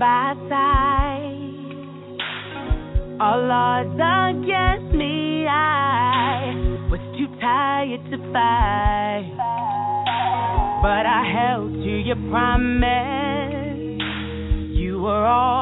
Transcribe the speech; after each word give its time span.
By 0.00 0.32
sight. 0.48 1.60
All 3.20 3.50
odds 3.52 4.00
against 4.00 4.94
me, 4.96 5.46
I 5.46 6.54
was 6.90 7.00
too 7.18 7.28
tired 7.38 8.00
to 8.10 8.16
fight. 8.32 9.28
But 10.80 11.04
I 11.04 11.22
held 11.36 11.74
to 11.74 11.92
your 12.08 12.16
promise. 12.30 14.00
You 14.72 15.02
were 15.02 15.26
all 15.26 15.59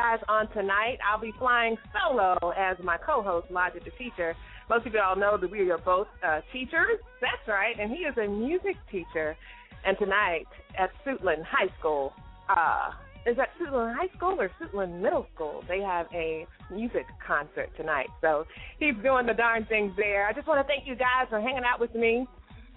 guys 0.00 0.18
on 0.28 0.48
tonight. 0.52 0.96
I'll 1.06 1.20
be 1.20 1.32
flying 1.38 1.76
solo 1.92 2.38
as 2.56 2.76
my 2.82 2.96
co 2.96 3.22
host, 3.22 3.50
Logic 3.50 3.84
the 3.84 3.90
Teacher. 4.02 4.34
Most 4.70 4.86
of 4.86 4.94
you 4.94 5.00
all 5.00 5.14
know 5.14 5.36
that 5.36 5.50
we 5.50 5.70
are 5.70 5.78
both 5.78 6.06
uh, 6.26 6.40
teachers. 6.54 6.98
That's 7.20 7.46
right. 7.46 7.78
And 7.78 7.90
he 7.90 7.98
is 7.98 8.16
a 8.16 8.26
music 8.26 8.76
teacher. 8.90 9.36
And 9.84 9.98
tonight 9.98 10.46
at 10.78 10.88
Suitland 11.04 11.44
High 11.44 11.68
School, 11.78 12.14
uh, 12.48 12.92
is 13.26 13.36
that 13.36 13.50
Suitland 13.60 13.94
High 13.94 14.08
School 14.16 14.40
or 14.40 14.50
Suitland 14.58 15.02
Middle 15.02 15.26
School? 15.34 15.62
They 15.68 15.80
have 15.80 16.06
a 16.14 16.46
music 16.72 17.04
concert 17.26 17.68
tonight. 17.76 18.08
So 18.22 18.46
he's 18.78 18.94
doing 19.02 19.26
the 19.26 19.34
darn 19.34 19.66
things 19.66 19.92
there. 19.98 20.26
I 20.26 20.32
just 20.32 20.48
want 20.48 20.66
to 20.66 20.72
thank 20.72 20.88
you 20.88 20.94
guys 20.94 21.26
for 21.28 21.40
hanging 21.40 21.64
out 21.64 21.78
with 21.78 21.94
me. 21.94 22.26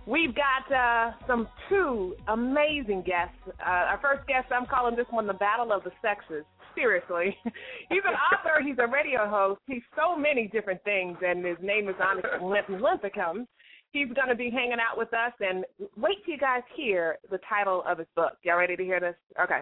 We've 0.05 0.35
got 0.35 0.67
uh, 0.75 1.11
some 1.25 1.47
two 1.69 2.17
amazing 2.27 3.03
guests. 3.03 3.37
Uh, 3.47 3.95
our 3.95 3.99
first 4.01 4.27
guest, 4.27 4.47
I'm 4.51 4.65
calling 4.65 4.97
this 4.97 5.05
one 5.09 5.25
the 5.27 5.33
Battle 5.33 5.71
of 5.71 5.85
the 5.85 5.91
Sexes. 6.01 6.43
Seriously. 6.75 7.37
he's 7.89 8.01
an 8.05 8.15
author, 8.15 8.63
he's 8.63 8.77
a 8.79 8.87
radio 8.87 9.29
host, 9.29 9.61
he's 9.67 9.83
so 9.95 10.15
many 10.15 10.47
different 10.47 10.83
things, 10.83 11.17
and 11.25 11.45
his 11.45 11.57
name 11.61 11.89
is 11.89 11.95
Onyx 12.01 12.27
Linthicum. 12.41 13.47
He's 13.93 14.07
going 14.15 14.29
to 14.29 14.35
be 14.35 14.49
hanging 14.49 14.79
out 14.81 14.97
with 14.97 15.13
us, 15.13 15.33
and 15.39 15.65
wait 15.95 16.17
till 16.25 16.33
you 16.33 16.39
guys 16.39 16.63
hear 16.75 17.19
the 17.29 17.37
title 17.47 17.83
of 17.87 17.99
his 17.99 18.07
book. 18.15 18.31
Y'all 18.41 18.57
ready 18.57 18.75
to 18.75 18.83
hear 18.83 18.99
this? 18.99 19.13
Okay. 19.39 19.61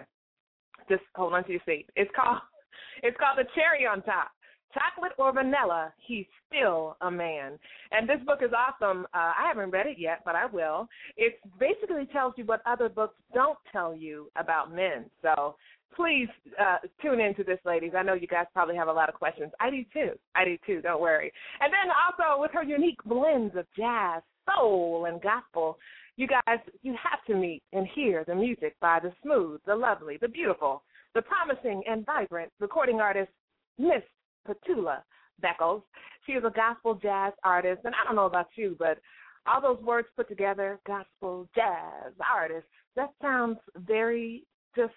Just 0.88 1.02
hold 1.14 1.34
on 1.34 1.44
to 1.44 1.50
your 1.50 1.60
seat. 1.66 1.86
It's 1.96 2.10
called 2.16 2.38
it's 3.02 3.16
called 3.18 3.36
The 3.36 3.44
Cherry 3.54 3.86
on 3.86 4.00
Top. 4.02 4.30
Chocolate 4.72 5.12
or 5.18 5.34
vanilla, 5.34 5.92
he's 6.06 6.24
still 6.48 6.96
a 7.02 7.10
man. 7.10 7.58
And 7.90 8.08
this 8.08 8.20
book 8.24 8.38
is 8.42 8.52
awesome. 8.56 9.04
Uh, 9.12 9.32
I 9.36 9.44
haven't 9.46 9.70
read 9.70 9.86
it 9.86 9.98
yet, 9.98 10.20
but 10.24 10.34
I 10.34 10.46
will. 10.46 10.88
It 11.18 11.34
basically 11.60 12.06
tells 12.10 12.32
you 12.38 12.46
what 12.46 12.62
other 12.64 12.88
books 12.88 13.16
don't 13.34 13.58
tell 13.70 13.94
you 13.94 14.30
about 14.34 14.74
men. 14.74 15.10
So 15.20 15.56
please 15.94 16.28
uh, 16.60 16.78
tune 17.00 17.20
into 17.20 17.44
this, 17.44 17.58
ladies. 17.64 17.92
I 17.96 18.02
know 18.02 18.14
you 18.14 18.26
guys 18.26 18.46
probably 18.52 18.76
have 18.76 18.88
a 18.88 18.92
lot 18.92 19.08
of 19.08 19.14
questions. 19.14 19.52
I 19.60 19.70
do 19.70 19.84
too. 19.92 20.12
I 20.34 20.44
do 20.44 20.56
too. 20.66 20.80
Don't 20.80 21.00
worry. 21.00 21.32
And 21.60 21.72
then 21.72 21.92
also 21.92 22.40
with 22.40 22.50
her 22.52 22.62
unique 22.62 23.02
blends 23.04 23.56
of 23.56 23.66
jazz, 23.76 24.22
soul, 24.48 25.06
and 25.08 25.20
gospel, 25.22 25.78
You 26.16 26.26
guys, 26.26 26.58
you 26.82 26.94
have 27.02 27.24
to 27.26 27.34
meet 27.34 27.62
and 27.72 27.86
hear 27.94 28.24
the 28.24 28.34
music 28.34 28.76
by 28.80 29.00
the 29.00 29.12
smooth, 29.22 29.60
the 29.66 29.74
lovely, 29.74 30.18
the 30.20 30.28
beautiful, 30.28 30.82
the 31.14 31.22
promising 31.22 31.82
and 31.88 32.04
vibrant 32.04 32.52
recording 32.60 33.00
artist, 33.00 33.30
Miss 33.78 34.02
Petula 34.46 35.02
Beckles. 35.42 35.82
She 36.26 36.32
is 36.32 36.44
a 36.44 36.50
gospel 36.50 36.94
jazz 36.94 37.32
artist, 37.44 37.80
and 37.84 37.94
I 37.94 38.04
don't 38.04 38.16
know 38.16 38.26
about 38.26 38.48
you, 38.56 38.76
but 38.78 38.98
all 39.46 39.60
those 39.60 39.82
words 39.82 40.08
put 40.14 40.28
together, 40.28 40.78
gospel 40.86 41.48
jazz 41.54 42.12
artist, 42.32 42.66
that 42.94 43.10
sounds 43.20 43.58
very 43.76 44.44
just 44.76 44.92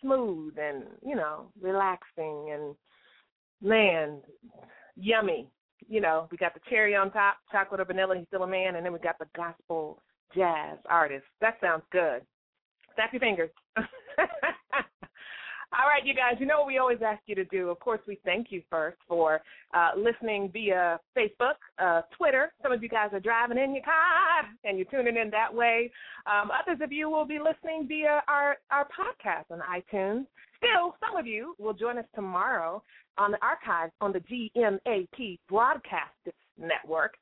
smooth 0.00 0.54
and, 0.58 0.84
you 1.04 1.14
know, 1.14 1.50
relaxing 1.60 2.50
and 2.52 2.74
man, 3.60 4.20
yummy. 4.96 5.48
You 5.88 6.00
know, 6.00 6.28
we 6.30 6.36
got 6.36 6.54
the 6.54 6.60
cherry 6.70 6.94
on 6.94 7.10
top, 7.10 7.36
chocolate 7.50 7.80
or 7.80 7.84
vanilla, 7.84 8.16
he's 8.16 8.26
still 8.28 8.44
a 8.44 8.46
man, 8.46 8.76
and 8.76 8.84
then 8.86 8.92
we 8.92 8.98
got 9.00 9.18
the 9.18 9.26
gospel 9.36 10.00
jazz 10.34 10.78
artist. 10.88 11.24
That 11.40 11.56
sounds 11.60 11.82
good. 11.90 12.22
Snap 12.94 13.12
your 13.12 13.20
fingers. 13.20 13.50
All 15.74 15.88
right, 15.88 16.04
you 16.04 16.12
guys, 16.14 16.34
you 16.38 16.44
know 16.44 16.58
what 16.58 16.66
we 16.66 16.76
always 16.76 16.98
ask 17.02 17.22
you 17.24 17.34
to 17.34 17.46
do. 17.46 17.70
Of 17.70 17.80
course, 17.80 18.00
we 18.06 18.18
thank 18.26 18.48
you 18.50 18.60
first 18.68 18.98
for 19.08 19.40
uh, 19.72 19.92
listening 19.96 20.50
via 20.52 21.00
Facebook, 21.16 21.54
uh, 21.78 22.02
Twitter. 22.14 22.52
Some 22.62 22.72
of 22.72 22.82
you 22.82 22.90
guys 22.90 23.08
are 23.12 23.20
driving 23.20 23.56
in 23.56 23.74
your 23.74 23.82
car 23.82 24.50
and 24.64 24.76
you're 24.76 24.86
tuning 24.90 25.16
in 25.16 25.30
that 25.30 25.52
way. 25.52 25.90
Um, 26.26 26.50
others 26.50 26.78
of 26.82 26.92
you 26.92 27.08
will 27.08 27.24
be 27.24 27.38
listening 27.38 27.88
via 27.88 28.22
our, 28.28 28.58
our 28.70 28.86
podcast 28.86 29.50
on 29.50 29.60
iTunes. 29.60 30.26
Still, 30.58 30.94
some 31.00 31.16
of 31.16 31.26
you 31.26 31.54
will 31.58 31.72
join 31.72 31.96
us 31.96 32.04
tomorrow 32.14 32.82
on 33.16 33.30
the 33.30 33.38
archives 33.40 33.92
on 34.02 34.12
the 34.12 34.20
GMAP 34.20 35.38
Broadcast 35.48 36.36
Network. 36.58 37.14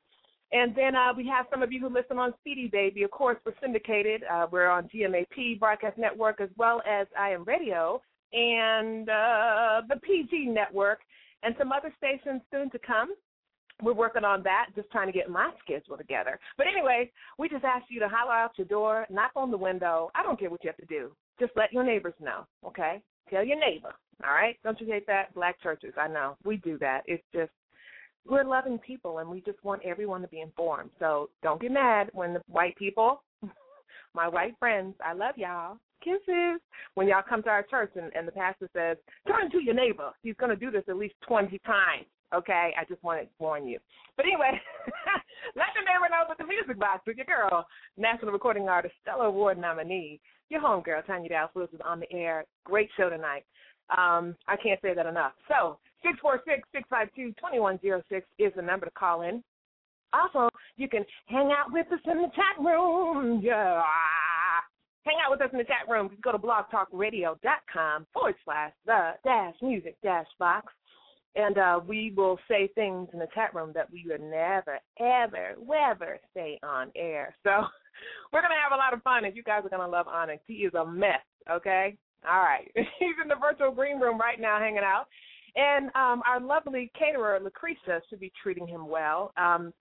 And 0.51 0.75
then 0.75 0.93
uh, 0.97 1.13
we 1.15 1.25
have 1.27 1.45
some 1.49 1.63
of 1.63 1.71
you 1.71 1.79
who 1.79 1.87
listen 1.87 2.17
on 2.17 2.33
CD 2.43 2.67
Baby. 2.67 3.03
Of 3.03 3.11
course, 3.11 3.37
we're 3.45 3.53
syndicated. 3.61 4.23
Uh, 4.29 4.47
we're 4.51 4.69
on 4.69 4.89
GMAP 4.93 5.57
Broadcast 5.57 5.97
Network 5.97 6.41
as 6.41 6.49
well 6.57 6.81
as 6.85 7.07
I 7.17 7.29
Am 7.29 7.45
Radio 7.45 8.01
and 8.33 9.09
uh, 9.09 9.81
the 9.87 9.97
PG 10.01 10.45
Network 10.45 10.99
and 11.43 11.55
some 11.57 11.71
other 11.71 11.93
stations 11.97 12.41
soon 12.51 12.69
to 12.71 12.79
come. 12.79 13.13
We're 13.81 13.93
working 13.93 14.23
on 14.23 14.43
that, 14.43 14.67
just 14.75 14.91
trying 14.91 15.07
to 15.07 15.13
get 15.13 15.29
my 15.29 15.49
schedule 15.63 15.97
together. 15.97 16.39
But 16.55 16.67
anyway, 16.67 17.11
we 17.39 17.49
just 17.49 17.63
ask 17.63 17.85
you 17.89 17.99
to 17.99 18.07
holler 18.07 18.33
out 18.33 18.51
your 18.57 18.67
door, 18.67 19.07
knock 19.09 19.31
on 19.35 19.49
the 19.49 19.57
window. 19.57 20.11
I 20.13 20.21
don't 20.21 20.39
care 20.39 20.51
what 20.51 20.63
you 20.63 20.69
have 20.69 20.77
to 20.77 20.85
do. 20.85 21.11
Just 21.39 21.53
let 21.55 21.73
your 21.73 21.83
neighbors 21.83 22.13
know, 22.19 22.45
okay? 22.65 23.01
Tell 23.29 23.43
your 23.43 23.59
neighbor, 23.59 23.93
all 24.23 24.33
right? 24.33 24.57
Don't 24.63 24.79
you 24.79 24.85
hate 24.85 25.07
that? 25.07 25.33
Black 25.33 25.59
churches, 25.63 25.93
I 25.99 26.07
know. 26.07 26.37
We 26.43 26.57
do 26.57 26.77
that. 26.77 27.01
It's 27.07 27.23
just, 27.33 27.51
we're 28.29 28.43
loving 28.43 28.77
people 28.77 29.17
and 29.17 29.29
we 29.29 29.41
just 29.41 29.63
want 29.63 29.81
everyone 29.83 30.21
to 30.21 30.27
be 30.27 30.41
informed. 30.41 30.91
So 30.99 31.31
don't 31.41 31.59
get 31.59 31.71
mad 31.71 32.09
when 32.13 32.33
the 32.33 32.41
white 32.47 32.75
people, 32.75 33.23
my 34.13 34.27
white 34.27 34.53
friends, 34.59 34.93
I 35.03 35.13
love 35.13 35.37
y'all, 35.37 35.77
kisses 36.03 36.59
when 36.95 37.07
y'all 37.07 37.23
come 37.27 37.43
to 37.43 37.49
our 37.49 37.63
church 37.63 37.91
and, 37.95 38.11
and 38.15 38.27
the 38.27 38.31
pastor 38.31 38.69
says, 38.73 38.97
turn 39.27 39.49
to 39.51 39.63
your 39.63 39.73
neighbor. 39.73 40.11
He's 40.23 40.35
going 40.35 40.49
to 40.49 40.55
do 40.55 40.71
this 40.71 40.83
at 40.87 40.97
least 40.97 41.15
20 41.27 41.59
times. 41.59 42.05
Okay, 42.33 42.71
I 42.79 42.85
just 42.87 43.03
wanted 43.03 43.23
to 43.23 43.29
warn 43.39 43.67
you. 43.67 43.77
But 44.15 44.25
anyway, 44.25 44.51
let 45.55 45.67
your 45.75 45.83
neighbor 45.83 46.07
know 46.09 46.23
that 46.27 46.37
the 46.37 46.45
music 46.45 46.79
box 46.79 47.01
with 47.05 47.17
your 47.17 47.25
girl, 47.25 47.67
national 47.97 48.31
recording 48.31 48.69
artist, 48.69 48.95
Stellar 49.01 49.25
Award 49.25 49.57
nominee, 49.57 50.21
your 50.49 50.61
homegirl, 50.61 51.05
Tanya 51.05 51.29
Dallas 51.29 51.51
Lewis, 51.55 51.69
is 51.73 51.81
on 51.85 51.99
the 51.99 52.11
air. 52.11 52.45
Great 52.63 52.89
show 52.95 53.09
tonight. 53.09 53.43
Um, 53.89 54.35
I 54.47 54.55
can't 54.55 54.79
say 54.81 54.93
that 54.93 55.05
enough. 55.05 55.33
So, 55.49 55.77
646-652-2106 57.13 58.21
is 58.39 58.53
the 58.55 58.61
number 58.61 58.85
to 58.85 58.91
call 58.91 59.23
in. 59.23 59.43
Also, 60.13 60.49
you 60.77 60.87
can 60.87 61.03
hang 61.25 61.51
out 61.57 61.71
with 61.71 61.87
us 61.91 61.99
in 62.05 62.17
the 62.21 62.27
chat 62.35 62.63
room. 62.63 63.41
Yeah 63.43 63.81
hang 65.03 65.17
out 65.23 65.31
with 65.31 65.41
us 65.41 65.49
in 65.51 65.57
the 65.57 65.63
chat 65.63 65.89
room. 65.89 66.09
Go 66.21 66.31
to 66.31 66.37
blogtalkradio.com 66.37 68.07
forward 68.13 68.35
slash 68.45 68.71
the 68.85 69.11
dash 69.23 69.55
music 69.61 69.97
dash 70.03 70.27
box. 70.39 70.73
And 71.35 71.57
uh, 71.57 71.79
we 71.87 72.13
will 72.15 72.37
say 72.49 72.69
things 72.75 73.07
in 73.13 73.19
the 73.19 73.27
chat 73.33 73.55
room 73.55 73.71
that 73.73 73.89
we 73.89 74.05
would 74.09 74.21
never, 74.21 74.79
ever, 74.99 75.55
ever 75.73 76.19
say 76.33 76.59
on 76.61 76.91
air. 76.95 77.33
So 77.43 77.51
we're 78.33 78.41
going 78.41 78.51
to 78.51 78.61
have 78.61 78.73
a 78.73 78.75
lot 78.75 78.93
of 78.93 79.01
fun, 79.01 79.23
and 79.23 79.35
you 79.35 79.43
guys 79.43 79.61
are 79.63 79.69
going 79.69 79.81
to 79.81 79.87
love 79.87 80.07
Onyx. 80.09 80.43
He 80.45 80.55
is 80.55 80.73
a 80.73 80.85
mess, 80.85 81.23
okay? 81.49 81.97
All 82.29 82.41
right. 82.41 82.69
He's 82.75 83.15
in 83.21 83.29
the 83.29 83.35
virtual 83.39 83.71
green 83.71 83.99
room 83.99 84.19
right 84.19 84.41
now 84.41 84.59
hanging 84.59 84.79
out. 84.79 85.05
And 85.55 85.87
um, 85.95 86.21
our 86.27 86.39
lovely 86.39 86.91
caterer, 86.97 87.39
Lucretia, 87.41 88.01
should 88.09 88.19
be 88.19 88.31
treating 88.41 88.67
him 88.67 88.87
well. 88.87 89.33
Um, 89.37 89.73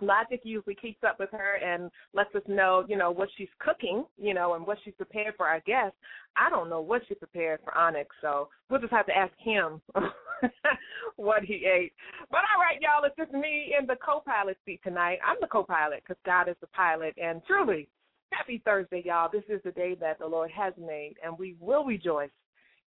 Logic 0.00 0.40
usually 0.44 0.74
keeps 0.74 1.02
up 1.06 1.18
with 1.18 1.30
her 1.30 1.56
and 1.56 1.90
lets 2.12 2.34
us 2.34 2.42
know, 2.48 2.84
you 2.88 2.96
know, 2.96 3.10
what 3.10 3.28
she's 3.36 3.48
cooking, 3.58 4.04
you 4.18 4.34
know, 4.34 4.54
and 4.54 4.66
what 4.66 4.78
she's 4.84 4.94
prepared 4.94 5.34
for 5.36 5.46
our 5.46 5.60
guests. 5.60 5.96
I 6.36 6.50
don't 6.50 6.68
know 6.68 6.80
what 6.80 7.02
she 7.08 7.14
prepared 7.14 7.60
for 7.62 7.76
Onyx, 7.76 8.08
so 8.20 8.48
we'll 8.68 8.80
just 8.80 8.92
have 8.92 9.06
to 9.06 9.16
ask 9.16 9.32
him 9.38 9.80
what 11.16 11.44
he 11.44 11.66
ate. 11.66 11.92
But 12.30 12.40
all 12.54 12.60
right, 12.60 12.80
y'all, 12.80 13.04
it's 13.04 13.16
just 13.16 13.32
me 13.32 13.74
in 13.78 13.86
the 13.86 13.96
co-pilot 14.04 14.58
seat 14.64 14.80
tonight. 14.82 15.18
I'm 15.26 15.36
the 15.40 15.46
co-pilot 15.46 16.02
because 16.02 16.20
God 16.26 16.48
is 16.48 16.56
the 16.60 16.66
pilot, 16.68 17.14
and 17.16 17.40
truly, 17.46 17.88
happy 18.32 18.60
Thursday, 18.64 19.02
y'all. 19.04 19.30
This 19.32 19.44
is 19.48 19.60
the 19.64 19.70
day 19.72 19.96
that 20.00 20.18
the 20.18 20.26
Lord 20.26 20.50
has 20.50 20.72
made, 20.78 21.14
and 21.24 21.38
we 21.38 21.56
will 21.60 21.84
rejoice 21.84 22.30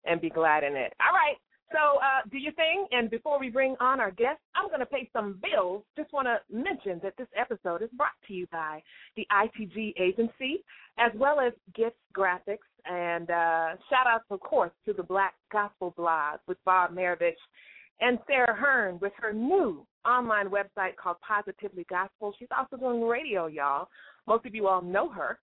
and 0.05 0.21
be 0.21 0.29
glad 0.29 0.63
in 0.63 0.75
it. 0.75 0.93
All 1.05 1.13
right. 1.13 1.37
So, 1.71 1.99
uh, 1.99 2.21
do 2.31 2.37
your 2.37 2.53
thing. 2.53 2.87
And 2.91 3.09
before 3.09 3.39
we 3.39 3.49
bring 3.49 3.75
on 3.81 3.99
our 3.99 4.11
guest, 4.11 4.39
I'm 4.55 4.67
going 4.67 4.79
to 4.79 4.85
pay 4.85 5.09
some 5.11 5.39
bills. 5.41 5.83
Just 5.97 6.13
want 6.13 6.27
to 6.27 6.39
mention 6.53 7.01
that 7.03 7.13
this 7.17 7.27
episode 7.35 7.81
is 7.81 7.89
brought 7.97 8.15
to 8.27 8.33
you 8.33 8.47
by 8.51 8.81
the 9.17 9.27
ITG 9.31 9.93
Agency, 9.99 10.63
as 10.97 11.11
well 11.15 11.39
as 11.39 11.51
Gifts 11.75 11.97
Graphics. 12.15 12.67
And 12.85 13.29
uh, 13.29 13.75
shout 13.89 14.07
out, 14.07 14.21
of 14.29 14.39
course, 14.39 14.71
to 14.85 14.93
the 14.93 15.03
Black 15.03 15.33
Gospel 15.51 15.93
Blog 15.97 16.39
with 16.47 16.57
Bob 16.63 16.95
Marovich 16.95 17.33
and 17.99 18.17
Sarah 18.27 18.55
Hearn 18.55 18.97
with 19.01 19.13
her 19.17 19.33
new 19.33 19.85
online 20.05 20.47
website 20.47 20.95
called 21.01 21.17
Positively 21.27 21.85
Gospel. 21.89 22.33
She's 22.39 22.47
also 22.57 22.77
doing 22.77 23.03
radio, 23.03 23.47
y'all. 23.47 23.89
Most 24.25 24.45
of 24.45 24.55
you 24.55 24.67
all 24.67 24.81
know 24.81 25.09
her 25.09 25.39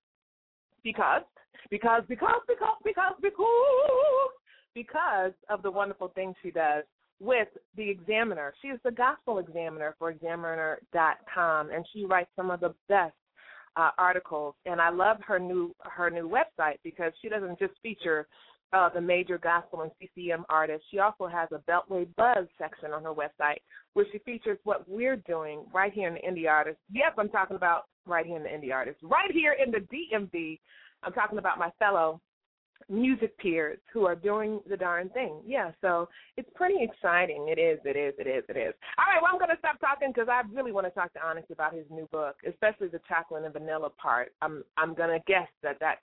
because, 0.82 1.22
because, 1.70 2.02
because, 2.08 2.40
because, 2.48 2.76
because, 2.84 3.14
because 3.20 4.30
because 4.74 5.32
of 5.48 5.62
the 5.62 5.70
wonderful 5.70 6.08
things 6.14 6.34
she 6.42 6.50
does 6.50 6.84
with 7.20 7.48
the 7.76 7.88
Examiner. 7.88 8.52
She 8.60 8.68
is 8.68 8.80
the 8.84 8.90
gospel 8.90 9.38
examiner 9.38 9.94
for 9.98 10.10
examiner.com 10.10 11.70
and 11.70 11.86
she 11.92 12.04
writes 12.04 12.30
some 12.36 12.50
of 12.50 12.60
the 12.60 12.74
best 12.88 13.14
uh, 13.76 13.90
articles 13.98 14.54
and 14.66 14.80
I 14.80 14.90
love 14.90 15.18
her 15.26 15.38
new 15.38 15.74
her 15.80 16.10
new 16.10 16.28
website 16.28 16.76
because 16.82 17.12
she 17.22 17.28
doesn't 17.28 17.58
just 17.58 17.74
feature 17.82 18.26
uh, 18.72 18.88
the 18.88 19.00
major 19.00 19.38
gospel 19.38 19.82
and 19.82 19.90
CCM 20.00 20.44
artists. 20.48 20.86
She 20.90 20.98
also 20.98 21.28
has 21.28 21.48
a 21.52 21.58
Beltway 21.70 22.08
Buzz 22.16 22.46
section 22.58 22.92
on 22.92 23.04
her 23.04 23.14
website 23.14 23.58
where 23.92 24.06
she 24.10 24.18
features 24.18 24.58
what 24.64 24.88
we're 24.88 25.16
doing 25.16 25.64
right 25.72 25.92
here 25.92 26.08
in 26.08 26.14
the 26.14 26.20
indie 26.20 26.50
artists. 26.50 26.80
Yes, 26.90 27.12
I'm 27.16 27.28
talking 27.28 27.56
about 27.56 27.84
right 28.06 28.26
here 28.26 28.36
in 28.36 28.42
the 28.42 28.48
indie 28.48 28.72
artists. 28.72 29.00
Right 29.02 29.30
here 29.32 29.54
in 29.64 29.70
the 29.70 29.78
DMV, 29.78 30.58
I'm 31.04 31.12
talking 31.12 31.38
about 31.38 31.58
my 31.58 31.70
fellow 31.78 32.20
music 32.88 33.36
peers 33.38 33.78
who 33.92 34.04
are 34.04 34.14
doing 34.14 34.60
the 34.68 34.76
darn 34.76 35.08
thing. 35.10 35.40
Yeah, 35.46 35.72
so 35.80 36.08
it's 36.36 36.48
pretty 36.54 36.76
exciting. 36.80 37.46
It 37.48 37.58
is, 37.58 37.78
it 37.84 37.96
is, 37.96 38.14
it 38.18 38.26
is, 38.26 38.44
it 38.48 38.56
is. 38.56 38.74
All 38.98 39.06
right, 39.06 39.22
well, 39.22 39.30
I'm 39.32 39.38
going 39.38 39.50
to 39.50 39.58
stop 39.58 39.80
talking 39.80 40.12
because 40.12 40.28
I 40.30 40.42
really 40.52 40.72
want 40.72 40.86
to 40.86 40.90
talk 40.90 41.12
to 41.14 41.26
Onyx 41.26 41.48
about 41.50 41.74
his 41.74 41.86
new 41.90 42.06
book, 42.12 42.36
especially 42.46 42.88
the 42.88 43.00
chocolate 43.08 43.44
and 43.44 43.52
vanilla 43.52 43.90
part. 43.90 44.32
I'm 44.42 44.64
I'm 44.76 44.94
going 44.94 45.10
to 45.10 45.24
guess 45.26 45.48
that 45.62 45.78
that 45.80 45.98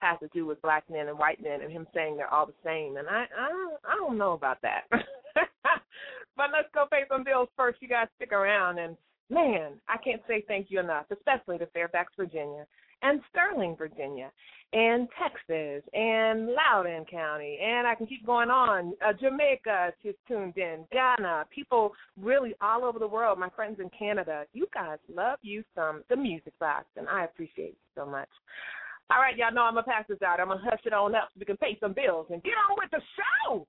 has 0.00 0.18
to 0.20 0.28
do 0.34 0.44
with 0.44 0.60
black 0.60 0.84
men 0.90 1.08
and 1.08 1.18
white 1.18 1.42
men 1.42 1.62
and 1.62 1.72
him 1.72 1.86
saying 1.94 2.16
they're 2.16 2.32
all 2.32 2.46
the 2.46 2.52
same. 2.64 2.96
And 2.96 3.08
I 3.08 3.24
I 3.38 3.48
don't, 3.48 3.80
I 3.88 3.94
don't 3.96 4.18
know 4.18 4.32
about 4.32 4.60
that. 4.62 4.82
but 4.90 6.50
let's 6.52 6.68
go 6.74 6.84
pay 6.90 7.04
some 7.08 7.24
bills 7.24 7.48
first. 7.56 7.80
You 7.80 7.88
guys 7.88 8.08
stick 8.16 8.32
around 8.32 8.78
and 8.78 8.96
man, 9.30 9.72
I 9.88 9.96
can't 9.96 10.22
say 10.28 10.44
thank 10.46 10.66
you 10.70 10.80
enough, 10.80 11.06
especially 11.10 11.58
to 11.58 11.66
Fairfax, 11.66 12.12
Virginia 12.16 12.66
and 13.06 13.20
Sterling, 13.30 13.76
Virginia, 13.76 14.30
and 14.72 15.08
Texas, 15.22 15.88
and 15.94 16.48
Loudoun 16.48 17.04
County, 17.10 17.58
and 17.62 17.86
I 17.86 17.94
can 17.94 18.06
keep 18.06 18.26
going 18.26 18.50
on. 18.50 18.94
Uh, 19.06 19.12
Jamaica 19.12 19.92
just 20.04 20.18
tuned 20.26 20.56
in, 20.56 20.84
Ghana, 20.90 21.46
people 21.54 21.92
really 22.20 22.54
all 22.60 22.84
over 22.84 22.98
the 22.98 23.06
world. 23.06 23.38
My 23.38 23.48
friends 23.50 23.78
in 23.78 23.88
Canada, 23.96 24.44
you 24.52 24.66
guys 24.74 24.98
love 25.14 25.38
you 25.42 25.62
some 25.74 26.02
the 26.10 26.16
music 26.16 26.58
box, 26.58 26.86
and 26.96 27.08
I 27.08 27.24
appreciate 27.24 27.78
you 27.78 27.86
so 27.94 28.04
much. 28.04 28.28
All 29.08 29.22
right, 29.22 29.36
y'all 29.36 29.54
know 29.54 29.62
I'm 29.62 29.74
gonna 29.74 29.86
pass 29.86 30.04
this 30.08 30.18
out. 30.26 30.40
I'm 30.40 30.48
gonna 30.48 30.60
hush 30.64 30.82
it 30.84 30.92
on 30.92 31.14
up 31.14 31.30
so 31.30 31.38
we 31.38 31.46
can 31.46 31.56
pay 31.56 31.78
some 31.80 31.92
bills 31.92 32.26
and 32.30 32.42
get 32.42 32.58
on 32.68 32.76
with 32.76 32.90
the 32.90 33.00
show. 33.14 33.66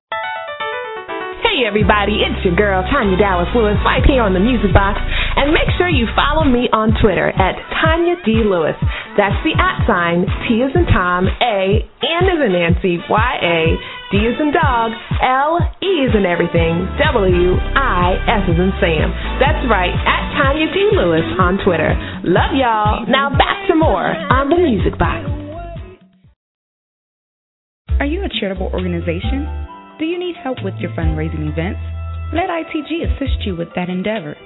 Hey 1.45 1.61
everybody, 1.69 2.25
it's 2.25 2.41
your 2.43 2.57
girl 2.57 2.81
Tanya 2.89 3.15
Dallas 3.15 3.47
Lewis 3.53 3.77
right 3.85 4.01
here 4.09 4.25
on 4.25 4.33
the 4.33 4.41
Music 4.41 4.73
Box 4.73 4.97
And 5.37 5.53
make 5.53 5.69
sure 5.77 5.85
you 5.85 6.09
follow 6.17 6.49
me 6.49 6.65
on 6.73 6.97
Twitter 6.97 7.29
at 7.29 7.53
Tanya 7.77 8.17
D. 8.25 8.41
Lewis. 8.41 8.73
That's 9.21 9.37
the 9.45 9.53
at 9.53 9.85
sign, 9.85 10.25
T 10.49 10.65
is 10.65 10.73
in 10.73 10.85
Tom, 10.89 11.29
A, 11.29 11.85
N 12.01 12.25
is 12.25 12.41
in 12.41 12.53
Nancy, 12.53 12.97
Y, 13.05 13.31
A, 13.41 13.61
D 14.09 14.17
is 14.17 14.37
in 14.41 14.49
dog, 14.49 14.93
L, 15.21 15.61
E 15.81 16.09
is 16.09 16.13
in 16.17 16.25
everything, 16.25 16.89
W, 17.01 17.53
I, 17.77 18.17
S 18.41 18.49
is 18.49 18.57
in 18.57 18.73
Sam. 18.81 19.13
That's 19.37 19.61
right, 19.69 19.93
at 19.93 20.21
Tanya 20.41 20.73
D. 20.73 20.77
Lewis 20.97 21.25
on 21.37 21.61
Twitter. 21.61 21.93
Love 22.25 22.57
y'all. 22.57 23.05
Now 23.05 23.29
back 23.29 23.65
to 23.69 23.75
more 23.77 24.09
on 24.09 24.49
the 24.49 24.57
Music 24.57 24.97
Box. 24.97 25.21
Are 28.01 28.05
you 28.05 28.21
a 28.25 28.29
charitable 28.29 28.69
organization? 28.73 29.49
Do 29.97 30.05
you 30.05 30.17
need 30.17 30.35
help 30.41 30.57
with 30.63 30.75
your 30.77 30.91
fundraising 30.97 31.49
events? 31.49 31.81
Let 32.33 32.49
ITG 32.49 33.05
assist 33.05 33.45
you 33.45 33.55
with 33.55 33.69
that 33.75 33.89
endeavor. 33.89 34.37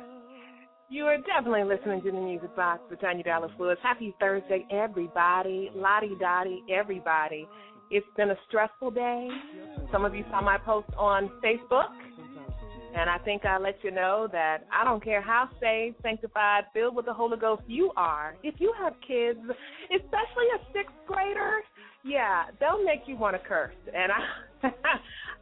You 0.91 1.05
are 1.07 1.17
definitely 1.19 1.64
listening 1.64 2.02
to 2.02 2.12
the 2.12 2.21
Music 2.21 2.55
Box 2.55 2.83
with 2.91 3.00
Tanya 3.00 3.25
Dallas 3.25 3.50
Lewis. 3.59 3.79
Happy 3.83 4.14
Thursday, 4.21 4.64
everybody. 4.71 5.71
Lottie 5.75 6.14
Dottie, 6.21 6.62
everybody. 6.71 7.49
It's 7.91 8.07
been 8.17 8.31
a 8.31 8.37
stressful 8.49 8.93
day. 8.93 9.29
Some 9.91 10.05
of 10.05 10.14
you 10.14 10.25
saw 10.31 10.41
my 10.41 10.59
post 10.59 10.88
on 10.97 11.31
Facebook. 11.43 11.88
And 12.94 13.08
I 13.08 13.18
think 13.18 13.44
I 13.44 13.58
let 13.58 13.76
you 13.82 13.90
know 13.90 14.28
that 14.32 14.66
I 14.72 14.84
don't 14.84 15.02
care 15.02 15.22
how 15.22 15.49
saved, 15.61 15.96
sanctified, 16.02 16.64
filled 16.75 16.94
with 16.94 17.06
the 17.06 17.12
Holy 17.14 17.38
Ghost 17.38 17.62
you 17.66 17.90
are. 17.96 18.37
If 18.42 18.56
you 18.58 18.72
have 18.78 18.94
kids, 19.06 19.40
especially 19.90 20.46
a 20.54 20.72
sixth 20.72 20.94
grader, 21.06 21.61
yeah, 22.04 22.44
they'll 22.61 22.84
make 22.84 23.02
you 23.06 23.16
want 23.16 23.40
to 23.40 23.49
curse. 23.49 23.75
And 23.94 24.12
I, 24.12 24.68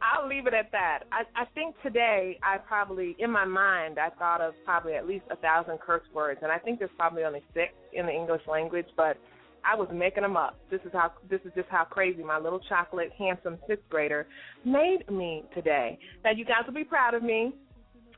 I'll 0.01 0.27
leave 0.27 0.47
it 0.47 0.53
at 0.53 0.71
that. 0.71 0.99
I, 1.11 1.23
I 1.35 1.45
think 1.53 1.75
today 1.83 2.39
I 2.41 2.57
probably, 2.57 3.15
in 3.19 3.31
my 3.31 3.45
mind, 3.45 3.99
I 3.99 4.09
thought 4.17 4.41
of 4.41 4.53
probably 4.63 4.93
at 4.93 5.07
least 5.07 5.25
a 5.29 5.35
thousand 5.35 5.79
curse 5.79 6.03
words, 6.13 6.39
and 6.43 6.51
I 6.51 6.57
think 6.57 6.79
there's 6.79 6.91
probably 6.97 7.23
only 7.23 7.43
six 7.53 7.73
in 7.93 8.05
the 8.05 8.11
English 8.11 8.43
language, 8.49 8.87
but 8.95 9.17
I 9.65 9.75
was 9.75 9.87
making 9.93 10.23
them 10.23 10.37
up. 10.37 10.59
This 10.69 10.81
is 10.85 10.91
how 10.93 11.11
this 11.29 11.41
is 11.45 11.51
just 11.55 11.69
how 11.69 11.83
crazy 11.83 12.23
my 12.23 12.39
little 12.39 12.59
chocolate 12.69 13.11
handsome 13.17 13.57
sixth 13.67 13.87
grader 13.89 14.27
made 14.65 15.09
me 15.09 15.43
today. 15.53 15.99
Now 16.23 16.31
you 16.31 16.45
guys 16.45 16.63
will 16.65 16.73
be 16.73 16.83
proud 16.83 17.13
of 17.13 17.23
me. 17.23 17.53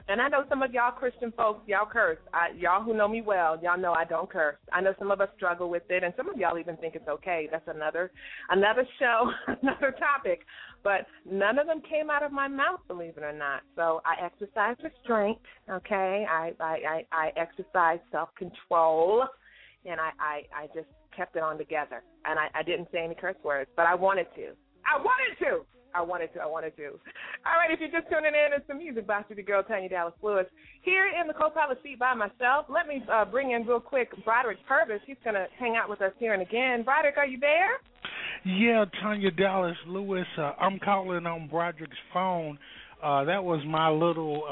And 0.10 0.22
I 0.22 0.28
know 0.28 0.44
some 0.50 0.62
of 0.62 0.74
y'all 0.74 0.92
Christian 0.92 1.32
folks, 1.32 1.62
y'all 1.66 1.88
curse. 1.90 2.18
I, 2.34 2.50
y'all 2.58 2.84
who 2.84 2.94
know 2.94 3.08
me 3.08 3.22
well, 3.22 3.58
y'all 3.64 3.78
know 3.78 3.94
I 3.94 4.04
don't 4.04 4.30
curse. 4.30 4.58
I 4.74 4.82
know 4.82 4.94
some 5.00 5.12
of 5.12 5.22
us 5.22 5.30
struggle 5.38 5.70
with 5.70 5.84
it, 5.90 6.04
and 6.04 6.14
some 6.18 6.28
of 6.28 6.38
y'all 6.38 6.60
even 6.60 6.76
think 6.76 6.96
it's 6.96 7.08
okay. 7.08 7.48
That's 7.50 7.68
another 7.68 8.12
another 8.50 8.86
show, 9.00 9.32
another 9.62 9.96
topic. 9.98 10.42
But 10.84 11.08
none 11.26 11.58
of 11.58 11.68
them 11.68 11.82
came 11.90 12.10
out 12.10 12.22
of 12.22 12.34
my 12.34 12.50
mouth, 12.50 12.82
believe 12.90 13.14
it 13.16 13.24
or 13.24 13.32
not. 13.32 13.62
So 13.78 14.02
I 14.06 14.26
exercise 14.26 14.76
restraint. 14.84 15.40
Okay, 15.70 16.26
I 16.30 16.52
I 16.60 16.78
I, 16.90 17.06
I 17.14 17.32
exercise 17.38 18.00
self 18.12 18.28
control, 18.36 19.26
and 19.86 20.02
I, 20.02 20.10
I 20.20 20.42
I 20.54 20.68
just 20.76 20.90
kept 21.16 21.36
it 21.36 21.44
on 21.44 21.58
together. 21.58 22.04
And 22.26 22.40
I, 22.40 22.48
I 22.54 22.64
didn't 22.64 22.88
say 22.92 23.04
any 23.04 23.16
curse 23.16 23.36
words, 23.44 23.70
but 23.76 23.86
I 23.86 23.96
wanted 23.96 24.28
to. 24.36 24.54
I 24.86 24.98
wanted 24.98 25.38
to. 25.46 25.66
I 25.96 26.02
wanted 26.02 26.34
to. 26.34 26.40
I 26.40 26.46
wanted 26.46 26.76
to. 26.78 26.86
All 27.46 27.58
right, 27.58 27.70
if 27.70 27.80
you're 27.80 27.92
just 27.92 28.10
tuning 28.10 28.34
in, 28.34 28.54
it's 28.56 28.68
the 28.68 28.74
music 28.74 29.06
box 29.06 29.30
with 29.30 29.38
your 29.38 29.46
girl 29.46 29.64
Tanya 29.64 29.90
Dallas 29.90 30.14
Lewis 30.22 30.48
here 30.82 31.06
in 31.08 31.28
the 31.28 31.34
co-pilot 31.34 31.78
seat 31.84 32.00
by 32.00 32.14
myself. 32.14 32.66
Let 32.68 32.88
me 32.88 33.04
uh, 33.12 33.26
bring 33.26 33.52
in 33.52 33.66
real 33.68 33.80
quick 33.80 34.10
Broderick 34.26 34.58
Purvis. 34.68 35.02
He's 35.06 35.18
going 35.24 35.36
to 35.36 35.46
hang 35.60 35.76
out 35.76 35.90
with 35.90 36.02
us 36.02 36.12
here 36.18 36.34
and 36.34 36.42
again. 36.42 36.84
Broderick, 36.84 37.18
are 37.18 37.28
you 37.28 37.40
there? 37.40 37.78
Yeah, 38.46 38.86
Tanya 39.02 39.32
Dallas 39.32 39.78
Lewis. 39.88 40.26
Uh, 40.38 40.54
I'm 40.60 40.80
calling 40.80 41.26
on 41.26 41.48
Broderick's 41.48 41.96
phone. 42.12 42.58
Uh, 43.02 43.24
that 43.26 43.44
was 43.44 43.62
my 43.68 43.90
little 43.90 44.44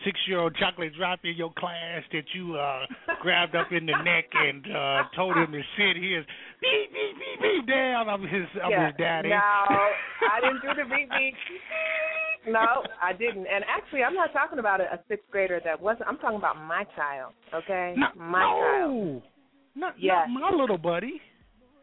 uh, 0.00 0.04
six-year-old 0.04 0.54
chocolate 0.56 0.92
drop 0.96 1.20
in 1.24 1.34
your 1.36 1.52
class 1.58 2.02
that 2.12 2.24
you 2.34 2.56
uh, 2.56 2.86
grabbed 3.22 3.54
up 3.56 3.72
in 3.72 3.86
the 3.86 3.96
neck 4.04 4.24
and 4.32 4.64
uh, 4.74 5.02
told 5.16 5.36
him 5.36 5.52
to 5.52 5.60
sit 5.76 5.96
his 5.96 6.24
beep 6.60 6.92
beep 6.92 7.16
beep 7.18 7.40
beep 7.42 7.66
down. 7.68 8.08
I'm 8.08 8.22
his, 8.22 8.46
I'm 8.62 8.70
yeah. 8.70 8.86
his 8.86 8.94
daddy. 8.98 9.28
No, 9.30 9.36
I 9.36 10.40
didn't 10.42 10.62
do 10.62 10.68
the 10.82 10.88
beep 10.88 11.08
beep. 11.10 11.34
No, 12.46 12.82
I 13.02 13.12
didn't. 13.12 13.46
And 13.46 13.64
actually, 13.68 14.02
I'm 14.02 14.14
not 14.14 14.32
talking 14.32 14.58
about 14.58 14.80
a, 14.80 14.84
a 14.84 14.98
sixth 15.08 15.30
grader 15.30 15.60
that 15.64 15.80
wasn't. 15.80 16.08
I'm 16.08 16.16
talking 16.18 16.38
about 16.38 16.56
my 16.56 16.84
child. 16.96 17.32
Okay, 17.54 17.94
my 18.16 18.40
child. 18.42 18.90
no, 18.94 19.22
not, 19.74 19.94
Yes. 19.98 20.28
not 20.30 20.52
my 20.52 20.56
little 20.56 20.78
buddy. 20.78 21.20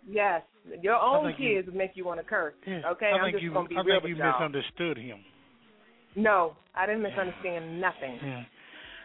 Yes, 0.07 0.41
your 0.81 0.95
own 0.95 1.25
think 1.27 1.39
you- 1.39 1.61
kids 1.61 1.69
make 1.75 1.91
you 1.95 2.05
want 2.05 2.19
to 2.19 2.25
curse. 2.25 2.53
Okay, 2.67 2.81
I 3.07 3.17
I'm 3.17 3.23
think 3.25 3.35
just 3.35 3.43
you, 3.43 3.53
gonna 3.53 3.67
be 3.69 3.75
I 3.77 3.81
real 3.81 3.99
think 4.01 4.17
you 4.17 4.23
y'all. 4.23 4.33
misunderstood 4.39 4.97
him. 4.97 5.19
No, 6.15 6.55
I 6.75 6.85
didn't 6.85 7.01
misunderstand 7.03 7.79
nothing. 7.81 8.19
Yeah. 8.23 8.43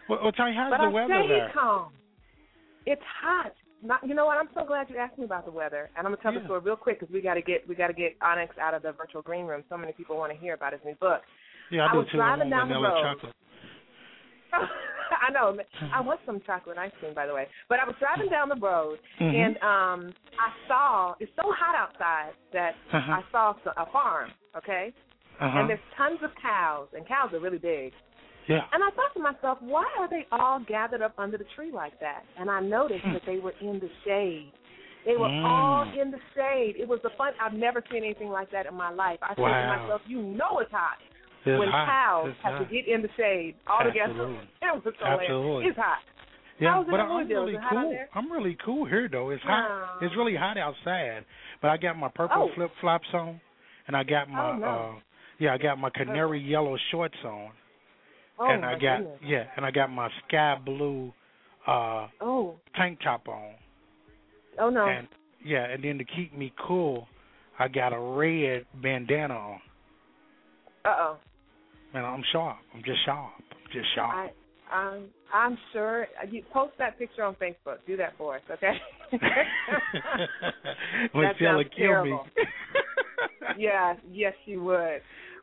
Well, 0.08 0.20
well 0.22 0.32
Tanya, 0.32 0.54
how's 0.54 0.70
But 0.70 0.78
the 0.78 0.84
I 0.84 0.88
weather 0.88 1.28
there? 1.28 1.50
calm. 1.52 1.92
It's 2.86 3.02
hot. 3.22 3.52
Not, 3.82 4.06
you 4.06 4.14
know 4.14 4.26
what? 4.26 4.36
I'm 4.36 4.48
so 4.54 4.64
glad 4.64 4.90
you 4.90 4.96
asked 4.96 5.18
me 5.18 5.24
about 5.24 5.44
the 5.46 5.50
weather, 5.50 5.88
and 5.96 6.06
I'm 6.06 6.12
gonna 6.12 6.22
tell 6.22 6.32
Yeah. 6.32 6.40
the 6.40 6.44
story 6.46 6.60
real 6.60 6.76
quick 6.76 7.00
because 7.00 7.12
we 7.12 7.20
got 7.20 7.34
to 7.34 7.42
get 7.42 7.66
we 7.66 7.74
got 7.74 7.86
to 7.88 7.92
get 7.94 8.16
Onyx 8.20 8.56
out 8.58 8.74
of 8.74 8.82
the 8.82 8.92
virtual 8.92 9.22
green 9.22 9.46
room. 9.46 9.64
So 9.68 9.76
many 9.76 9.92
people 9.92 10.16
want 10.18 10.32
to 10.32 10.38
hear 10.38 10.54
about 10.54 10.72
his 10.72 10.82
new 10.84 10.94
book. 10.96 11.22
Yeah, 11.70 11.86
I, 11.86 11.88
I 11.88 11.92
do 11.92 11.98
was 11.98 12.08
too. 12.12 12.20
I 12.20 12.36
driving 12.36 12.50
want 12.50 12.68
down 12.70 12.82
the 12.82 12.88
road. 12.88 13.02
chocolate. 13.02 13.34
I 15.26 15.30
know. 15.32 15.56
I 15.92 16.00
want 16.00 16.20
some 16.26 16.40
chocolate 16.46 16.78
ice 16.78 16.90
cream, 17.00 17.14
by 17.14 17.26
the 17.26 17.34
way. 17.34 17.46
But 17.68 17.78
I 17.80 17.84
was 17.86 17.94
driving 17.98 18.28
down 18.30 18.48
the 18.48 18.56
road, 18.56 18.98
Mhm. 19.20 19.34
and 19.34 19.56
um 19.62 20.14
I 20.38 20.50
saw 20.68 21.14
it's 21.20 21.32
so 21.36 21.50
hot 21.52 21.74
outside 21.74 22.32
that 22.52 22.74
Uh-huh. 22.92 23.12
I 23.12 23.22
saw 23.32 23.54
a 23.76 23.86
farm. 23.90 24.30
Okay, 24.56 24.92
Uh-huh. 25.40 25.58
and 25.60 25.70
there's 25.70 25.80
tons 25.96 26.18
of 26.22 26.30
cows, 26.42 26.88
and 26.94 27.06
cows 27.08 27.32
are 27.32 27.40
really 27.40 27.58
big. 27.58 27.92
yeah. 28.46 28.60
And 28.72 28.82
I 28.82 28.90
thought 28.96 29.12
to 29.14 29.20
myself, 29.20 29.58
why 29.60 29.86
are 29.98 30.08
they 30.08 30.26
all 30.32 30.58
gathered 30.60 31.02
up 31.02 31.14
under 31.18 31.38
the 31.38 31.44
tree 31.54 31.70
like 31.72 31.98
that? 32.00 32.24
And 32.38 32.50
I 32.50 32.60
noticed 32.60 33.04
Hmm. 33.04 33.12
that 33.12 33.22
they 33.24 33.38
were 33.38 33.54
in 33.60 33.78
the 33.78 33.88
shade. 34.04 34.50
They 35.06 35.16
were 35.16 35.28
Mm. 35.28 35.44
all 35.44 35.82
in 35.98 36.10
the 36.10 36.18
shade. 36.34 36.74
It 36.76 36.88
was 36.88 37.00
the 37.02 37.10
fun. 37.10 37.32
I've 37.40 37.52
never 37.54 37.82
seen 37.90 38.02
anything 38.04 38.28
like 38.30 38.50
that 38.50 38.66
in 38.66 38.74
my 38.74 38.90
life. 38.90 39.18
I 39.22 39.28
said 39.34 39.38
Wow. 39.38 39.60
to 39.76 39.78
myself, 39.80 40.02
you 40.06 40.20
know 40.20 40.58
it's 40.58 40.70
hot 40.72 40.98
It's 41.46 41.58
when 41.58 41.68
hot. 41.70 41.86
cows 41.86 42.28
It's 42.30 42.40
have 42.42 42.52
hot. 42.54 42.58
to 42.58 42.64
get 42.74 42.86
in 42.88 43.02
the 43.02 43.08
shade 43.16 43.54
all 43.66 43.84
together. 43.84 44.10
Absolutely. 44.12 44.48
It 44.62 44.84
was 44.84 44.94
so 44.98 45.04
Absolutely. 45.06 45.66
It's 45.68 45.78
hot. 45.78 45.98
Yeah, 46.58 46.82
but 46.90 47.00
I'm 47.00 47.26
really 47.28 47.52
Is 47.52 47.58
it 47.58 47.62
hot 47.62 47.76
out 47.76 47.84
cool. 47.84 47.98
I'm 48.14 48.30
really 48.32 48.54
cool 48.56 48.84
here 48.84 49.08
though. 49.08 49.30
It's 49.30 49.42
hot. 49.44 50.02
It's 50.02 50.14
really 50.16 50.36
hot 50.36 50.58
outside. 50.58 51.24
But 51.62 51.70
I 51.70 51.76
got 51.78 51.96
my 51.96 52.08
purple 52.08 52.42
Oh. 52.50 52.54
flip 52.54 52.70
flops 52.80 53.08
on, 53.14 53.40
and 53.86 53.96
I 53.96 54.02
got 54.02 54.28
my 54.28 54.50
Oh, 54.50 54.56
no. 54.56 54.66
uh 54.66 55.00
yeah, 55.40 55.52
I 55.54 55.58
got 55.58 55.78
my 55.78 55.90
canary 55.90 56.40
yellow 56.40 56.76
shorts 56.92 57.16
on, 57.24 57.50
Oh 58.38 58.48
and 58.48 58.64
I 58.64 58.78
got 58.78 58.98
goodness. 58.98 59.18
yeah, 59.24 59.44
and 59.56 59.66
I 59.66 59.70
got 59.72 59.90
my 59.90 60.08
sky 60.28 60.56
blue 60.64 61.12
uh 61.66 62.06
Oh. 62.20 62.54
tank 62.76 62.98
top 63.02 63.26
on, 63.28 63.54
Oh 64.58 64.70
no. 64.70 64.86
and 64.86 65.08
yeah, 65.44 65.64
and 65.64 65.82
then 65.82 65.98
to 65.98 66.04
keep 66.04 66.36
me 66.36 66.52
cool, 66.66 67.06
I 67.58 67.68
got 67.68 67.92
a 67.92 67.98
red 67.98 68.64
bandana 68.82 69.34
on. 69.34 69.60
Uh 70.84 70.88
oh. 70.98 71.16
Man, 71.92 72.04
I'm 72.04 72.22
sharp. 72.32 72.56
I'm 72.74 72.82
just 72.84 73.04
sharp. 73.04 73.32
I'm 73.38 73.72
just 73.72 73.88
sharp. 73.94 74.14
I 74.14 74.30
I'm 74.74 75.04
I'm 75.34 75.58
sure 75.72 76.06
you 76.30 76.42
post 76.52 76.72
that 76.78 76.98
picture 76.98 77.24
on 77.24 77.34
Facebook. 77.34 77.78
Do 77.86 77.96
that 77.96 78.12
for 78.16 78.36
us, 78.36 78.42
okay? 78.50 78.74
That 81.14 81.34
sounds 81.40 81.66
kill 81.76 82.04
me. 82.04 82.10
terrible. 82.10 82.26
yeah, 83.58 83.94
yes, 84.10 84.34
you 84.46 84.62
would. 84.64 85.00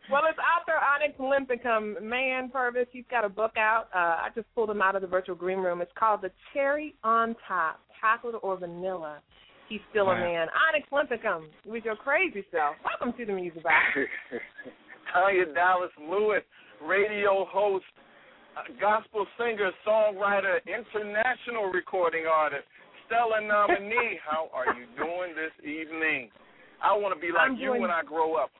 Well, 0.09 0.21
it's 0.29 0.39
author 0.39 0.77
Onyx 0.79 1.19
Linthicum. 1.19 1.97
Man, 2.07 2.49
Purvis, 2.49 2.87
he's 2.91 3.03
got 3.11 3.25
a 3.25 3.29
book 3.29 3.57
out. 3.57 3.87
Uh, 3.93 4.23
I 4.23 4.27
just 4.35 4.47
pulled 4.55 4.69
him 4.69 4.81
out 4.81 4.95
of 4.95 5.01
the 5.01 5.07
virtual 5.07 5.35
green 5.35 5.59
room. 5.59 5.81
It's 5.81 5.91
called 5.99 6.21
The 6.21 6.31
Cherry 6.53 6.95
on 7.03 7.35
Top, 7.47 7.81
Chocolate 7.99 8.35
or 8.41 8.55
Vanilla. 8.57 9.19
He's 9.67 9.81
still 9.89 10.05
Wow. 10.05 10.13
a 10.13 10.19
man. 10.19 10.47
Onyx 10.69 10.87
Linthicum, 10.93 11.49
with 11.65 11.83
your 11.83 11.97
crazy 11.97 12.45
self. 12.51 12.77
Welcome 12.85 13.17
to 13.19 13.25
the 13.25 13.33
Music 13.33 13.61
Box. 13.63 13.75
Tanya 15.13 15.45
Dallas 15.53 15.91
Lewis, 15.99 16.43
radio 16.81 17.43
host, 17.51 17.83
gospel 18.79 19.25
singer, 19.37 19.71
songwriter, 19.85 20.59
international 20.65 21.65
recording 21.73 22.23
artist, 22.31 22.63
Stellar 23.07 23.41
nominee. 23.41 24.19
How 24.29 24.47
are 24.53 24.73
you 24.73 24.85
doing 24.95 25.35
this 25.35 25.51
evening? 25.67 26.29
I 26.81 26.95
want 26.95 27.13
to 27.13 27.19
be 27.19 27.33
like 27.33 27.49
I'm 27.51 27.57
you 27.57 27.67
doing- 27.75 27.81
when 27.81 27.91
I 27.91 28.03
grow 28.03 28.35
up. 28.35 28.51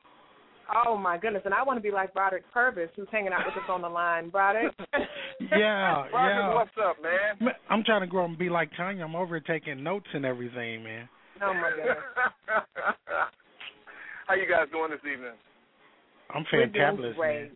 Oh 0.84 0.96
my 0.96 1.16
goodness! 1.18 1.42
And 1.44 1.54
I 1.54 1.62
want 1.62 1.78
to 1.78 1.82
be 1.82 1.90
like 1.90 2.12
Broderick 2.12 2.44
Purvis, 2.52 2.90
who's 2.96 3.08
hanging 3.10 3.32
out 3.32 3.46
with 3.46 3.56
us 3.56 3.68
on 3.70 3.80
the 3.82 3.88
line. 3.88 4.28
Broderick. 4.28 4.74
yeah, 5.40 6.04
Broderick, 6.10 6.12
yeah. 6.12 6.54
what's 6.54 6.70
up, 6.82 6.96
man? 7.02 7.54
I'm 7.70 7.82
trying 7.84 8.02
to 8.02 8.06
grow 8.06 8.24
up 8.24 8.30
and 8.30 8.38
be 8.38 8.50
like 8.50 8.70
Tanya. 8.76 9.04
I'm 9.04 9.16
over 9.16 9.38
here 9.38 9.44
taking 9.60 9.82
notes 9.82 10.06
and 10.12 10.24
everything, 10.26 10.84
man. 10.84 11.08
Oh 11.42 11.54
my 11.54 11.70
goodness. 11.74 11.96
How 14.26 14.34
you 14.34 14.46
guys 14.48 14.66
doing 14.72 14.90
this 14.90 15.00
evening? 15.10 15.32
I'm 16.34 16.44
We're 16.52 16.66
fantabulous, 16.68 17.18
man. 17.18 17.50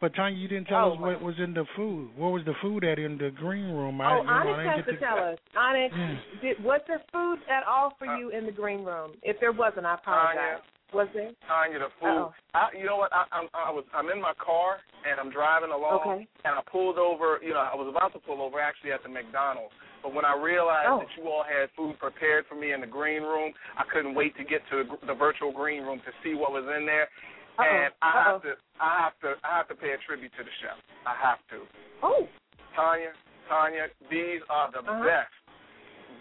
But 0.00 0.14
Tanya, 0.14 0.36
you 0.36 0.48
didn't 0.48 0.66
tell 0.66 0.90
Oh, 0.90 0.92
us 0.94 1.00
what 1.00 1.22
was 1.22 1.34
in 1.38 1.54
the 1.54 1.64
food. 1.76 2.10
What 2.16 2.30
was 2.32 2.42
the 2.44 2.54
food 2.60 2.84
at 2.84 2.98
in 2.98 3.18
the 3.18 3.30
green 3.30 3.66
room? 3.70 4.00
I, 4.00 4.18
Oh, 4.18 4.22
you 4.22 4.26
know, 4.26 4.32
Onyx 4.32 4.76
has 4.76 4.84
get 4.84 4.92
to 4.92 4.98
tell 4.98 5.18
us. 5.18 5.38
Onyx, 5.56 5.94
Yeah. 5.96 6.16
did, 6.42 6.64
was 6.64 6.80
there 6.88 7.00
food 7.12 7.38
at 7.48 7.62
all 7.66 7.94
for 7.98 8.08
uh, 8.08 8.18
you 8.18 8.30
in 8.30 8.44
the 8.46 8.52
green 8.52 8.84
room? 8.84 9.12
If 9.22 9.38
there 9.40 9.52
wasn't, 9.52 9.86
I 9.86 9.94
apologize. 9.94 10.58
Was 10.92 11.08
there? 11.16 11.32
Tanya, 11.48 11.78
the 11.80 11.88
food. 12.00 12.28
I, 12.52 12.68
you 12.76 12.84
know 12.84 12.96
what? 13.00 13.08
I, 13.16 13.24
I'm, 13.32 13.48
I 13.56 13.72
was. 13.72 13.84
I'm 13.96 14.10
in 14.12 14.20
my 14.20 14.36
car 14.36 14.76
and 15.08 15.16
I'm 15.18 15.32
driving 15.32 15.72
along, 15.72 16.04
Okay. 16.04 16.28
and 16.44 16.52
I 16.52 16.60
pulled 16.70 16.98
over. 17.00 17.40
You 17.40 17.56
know, 17.56 17.64
I 17.64 17.72
was 17.74 17.88
about 17.88 18.12
to 18.12 18.20
pull 18.20 18.42
over 18.44 18.60
actually 18.60 18.92
at 18.92 19.02
the 19.02 19.08
McDonald's, 19.08 19.72
but 20.04 20.12
when 20.12 20.24
I 20.28 20.36
realized 20.36 20.92
Oh. 20.92 20.98
that 21.00 21.08
you 21.16 21.24
all 21.32 21.44
had 21.48 21.72
food 21.72 21.96
prepared 21.98 22.44
for 22.46 22.54
me 22.60 22.72
in 22.76 22.80
the 22.84 22.86
green 22.86 23.22
room, 23.24 23.52
I 23.80 23.84
couldn't 23.88 24.14
wait 24.14 24.36
to 24.36 24.44
get 24.44 24.60
to 24.70 24.84
the, 24.84 25.06
the 25.08 25.14
virtual 25.16 25.50
green 25.50 25.80
room 25.82 25.98
to 26.04 26.12
see 26.22 26.36
what 26.36 26.52
was 26.52 26.68
in 26.76 26.84
there. 26.84 27.08
Uh-oh. 27.56 27.64
And 27.64 27.90
I 28.04 28.08
Uh-oh. 28.12 28.32
have 28.36 28.42
to, 28.44 28.52
I 28.76 28.92
have 29.00 29.16
to, 29.24 29.30
I 29.42 29.50
have 29.56 29.68
to 29.72 29.74
pay 29.74 29.96
a 29.96 30.00
tribute 30.04 30.32
to 30.36 30.44
the 30.44 30.52
chef. 30.60 30.76
I 31.08 31.16
have 31.16 31.40
to. 31.56 31.64
Oh. 32.04 32.28
Tanya, 32.76 33.12
Tanya, 33.48 33.88
these 34.12 34.44
are 34.52 34.68
the 34.70 34.84
Uh-huh. 34.84 35.04
best. 35.08 35.32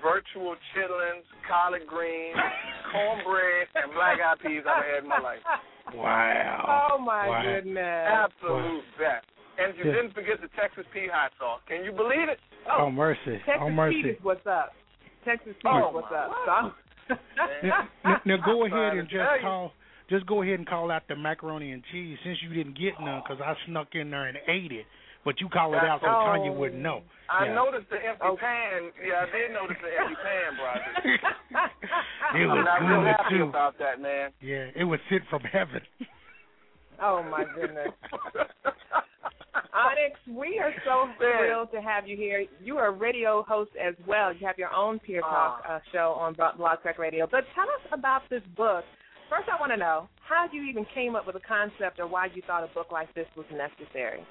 Virtual 0.01 0.55
chitlins, 0.73 1.27
collard 1.47 1.85
greens, 1.85 2.39
cornbread, 2.91 3.67
and 3.75 3.93
black 3.93 4.19
eyed 4.19 4.39
peas 4.43 4.63
I've 4.67 4.83
had 4.85 5.03
in 5.03 5.09
my 5.09 5.19
life. 5.19 5.39
Wow. 5.95 6.89
Oh 6.93 6.97
my 6.99 7.27
Wow. 7.29 7.41
goodness. 7.43 8.07
Absolute 8.07 8.83
best. 8.97 9.25
And 9.57 9.75
you 9.77 9.85
Yeah. 9.85 9.93
didn't 10.01 10.13
forget 10.13 10.39
the 10.41 10.47
Texas 10.49 10.85
Pete 10.93 11.11
hot 11.11 11.31
sauce. 11.39 11.61
Can 11.67 11.83
you 11.83 11.91
believe 11.91 12.29
it? 12.29 12.39
Oh, 12.67 12.85
oh 12.85 12.91
mercy. 12.91 13.37
Texas 13.45 13.55
oh 13.59 13.67
Pete 13.67 13.75
mercy. 13.75 14.09
is 14.11 14.23
what's 14.23 14.45
up. 14.47 14.73
Texas 15.25 15.53
Pete 15.61 15.71
Oh, 15.71 15.89
is 15.89 15.93
what's 15.95 16.11
up. 16.11 16.29
word. 16.29 16.37
So. 16.45 17.17
Now, 17.63 17.89
now, 18.05 18.21
now 18.25 18.37
go 18.45 18.65
ahead 18.69 18.97
and 18.97 19.09
just 19.09 19.41
call. 19.41 19.73
Just 20.09 20.25
go 20.25 20.41
ahead 20.41 20.59
and 20.59 20.67
call 20.67 20.91
out 20.91 21.03
the 21.07 21.15
macaroni 21.15 21.71
and 21.71 21.81
cheese 21.91 22.17
since 22.23 22.37
you 22.43 22.53
didn't 22.53 22.77
get 22.77 22.99
none 22.99 23.21
because 23.23 23.41
I 23.41 23.55
snuck 23.65 23.95
in 23.95 24.11
there 24.11 24.27
and 24.27 24.37
ate 24.47 24.71
it. 24.73 24.85
But 25.23 25.39
you 25.39 25.49
call 25.49 25.73
it 25.73 25.77
out 25.83 26.01
so 26.01 26.07
Oh. 26.07 26.25
Tanya 26.25 26.51
wouldn't 26.51 26.81
know. 26.81 27.03
I 27.29 27.45
Yeah. 27.45 27.53
noticed 27.53 27.89
the 27.89 27.97
empty 28.03 28.25
Oh. 28.25 28.35
pan. 28.37 28.91
Yeah, 29.05 29.21
I 29.21 29.25
did 29.31 29.51
notice 29.51 29.77
the 29.81 29.99
empty 29.99 30.15
pan, 30.15 30.55
brother. 30.57 30.81
It 32.33 32.47
was 32.47 32.57
I'm 32.57 32.63
not 32.65 32.79
good 33.03 33.07
happy 33.23 33.37
too. 33.37 33.43
about 33.43 33.77
that, 33.79 33.99
man. 33.99 34.31
Yeah, 34.41 34.67
it 34.75 34.83
was 34.85 34.99
sent 35.09 35.23
from 35.29 35.41
heaven. 35.43 35.81
oh 37.01 37.21
my 37.23 37.43
goodness. 37.55 37.91
Onyx, 39.73 40.19
we 40.29 40.59
are 40.59 40.73
so 40.85 41.09
thrilled 41.17 41.71
to 41.71 41.81
have 41.81 42.07
you 42.07 42.15
here. 42.17 42.45
You 42.61 42.77
are 42.77 42.87
a 42.87 42.91
radio 42.91 43.43
host 43.43 43.71
as 43.81 43.95
well. 44.07 44.33
You 44.33 44.45
have 44.47 44.57
your 44.57 44.73
own 44.73 44.99
Peer 44.99 45.21
Talk 45.21 45.63
Ah. 45.65 45.75
uh, 45.75 45.79
show 45.91 46.11
on 46.13 46.33
Blo- 46.33 46.51
Blog 46.57 46.81
Talk 46.83 46.97
Radio. 46.97 47.27
But 47.29 47.45
tell 47.55 47.65
us 47.69 47.81
about 47.91 48.27
this 48.29 48.43
book. 48.57 48.83
First, 49.29 49.47
I 49.49 49.59
want 49.59 49.71
to 49.71 49.77
know 49.77 50.09
how 50.27 50.47
you 50.51 50.63
even 50.63 50.85
came 50.93 51.15
up 51.15 51.25
with 51.25 51.35
the 51.35 51.41
concept 51.47 51.99
or 51.99 52.07
why 52.07 52.25
you 52.33 52.41
thought 52.47 52.63
a 52.63 52.67
book 52.73 52.91
like 52.91 53.13
this 53.13 53.27
was 53.35 53.45
necessary. 53.51 54.25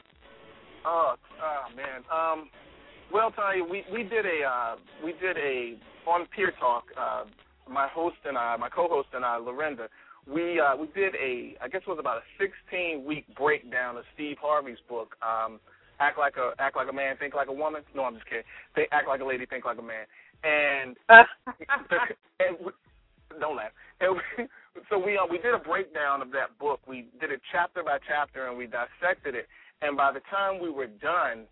Oh, 0.84 1.14
oh 1.42 1.76
man. 1.76 2.02
Um, 2.10 2.48
well, 3.12 3.30
Tanya, 3.30 3.64
we 3.64 3.84
we 3.92 4.02
did 4.02 4.24
a 4.24 4.44
uh, 4.46 4.76
we 5.04 5.12
did 5.12 5.36
a 5.36 5.78
on 6.08 6.26
Peer 6.34 6.52
Talk. 6.58 6.84
Uh, 6.96 7.24
my 7.68 7.88
host 7.88 8.16
and 8.24 8.36
I, 8.36 8.56
my 8.56 8.68
co-host 8.68 9.08
and 9.12 9.24
I, 9.24 9.36
Lorinda, 9.36 9.88
we 10.26 10.60
uh, 10.60 10.76
we 10.76 10.86
did 10.94 11.14
a 11.14 11.56
I 11.62 11.68
guess 11.68 11.82
it 11.86 11.88
was 11.88 11.98
about 12.00 12.18
a 12.18 12.26
16 12.38 13.04
week 13.04 13.26
breakdown 13.36 13.96
of 13.96 14.04
Steve 14.14 14.36
Harvey's 14.40 14.78
book. 14.88 15.16
Um, 15.22 15.60
act 15.98 16.18
like 16.18 16.34
a 16.36 16.52
act 16.60 16.76
like 16.76 16.88
a 16.90 16.92
man, 16.92 17.16
think 17.18 17.34
like 17.34 17.48
a 17.48 17.52
woman. 17.52 17.82
No, 17.94 18.04
I'm 18.04 18.14
just 18.14 18.26
kidding. 18.26 18.44
They 18.76 18.86
act 18.92 19.08
like 19.08 19.20
a 19.20 19.24
lady, 19.24 19.46
think 19.46 19.64
like 19.64 19.78
a 19.78 19.82
man. 19.82 20.06
And 20.42 20.96
and 22.40 22.56
we, 22.64 22.72
don't 23.38 23.56
laugh. 23.56 23.72
And 24.00 24.16
we, 24.16 24.44
so 24.88 24.98
we 24.98 25.16
uh, 25.16 25.26
we 25.30 25.38
did 25.38 25.54
a 25.54 25.58
breakdown 25.58 26.22
of 26.22 26.30
that 26.32 26.58
book. 26.58 26.80
We 26.88 27.06
did 27.20 27.30
it 27.30 27.40
chapter 27.52 27.82
by 27.82 27.98
chapter, 28.08 28.48
and 28.48 28.56
we 28.56 28.66
dissected 28.66 29.34
it. 29.34 29.46
And 29.82 29.96
by 29.96 30.12
the 30.12 30.20
time 30.30 30.60
we 30.62 30.70
were 30.70 30.86
done, 30.88 31.46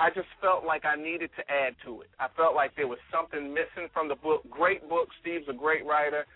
I 0.00 0.10
just 0.10 0.26
felt 0.40 0.64
like 0.64 0.84
I 0.84 0.96
needed 0.96 1.30
to 1.38 1.42
add 1.50 1.74
to 1.86 2.02
it. 2.02 2.10
I 2.18 2.26
felt 2.36 2.54
like 2.54 2.74
there 2.76 2.88
was 2.88 2.98
something 3.14 3.54
missing 3.54 3.86
from 3.92 4.08
the 4.08 4.16
book. 4.16 4.42
Great 4.50 4.88
book. 4.88 5.08
Steve's 5.20 5.46
a 5.48 5.52
great 5.54 5.86
writer, 5.86 6.26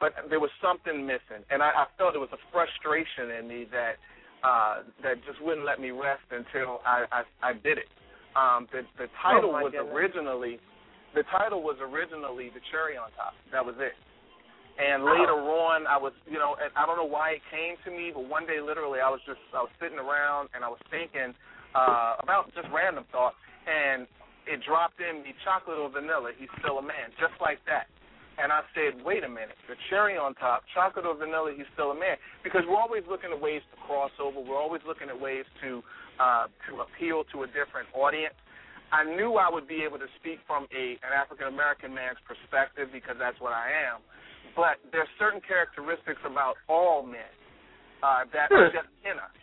but 0.00 0.12
there 0.28 0.40
was 0.40 0.50
something 0.60 1.06
missing, 1.06 1.40
and 1.50 1.62
I, 1.62 1.68
I 1.68 1.86
felt 1.96 2.12
there 2.12 2.20
was 2.20 2.32
a 2.36 2.42
frustration 2.52 3.32
in 3.40 3.48
me 3.48 3.66
that 3.72 3.96
uh, 4.44 4.84
that 5.02 5.16
just 5.24 5.40
wouldn't 5.42 5.64
let 5.64 5.80
me 5.80 5.90
rest 5.90 6.28
until 6.30 6.80
I 6.84 7.04
I, 7.10 7.22
I 7.42 7.52
did 7.54 7.78
it. 7.80 7.88
Um, 8.36 8.68
the 8.70 8.84
the 9.00 9.08
title 9.24 9.48
Oh, 9.56 9.64
was 9.64 9.72
goodness. 9.72 9.92
originally 9.96 10.60
the 11.16 11.24
title 11.32 11.62
was 11.64 11.76
originally 11.80 12.52
the 12.52 12.60
cherry 12.70 13.00
on 13.00 13.08
top. 13.16 13.32
That 13.50 13.64
was 13.64 13.74
it. 13.80 13.96
And 14.76 15.08
later 15.08 15.40
on, 15.40 15.88
I 15.88 15.96
was, 15.96 16.12
you 16.28 16.36
know, 16.36 16.52
and 16.60 16.68
I 16.76 16.84
don't 16.84 17.00
know 17.00 17.08
why 17.08 17.40
it 17.40 17.44
came 17.48 17.80
to 17.88 17.90
me, 17.90 18.12
but 18.12 18.28
one 18.28 18.44
day, 18.44 18.60
literally, 18.60 19.00
I 19.00 19.08
was 19.08 19.24
just, 19.24 19.40
I 19.56 19.64
was 19.64 19.72
sitting 19.80 19.96
around 19.96 20.52
and 20.52 20.60
I 20.60 20.68
was 20.68 20.80
thinking 20.92 21.32
uh, 21.72 22.20
about 22.20 22.52
just 22.52 22.68
random 22.68 23.08
thoughts, 23.08 23.40
and 23.64 24.04
it 24.44 24.60
dropped 24.68 25.00
in 25.00 25.24
me, 25.24 25.32
chocolate 25.48 25.80
or 25.80 25.88
vanilla. 25.88 26.36
He's 26.36 26.52
still 26.60 26.76
a 26.76 26.84
man, 26.84 27.08
just 27.16 27.34
like 27.40 27.64
that. 27.64 27.88
And 28.36 28.52
I 28.52 28.60
said, 28.76 29.00
wait 29.00 29.24
a 29.24 29.32
minute, 29.32 29.56
the 29.64 29.80
cherry 29.88 30.20
on 30.20 30.36
top, 30.36 30.68
chocolate 30.76 31.08
or 31.08 31.16
vanilla, 31.16 31.56
he's 31.56 31.64
still 31.72 31.88
a 31.88 31.96
man, 31.96 32.20
because 32.44 32.68
we're 32.68 32.76
always 32.76 33.00
looking 33.08 33.32
at 33.32 33.40
ways 33.40 33.64
to 33.72 33.76
cross 33.88 34.12
over. 34.20 34.36
We're 34.44 34.60
always 34.60 34.84
looking 34.84 35.08
at 35.08 35.16
ways 35.16 35.48
to 35.64 35.80
uh, 36.20 36.52
to 36.68 36.84
appeal 36.84 37.24
to 37.32 37.44
a 37.44 37.48
different 37.48 37.88
audience. 37.96 38.36
I 38.92 39.08
knew 39.08 39.40
I 39.40 39.48
would 39.48 39.66
be 39.66 39.82
able 39.88 39.96
to 39.98 40.08
speak 40.20 40.38
from 40.44 40.68
a 40.68 41.00
an 41.00 41.16
African 41.16 41.48
American 41.48 41.96
man's 41.96 42.20
perspective 42.28 42.92
because 42.92 43.16
that's 43.16 43.40
what 43.40 43.56
I 43.56 43.72
am. 43.72 44.04
But 44.56 44.80
there's 44.90 45.08
certain 45.20 45.44
characteristics 45.44 46.20
about 46.24 46.56
all 46.66 47.04
men 47.04 47.28
uh, 48.02 48.24
that 48.32 48.48
are 48.50 48.72
just 48.72 48.88
in 49.04 49.20
us. 49.20 49.36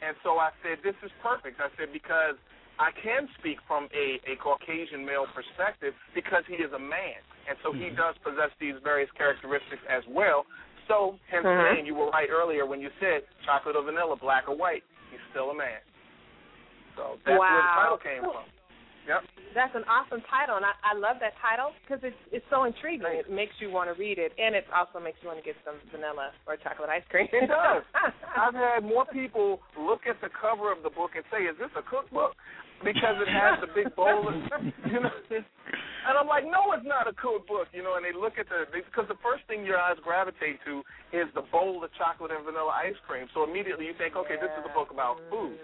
And 0.00 0.16
so 0.24 0.40
I 0.40 0.48
said, 0.64 0.80
this 0.80 0.96
is 1.04 1.12
perfect. 1.20 1.60
I 1.60 1.68
said 1.76 1.92
because 1.92 2.40
I 2.80 2.88
can 2.96 3.28
speak 3.36 3.60
from 3.68 3.92
a, 3.92 4.16
a 4.24 4.40
Caucasian 4.40 5.04
male 5.04 5.28
perspective 5.36 5.92
because 6.16 6.40
he 6.48 6.56
is 6.56 6.72
a 6.72 6.80
man, 6.80 7.20
and 7.44 7.60
so 7.60 7.76
he 7.76 7.92
does 7.92 8.16
possess 8.24 8.48
these 8.56 8.80
various 8.80 9.12
characteristics 9.12 9.84
as 9.84 10.00
well. 10.08 10.48
So, 10.88 11.20
hence 11.28 11.44
Mhm. 11.44 11.60
saying 11.60 11.86
you 11.86 11.94
were 11.94 12.08
right 12.08 12.32
earlier 12.32 12.64
when 12.64 12.80
you 12.80 12.90
said 12.98 13.22
chocolate 13.44 13.76
or 13.76 13.84
vanilla, 13.84 14.16
black 14.16 14.48
or 14.48 14.56
white, 14.56 14.82
he's 15.12 15.20
still 15.30 15.50
a 15.50 15.54
man. 15.54 15.78
So 16.96 17.20
that's 17.24 17.38
where 17.38 17.62
the 17.62 17.68
title 17.76 17.98
came 17.98 18.22
from. 18.24 18.44
Yep. 19.08 19.22
That's 19.54 19.74
an 19.74 19.82
awesome 19.90 20.22
title, 20.30 20.54
and 20.54 20.64
I, 20.64 20.74
I 20.86 20.94
love 20.94 21.18
that 21.18 21.34
title 21.42 21.74
because 21.82 21.98
it's 22.06 22.22
it's 22.30 22.46
so 22.52 22.62
intriguing. 22.68 23.02
Thanks. 23.02 23.26
It 23.26 23.34
makes 23.34 23.56
you 23.58 23.66
want 23.72 23.90
to 23.90 23.98
read 23.98 24.18
it, 24.22 24.30
and 24.38 24.54
it 24.54 24.62
also 24.70 25.02
makes 25.02 25.18
you 25.22 25.26
want 25.26 25.42
to 25.42 25.46
get 25.46 25.58
some 25.66 25.74
vanilla 25.90 26.30
or 26.46 26.54
chocolate 26.60 26.86
ice 26.86 27.02
cream. 27.10 27.26
It 27.34 27.50
does. 27.50 27.82
I've 28.38 28.54
had 28.54 28.86
more 28.86 29.06
people 29.10 29.58
look 29.74 30.06
at 30.06 30.22
the 30.22 30.30
cover 30.30 30.70
of 30.70 30.86
the 30.86 30.92
book 30.94 31.18
and 31.18 31.26
say, 31.34 31.50
"Is 31.50 31.58
this 31.58 31.72
a 31.74 31.82
cookbook?" 31.82 32.38
Because 32.80 33.18
it 33.20 33.28
has 33.28 33.60
the 33.60 33.68
big 33.76 33.92
bowl, 33.92 34.24
of, 34.30 34.34
you 34.88 35.00
know. 35.02 35.12
And 35.28 36.14
I'm 36.16 36.30
like, 36.30 36.46
"No, 36.46 36.70
it's 36.72 36.86
not 36.86 37.10
a 37.10 37.12
cookbook," 37.18 37.68
you 37.74 37.82
know. 37.82 37.98
And 37.98 38.06
they 38.06 38.14
look 38.14 38.38
at 38.38 38.46
the 38.46 38.70
because 38.70 39.10
the 39.10 39.18
first 39.18 39.42
thing 39.50 39.66
your 39.66 39.82
eyes 39.82 39.98
gravitate 40.06 40.62
to 40.64 40.86
is 41.10 41.26
the 41.34 41.42
bowl 41.50 41.82
of 41.82 41.90
chocolate 41.98 42.30
and 42.30 42.46
vanilla 42.46 42.70
ice 42.70 42.96
cream. 43.10 43.26
So 43.34 43.42
immediately 43.42 43.90
you 43.90 43.98
think, 43.98 44.14
"Okay, 44.14 44.38
this 44.38 44.54
is 44.54 44.62
a 44.62 44.72
book 44.72 44.94
about 44.94 45.18
food." 45.26 45.58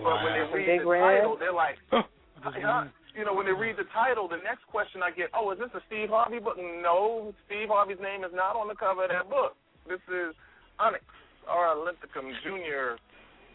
But 0.00 0.24
when 0.24 0.32
they 0.32 0.46
Wow. 0.48 0.54
read 0.56 0.80
the 0.80 0.86
red. 0.86 1.00
title, 1.20 1.36
they're 1.36 1.52
like, 1.52 1.76
Oh, 2.44 2.48
uh, 2.48 2.88
you 3.16 3.24
know, 3.24 3.34
when 3.34 3.46
they 3.46 3.52
read 3.52 3.76
the 3.76 3.88
title, 3.92 4.28
the 4.28 4.40
next 4.40 4.64
question 4.70 5.02
I 5.02 5.10
get, 5.10 5.28
oh, 5.34 5.50
is 5.52 5.58
this 5.58 5.68
a 5.74 5.82
Steve 5.86 6.08
Harvey 6.10 6.38
book? 6.38 6.56
No, 6.56 7.34
Steve 7.46 7.68
Harvey's 7.68 8.00
name 8.00 8.24
is 8.24 8.32
not 8.32 8.56
on 8.56 8.68
the 8.68 8.74
cover 8.78 9.04
of 9.04 9.10
that 9.10 9.28
book. 9.28 9.56
This 9.88 10.00
is 10.08 10.32
Onyx 10.78 11.04
or 11.50 11.68
Olymphicum 11.74 12.30
Junior 12.44 12.96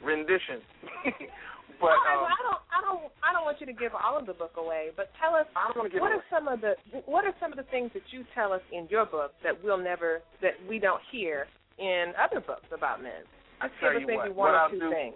rendition. 0.04 0.60
but 1.82 1.96
All 1.96 2.04
right, 2.04 2.20
um, 2.20 2.30
I 2.30 2.42
don't, 2.44 2.62
I 2.70 2.80
don't, 2.84 3.04
I 3.24 3.30
don't 3.34 3.46
want 3.48 3.58
you 3.64 3.66
to 3.66 3.74
give 3.74 3.96
all 3.96 4.20
of 4.20 4.26
the 4.28 4.34
book 4.36 4.54
away, 4.58 4.92
but 4.96 5.10
tell 5.18 5.34
us 5.34 5.48
I 5.56 5.72
don't 5.72 5.88
want 5.88 5.90
to 5.90 5.96
give 5.96 6.02
what 6.04 6.12
away. 6.12 6.22
are 6.22 6.30
some 6.30 6.46
of 6.48 6.60
the 6.62 6.74
what 7.08 7.24
are 7.26 7.34
some 7.40 7.52
of 7.52 7.58
the 7.58 7.68
things 7.72 7.92
that 7.94 8.04
you 8.12 8.26
tell 8.36 8.52
us 8.52 8.62
in 8.72 8.88
your 8.92 9.06
book 9.06 9.34
that 9.44 9.56
we'll 9.64 9.82
never 9.82 10.22
that 10.42 10.60
we 10.68 10.80
don't 10.80 11.02
hear 11.12 11.48
in 11.80 12.12
other 12.20 12.44
books 12.44 12.68
about 12.76 13.02
men. 13.02 13.24
I 13.62 13.68
Just 13.68 13.80
tell 13.80 13.94
you 13.96 14.06
maybe 14.06 14.30
what, 14.36 14.36
one 14.36 14.52
what 14.52 14.54
or 14.54 14.58
I'll 14.68 14.70
two 14.70 14.80
do, 14.80 14.92
things. 14.92 15.16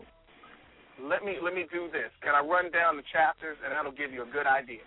Let 1.04 1.24
me 1.24 1.38
let 1.44 1.54
me 1.54 1.66
do 1.72 1.88
this. 1.92 2.12
Can 2.24 2.36
I 2.36 2.42
run 2.46 2.72
down 2.72 2.98
the 2.98 3.04
chapters 3.12 3.58
and 3.64 3.72
that'll 3.74 3.92
give 3.96 4.12
you 4.12 4.24
a 4.24 4.30
good 4.32 4.48
idea? 4.48 4.84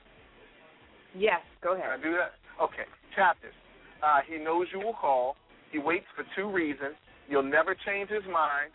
Yes, 1.14 1.40
go 1.62 1.74
ahead. 1.74 1.84
Can 1.84 1.90
I 1.90 1.94
ahead. 1.94 2.04
do 2.04 2.12
that? 2.16 2.32
Okay. 2.62 2.88
Chapters. 3.14 3.54
Uh, 4.02 4.20
he 4.26 4.38
knows 4.42 4.66
you 4.72 4.80
will 4.80 4.94
call. 4.96 5.36
He 5.70 5.78
waits 5.78 6.06
for 6.16 6.24
two 6.36 6.50
reasons. 6.50 6.94
You'll 7.28 7.42
never 7.46 7.74
change 7.86 8.10
his 8.10 8.24
mind. 8.24 8.72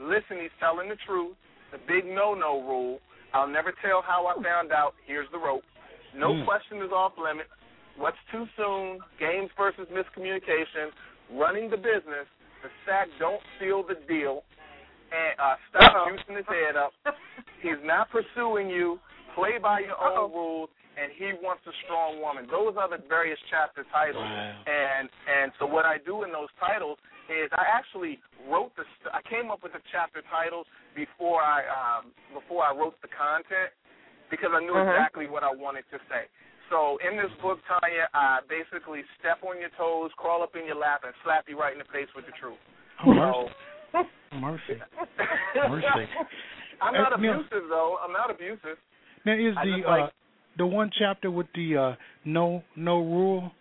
Listen, 0.00 0.38
he's 0.40 0.54
telling 0.60 0.88
the 0.88 0.96
truth. 1.06 1.34
The 1.72 1.78
big 1.88 2.06
no-no 2.06 2.62
rule. 2.62 3.00
I'll 3.34 3.48
never 3.48 3.72
tell 3.84 4.00
how 4.00 4.26
I 4.26 4.34
found 4.42 4.72
out. 4.72 4.94
Here's 5.06 5.28
the 5.32 5.38
rope. 5.38 5.64
No 6.14 6.32
Mm. 6.32 6.44
question 6.46 6.80
is 6.80 6.92
off 6.92 7.12
limits. 7.18 7.50
What's 7.96 8.16
too 8.30 8.46
soon? 8.56 9.00
Games 9.18 9.50
versus 9.56 9.88
miscommunication. 9.90 10.92
Running 11.32 11.68
the 11.68 11.76
business. 11.76 12.26
The 12.62 12.70
sack 12.86 13.08
don't 13.18 13.42
seal 13.58 13.82
the 13.82 13.96
deal. 14.08 14.44
And 15.10 15.32
uh, 15.40 15.56
stop 15.70 15.94
Uh-oh. 15.94 16.12
juicing 16.12 16.36
his 16.36 16.46
head 16.48 16.76
up. 16.76 16.92
He's 17.62 17.80
not 17.84 18.08
pursuing 18.10 18.68
you. 18.68 19.00
Play 19.34 19.58
by 19.60 19.80
your 19.80 19.96
own 19.96 20.28
Uh-oh. 20.28 20.34
rules. 20.34 20.70
And 20.98 21.14
he 21.14 21.30
wants 21.38 21.62
a 21.70 21.74
strong 21.86 22.18
woman. 22.18 22.50
Those 22.50 22.74
are 22.74 22.90
the 22.90 22.98
various 23.06 23.38
chapter 23.54 23.86
titles. 23.94 24.26
Wow. 24.26 24.66
And 24.66 25.06
and 25.30 25.52
so 25.62 25.64
what 25.66 25.86
I 25.86 26.02
do 26.02 26.26
in 26.26 26.34
those 26.34 26.50
titles 26.58 26.98
is 27.30 27.46
I 27.54 27.70
actually 27.70 28.18
wrote 28.50 28.74
the 28.74 28.82
st- 28.98 29.14
I 29.14 29.22
came 29.30 29.46
up 29.46 29.62
with 29.62 29.78
the 29.78 29.84
chapter 29.94 30.26
titles 30.26 30.66
before 30.98 31.38
I 31.38 31.62
um 31.70 32.10
before 32.34 32.66
I 32.66 32.74
wrote 32.74 32.98
the 32.98 33.06
content 33.14 33.70
because 34.26 34.50
I 34.50 34.58
knew 34.58 34.74
Mhm. 34.74 34.90
exactly 34.90 35.30
what 35.30 35.46
I 35.46 35.54
wanted 35.54 35.86
to 35.94 36.02
say. 36.10 36.26
So 36.66 36.98
in 36.98 37.14
this 37.16 37.30
book, 37.40 37.62
Tanya, 37.70 38.10
I 38.12 38.40
basically 38.50 39.06
step 39.22 39.38
on 39.46 39.60
your 39.62 39.70
toes, 39.78 40.10
crawl 40.18 40.42
up 40.42 40.56
in 40.58 40.66
your 40.66 40.76
lap, 40.82 41.04
and 41.06 41.14
slap 41.22 41.46
you 41.48 41.54
right 41.62 41.72
in 41.72 41.78
the 41.78 41.88
face 41.94 42.10
with 42.18 42.26
the 42.26 42.32
truth. 42.32 42.58
Oh, 43.06 43.14
So, 43.14 43.50
mercy. 43.92 44.08
Mercy. 44.32 44.80
Mercy. 45.68 46.06
I'm 46.82 46.94
not 46.94 47.12
Uh, 47.12 47.16
Neil- 47.16 47.32
abusive 47.40 47.68
though. 47.68 47.98
I'm 48.04 48.12
not 48.12 48.30
abusive. 48.30 48.78
Now 49.24 49.32
is 49.34 49.54
I 49.56 49.64
the 49.64 49.72
just 49.76 49.86
like- 49.88 50.04
uh 50.04 50.10
the 50.56 50.66
one 50.66 50.90
chapter 50.98 51.30
with 51.30 51.46
the 51.54 51.76
uh 51.76 51.94
no 52.24 52.62
no 52.76 52.98
rule 52.98 53.52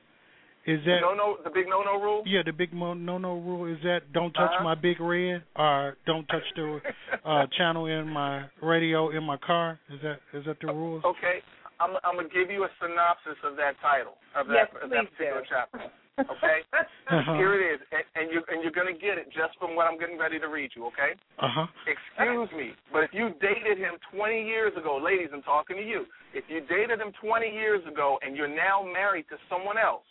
is 0.65 0.79
that 0.85 0.99
no 1.01 1.13
no 1.13 1.37
the 1.43 1.49
big 1.49 1.67
no 1.69 1.81
no 1.83 2.01
rule. 2.01 2.23
yeah 2.25 2.41
the 2.43 2.51
big 2.51 2.73
no 2.73 2.93
no 2.95 3.17
no 3.19 3.35
rule 3.37 3.71
is 3.71 3.77
that 3.83 4.01
don't 4.13 4.33
touch 4.33 4.49
Uh-huh. 4.51 4.63
my 4.63 4.75
big 4.75 4.99
red 4.99 5.43
or 5.55 5.95
don't 6.07 6.25
touch 6.27 6.43
the 6.55 6.81
uh 7.23 7.45
channel 7.57 7.85
in 7.85 8.07
my 8.09 8.45
radio 8.63 9.09
in 9.11 9.23
my 9.23 9.37
car 9.37 9.79
is 9.93 9.99
that 10.01 10.19
is 10.33 10.43
that 10.45 10.57
the 10.59 10.67
rules 10.73 11.03
Okay, 11.05 11.41
I'm 11.79 11.91
I'm 12.03 12.15
gonna 12.15 12.29
give 12.29 12.49
you 12.49 12.63
a 12.63 12.69
synopsis 12.81 13.37
of 13.43 13.55
that 13.57 13.75
title 13.81 14.17
of 14.35 14.47
Yes, 14.49 14.67
that 14.73 14.83
of 14.83 14.89
that 14.89 15.05
particular 15.11 15.41
do. 15.41 15.47
chapter. 15.49 15.79
Okay, 16.17 16.65
Uh-huh. 17.07 17.39
here 17.39 17.55
it 17.55 17.63
is, 17.63 17.79
and, 17.93 18.03
and 18.19 18.25
you 18.33 18.43
and 18.51 18.59
you're 18.59 18.73
gonna 18.75 18.91
get 18.91 19.15
it 19.21 19.31
just 19.31 19.55
from 19.61 19.77
what 19.79 19.87
I'm 19.87 19.95
getting 19.97 20.17
ready 20.19 20.39
to 20.43 20.47
read 20.51 20.71
you. 20.75 20.85
Okay. 20.91 21.15
uh-huh 21.39 21.67
Excuse 21.87 22.49
me, 22.51 22.75
but 22.91 23.05
if 23.07 23.13
you 23.13 23.31
dated 23.39 23.77
him 23.77 23.95
20 24.11 24.43
years 24.43 24.73
ago, 24.75 24.99
ladies, 24.99 25.29
I'm 25.31 25.45
talking 25.45 25.77
to 25.77 25.85
you. 25.85 26.03
If 26.33 26.43
you 26.49 26.59
dated 26.67 26.99
him 26.99 27.13
20 27.23 27.47
years 27.47 27.79
ago 27.87 28.19
and 28.25 28.35
you're 28.35 28.51
now 28.51 28.83
married 28.83 29.23
to 29.29 29.37
someone 29.47 29.77
else, 29.77 30.03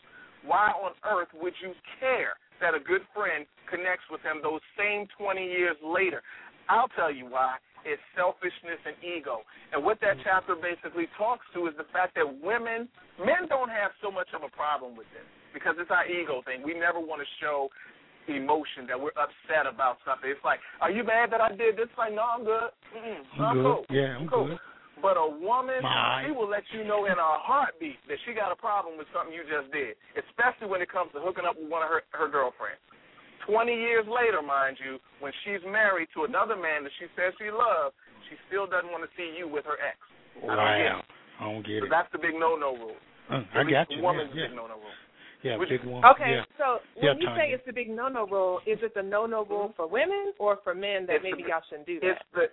why 0.46 0.72
on 0.72 0.96
earth 1.04 1.28
would 1.36 1.52
you 1.60 1.74
care 2.00 2.38
that 2.64 2.72
a 2.72 2.80
good 2.80 3.02
friend 3.12 3.44
connects 3.68 4.08
with 4.08 4.22
him 4.24 4.40
those 4.40 4.64
same 4.78 5.04
20 5.20 5.42
years 5.44 5.76
later? 5.84 6.22
I'll 6.70 6.88
tell 6.96 7.12
you 7.12 7.26
why. 7.28 7.60
It's 7.84 8.00
selfishness 8.16 8.80
and 8.88 8.96
ego. 9.04 9.44
And 9.76 9.84
what 9.84 10.00
that 10.00 10.16
chapter 10.24 10.56
basically 10.56 11.06
talks 11.18 11.44
to 11.54 11.68
is 11.68 11.74
the 11.76 11.86
fact 11.92 12.16
that 12.16 12.24
women, 12.24 12.88
men 13.20 13.46
don't 13.52 13.68
have 13.70 13.92
so 14.00 14.10
much 14.10 14.32
of 14.34 14.42
a 14.42 14.50
problem 14.56 14.96
with 14.96 15.06
this 15.12 15.28
because 15.56 15.80
it's 15.80 15.88
our 15.88 16.04
ego 16.04 16.44
thing. 16.44 16.60
We 16.60 16.76
never 16.76 17.00
want 17.00 17.24
to 17.24 17.28
show 17.40 17.72
emotion 18.28 18.84
that 18.92 18.98
we're 19.00 19.16
upset 19.16 19.64
about 19.64 19.96
something. 20.04 20.28
It's 20.28 20.44
like, 20.44 20.60
are 20.84 20.92
you 20.92 21.00
mad 21.00 21.32
that 21.32 21.40
I 21.40 21.56
did 21.56 21.80
this? 21.80 21.88
Like, 21.96 22.12
no, 22.12 22.28
I'm 22.28 22.44
good. 22.44 22.68
Mm-mm, 22.92 23.24
I'm 23.40 23.56
good. 23.56 23.64
cool. 23.64 23.82
Yeah, 23.88 24.20
I'm 24.20 24.28
cool. 24.28 24.52
good. 24.52 24.60
But 25.00 25.16
a 25.16 25.24
woman, 25.24 25.80
Bye. 25.80 26.24
she 26.28 26.32
will 26.36 26.48
let 26.48 26.64
you 26.76 26.84
know 26.84 27.08
in 27.08 27.16
a 27.16 27.32
heartbeat 27.40 27.96
that 28.08 28.20
she 28.28 28.36
got 28.36 28.52
a 28.52 28.58
problem 28.58 29.00
with 29.00 29.08
something 29.16 29.32
you 29.32 29.44
just 29.48 29.72
did, 29.72 29.96
especially 30.16 30.68
when 30.68 30.80
it 30.84 30.92
comes 30.92 31.08
to 31.16 31.20
hooking 31.24 31.48
up 31.48 31.56
with 31.56 31.72
one 31.72 31.80
of 31.84 31.88
her 31.88 32.04
her 32.16 32.28
girlfriends. 32.28 32.80
Twenty 33.44 33.76
years 33.76 34.08
later, 34.08 34.40
mind 34.40 34.80
you, 34.80 34.96
when 35.20 35.30
she's 35.44 35.60
married 35.68 36.08
to 36.16 36.24
another 36.24 36.56
man 36.56 36.82
that 36.84 36.92
she 36.98 37.06
says 37.12 37.36
she 37.36 37.52
loves, 37.52 37.92
she 38.26 38.40
still 38.48 38.64
doesn't 38.66 38.88
want 38.90 39.04
to 39.04 39.12
see 39.20 39.36
you 39.36 39.46
with 39.46 39.68
her 39.68 39.76
ex. 39.78 40.00
I 40.42 40.56
don't 40.56 40.80
get 40.80 40.92
it. 40.96 41.04
I 41.36 41.42
don't 41.44 41.64
get 41.64 41.78
So 41.84 41.86
it 41.86 41.92
that's 41.92 42.10
the 42.16 42.18
big 42.18 42.34
no-no 42.34 42.74
rule. 42.80 42.98
Uh, 43.28 43.44
I 43.52 43.62
got 43.68 43.86
you 43.92 44.00
woman's 44.02 44.32
yeah 44.32 44.48
big 44.48 44.56
no-no 44.56 44.80
rule. 44.80 44.96
Yeah, 45.46 45.52
yeah 45.52 45.56
Which- 45.58 45.68
big 45.70 45.84
one. 45.84 46.04
Okay, 46.04 46.42
yeah. 46.42 46.44
so 46.58 46.78
Yeah, 47.00 47.12
when 47.14 47.22
you 47.22 47.28
say 47.38 47.54
it's 47.54 47.64
the 47.66 47.72
big 47.72 47.88
no-no 47.88 48.26
rule, 48.26 48.58
is 48.66 48.78
it 48.82 48.92
the 48.94 49.02
no-no 49.02 49.44
rule 49.46 49.70
mm-hmm. 49.70 49.76
for 49.78 49.86
women 49.86 50.32
or 50.38 50.58
for 50.64 50.74
men 50.74 51.06
that 51.06 51.16
It's 51.16 51.24
maybe 51.24 51.42
big- 51.42 51.48
y'all 51.48 51.62
shouldn't 51.68 51.86
do 51.86 52.00
that? 52.00 52.10
It's 52.10 52.24
the 52.34 52.46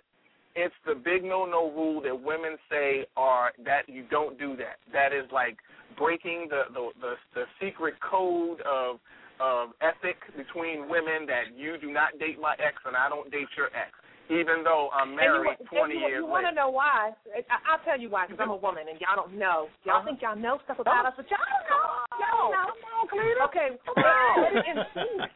it's 0.56 0.74
the 0.86 0.94
big 0.94 1.24
no 1.24 1.44
no 1.46 1.70
rule 1.74 2.00
that 2.02 2.14
women 2.14 2.56
say 2.70 3.06
are 3.16 3.50
that 3.64 3.88
you 3.88 4.04
don't 4.08 4.38
do 4.38 4.54
that. 4.56 4.78
That 4.92 5.12
is 5.12 5.26
like 5.32 5.58
breaking 5.98 6.46
the 6.48 6.62
the 6.72 6.90
the, 7.00 7.14
the 7.34 7.44
secret 7.60 7.94
code 8.00 8.60
of 8.62 9.00
of 9.40 9.70
ethic 9.82 10.14
between 10.36 10.88
women 10.88 11.26
that 11.26 11.58
you 11.58 11.74
do 11.82 11.90
not 11.90 12.16
date 12.20 12.38
my 12.40 12.54
ex 12.62 12.76
and 12.86 12.94
I 12.94 13.08
don't 13.08 13.30
date 13.32 13.50
your 13.56 13.66
ex, 13.74 13.90
even 14.30 14.64
though 14.64 14.88
I'm 14.92 15.14
married 15.14 15.56
you, 15.60 15.66
20 15.68 15.94
you, 15.94 16.00
years 16.00 16.22
you 16.24 16.26
want 16.26 16.46
to 16.48 16.54
know 16.54 16.70
why? 16.70 17.12
I, 17.34 17.56
I'll 17.68 17.84
tell 17.84 17.98
you 18.00 18.08
why, 18.08 18.26
because 18.26 18.40
I'm 18.40 18.50
a 18.50 18.56
woman 18.56 18.88
and 18.88 19.00
y'all 19.00 19.16
don't 19.16 19.36
know. 19.36 19.68
Y'all 19.84 20.00
Uh-huh. 20.00 20.04
think 20.06 20.22
y'all 20.22 20.36
know 20.36 20.58
stuff 20.64 20.78
about 20.78 21.06
us, 21.06 21.12
but 21.16 21.28
y'all 21.30 21.44
don't 21.44 21.66
know. 21.68 21.84
Y'all 22.24 22.64
don't 22.64 22.80
know. 22.80 23.44
Okay, 23.44 23.76
what 23.86 24.52
it 24.52 24.64
insinuates, 24.64 25.34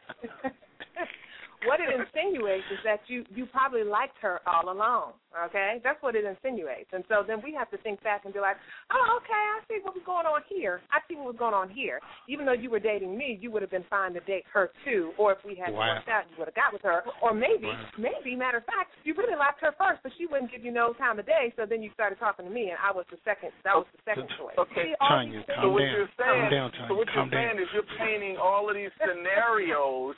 what 1.65 1.79
it 1.79 1.89
insinuates 1.91 2.65
is 2.71 2.79
that 2.83 3.01
you 3.07 3.25
you 3.33 3.45
probably 3.45 3.83
liked 3.83 4.17
her 4.21 4.39
all 4.47 4.71
along. 4.71 5.13
Okay, 5.45 5.77
that's 5.83 6.01
what 6.01 6.15
it 6.17 6.25
insinuates, 6.25 6.89
and 6.91 7.03
so 7.07 7.21
then 7.21 7.37
we 7.45 7.53
have 7.53 7.69
to 7.69 7.77
think 7.85 8.01
back 8.01 8.25
and 8.25 8.33
be 8.33 8.39
like, 8.41 8.57
oh, 8.89 9.19
okay, 9.21 9.37
I 9.37 9.61
see 9.69 9.77
what 9.85 9.93
was 9.93 10.01
going 10.03 10.25
on 10.25 10.41
here. 10.49 10.81
I 10.89 11.05
see 11.07 11.13
what 11.15 11.27
was 11.29 11.37
going 11.37 11.53
on 11.53 11.69
here. 11.69 12.01
Even 12.27 12.47
though 12.49 12.57
you 12.57 12.69
were 12.73 12.81
dating 12.81 13.13
me, 13.15 13.37
you 13.39 13.51
would 13.53 13.61
have 13.61 13.69
been 13.69 13.85
fine 13.93 14.13
to 14.17 14.21
date 14.25 14.43
her 14.51 14.71
too, 14.83 15.13
or 15.21 15.31
if 15.33 15.37
we 15.45 15.53
had 15.53 15.69
Wow. 15.69 16.01
worked 16.01 16.09
out, 16.09 16.25
you 16.33 16.35
would 16.41 16.49
have 16.49 16.57
got 16.57 16.73
with 16.73 16.81
her, 16.81 17.03
or 17.21 17.33
maybe, 17.37 17.67
Wow. 17.69 17.85
maybe 18.01 18.33
matter 18.35 18.57
of 18.57 18.65
fact, 18.65 18.89
you 19.05 19.13
really 19.13 19.35
liked 19.37 19.61
her 19.61 19.71
first, 19.77 20.01
but 20.01 20.11
she 20.17 20.25
wouldn't 20.25 20.49
give 20.51 20.65
you 20.65 20.71
no 20.73 20.93
time 20.97 21.19
of 21.21 21.27
day. 21.29 21.53
So 21.55 21.67
then 21.69 21.83
you 21.85 21.91
started 21.93 22.17
talking 22.17 22.45
to 22.45 22.51
me, 22.51 22.71
and 22.73 22.79
I 22.81 22.89
was 22.91 23.05
the 23.13 23.17
second. 23.23 23.51
That 23.63 23.75
was 23.77 23.85
the 23.93 24.01
second 24.09 24.29
choice. 24.33 24.57
Okay, 24.57 24.91
See, 24.91 24.95
all 24.99 25.09
Tanya, 25.21 25.43
calm 25.45 25.61
so 25.61 25.69
what 25.69 25.85
down. 25.85 25.91
you're 25.93 26.09
saying, 26.17 26.41
Calm 26.41 26.49
down, 26.49 26.71
Tanya. 26.73 26.87
so 26.89 26.93
what 26.97 27.07
Calm 27.13 27.29
you're 27.29 27.37
saying 27.37 27.57
down. 27.57 27.63
is 27.63 27.69
you're 27.73 27.91
painting 28.01 28.37
all 28.41 28.65
of 28.67 28.73
these 28.75 28.89
scenarios. 28.97 30.15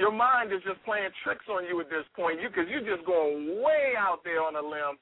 Your 0.00 0.10
mind 0.10 0.48
is 0.50 0.64
just 0.64 0.80
playing 0.88 1.12
tricks 1.22 1.44
on 1.52 1.68
you 1.68 1.76
at 1.84 1.92
this 1.92 2.08
point. 2.16 2.40
You 2.40 2.48
because 2.48 2.64
you're 2.72 2.80
just 2.88 3.04
going 3.04 3.60
way 3.60 3.92
out 4.00 4.24
there 4.24 4.40
on 4.40 4.56
a 4.56 4.64
limb, 4.64 4.96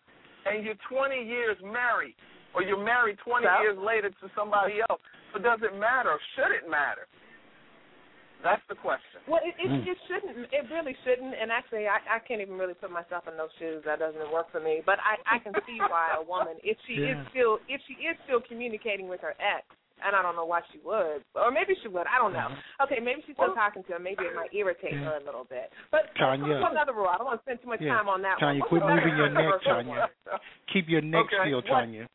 and 0.44 0.66
you're 0.66 0.74
20 0.90 1.14
years 1.22 1.54
married, 1.62 2.18
or 2.50 2.66
you're 2.66 2.82
married 2.82 3.16
20 3.22 3.46
So? 3.46 3.62
years 3.62 3.78
later 3.78 4.10
to 4.10 4.26
somebody 4.34 4.82
else. 4.90 4.98
So 5.32 5.38
does 5.38 5.60
it 5.62 5.78
matter? 5.78 6.18
Should 6.34 6.50
it 6.50 6.66
matter? 6.68 7.06
That's 8.42 8.62
the 8.70 8.74
question. 8.78 9.18
Well, 9.26 9.42
it, 9.42 9.54
it, 9.58 9.66
Mm. 9.66 9.82
it 9.86 9.98
shouldn't. 10.06 10.46
It 10.54 10.64
really 10.70 10.94
shouldn't. 11.02 11.34
And 11.34 11.50
actually, 11.50 11.86
I, 11.90 11.98
I 12.06 12.18
can't 12.22 12.40
even 12.40 12.54
really 12.58 12.74
put 12.74 12.90
myself 12.90 13.26
in 13.26 13.36
those 13.36 13.50
shoes. 13.58 13.82
That 13.84 13.98
doesn't 13.98 14.30
work 14.32 14.50
for 14.54 14.60
me. 14.62 14.80
But 14.86 14.98
I, 15.02 15.18
I 15.26 15.38
can 15.42 15.52
see 15.66 15.78
why 15.78 16.14
a 16.18 16.22
woman, 16.22 16.54
if 16.62 16.78
she 16.86 17.02
is 17.02 17.18
still, 17.30 17.58
if 17.68 17.80
she 17.90 17.94
is 18.06 18.14
still 18.26 18.38
communicating 18.40 19.06
with 19.10 19.20
her 19.26 19.34
ex, 19.42 19.66
and 20.04 20.14
I 20.14 20.22
don't 20.22 20.36
know 20.36 20.44
why 20.44 20.60
she 20.72 20.78
would, 20.84 21.22
or 21.34 21.50
maybe 21.50 21.74
she 21.82 21.88
would. 21.88 22.06
I 22.06 22.18
don't 22.18 22.32
know. 22.32 22.48
Mm-hmm. 22.52 22.82
Okay, 22.84 22.98
maybe 23.02 23.22
she's 23.26 23.34
still 23.36 23.54
talking 23.54 23.82
to 23.84 23.96
him. 23.96 24.02
Maybe 24.02 24.24
it 24.24 24.34
might 24.34 24.52
irritate 24.54 24.92
Yeah. 24.94 25.10
her 25.12 25.16
a 25.20 25.24
little 25.24 25.44
bit. 25.48 25.70
But 25.90 26.10
Tanya. 26.18 26.46
what's 26.60 26.72
another 26.72 26.92
rule? 26.94 27.08
I 27.10 27.16
don't 27.18 27.26
want 27.26 27.40
to 27.40 27.44
spend 27.44 27.62
too 27.62 27.68
much 27.68 27.80
Yeah. 27.80 27.94
time 27.98 28.08
on 28.08 28.22
that 28.22 28.38
Tanya, 28.38 28.60
one. 28.60 28.68
quit 28.68 28.82
moving 28.86 29.16
your 29.16 29.30
neck, 29.30 29.60
controversial 29.64 29.94
Tanya. 29.94 30.40
Keep 30.72 30.88
your 30.88 31.00
neck 31.02 31.26
Okay, 31.26 31.36
still, 31.50 31.62
what? 31.62 31.66
Tanya. 31.66 32.06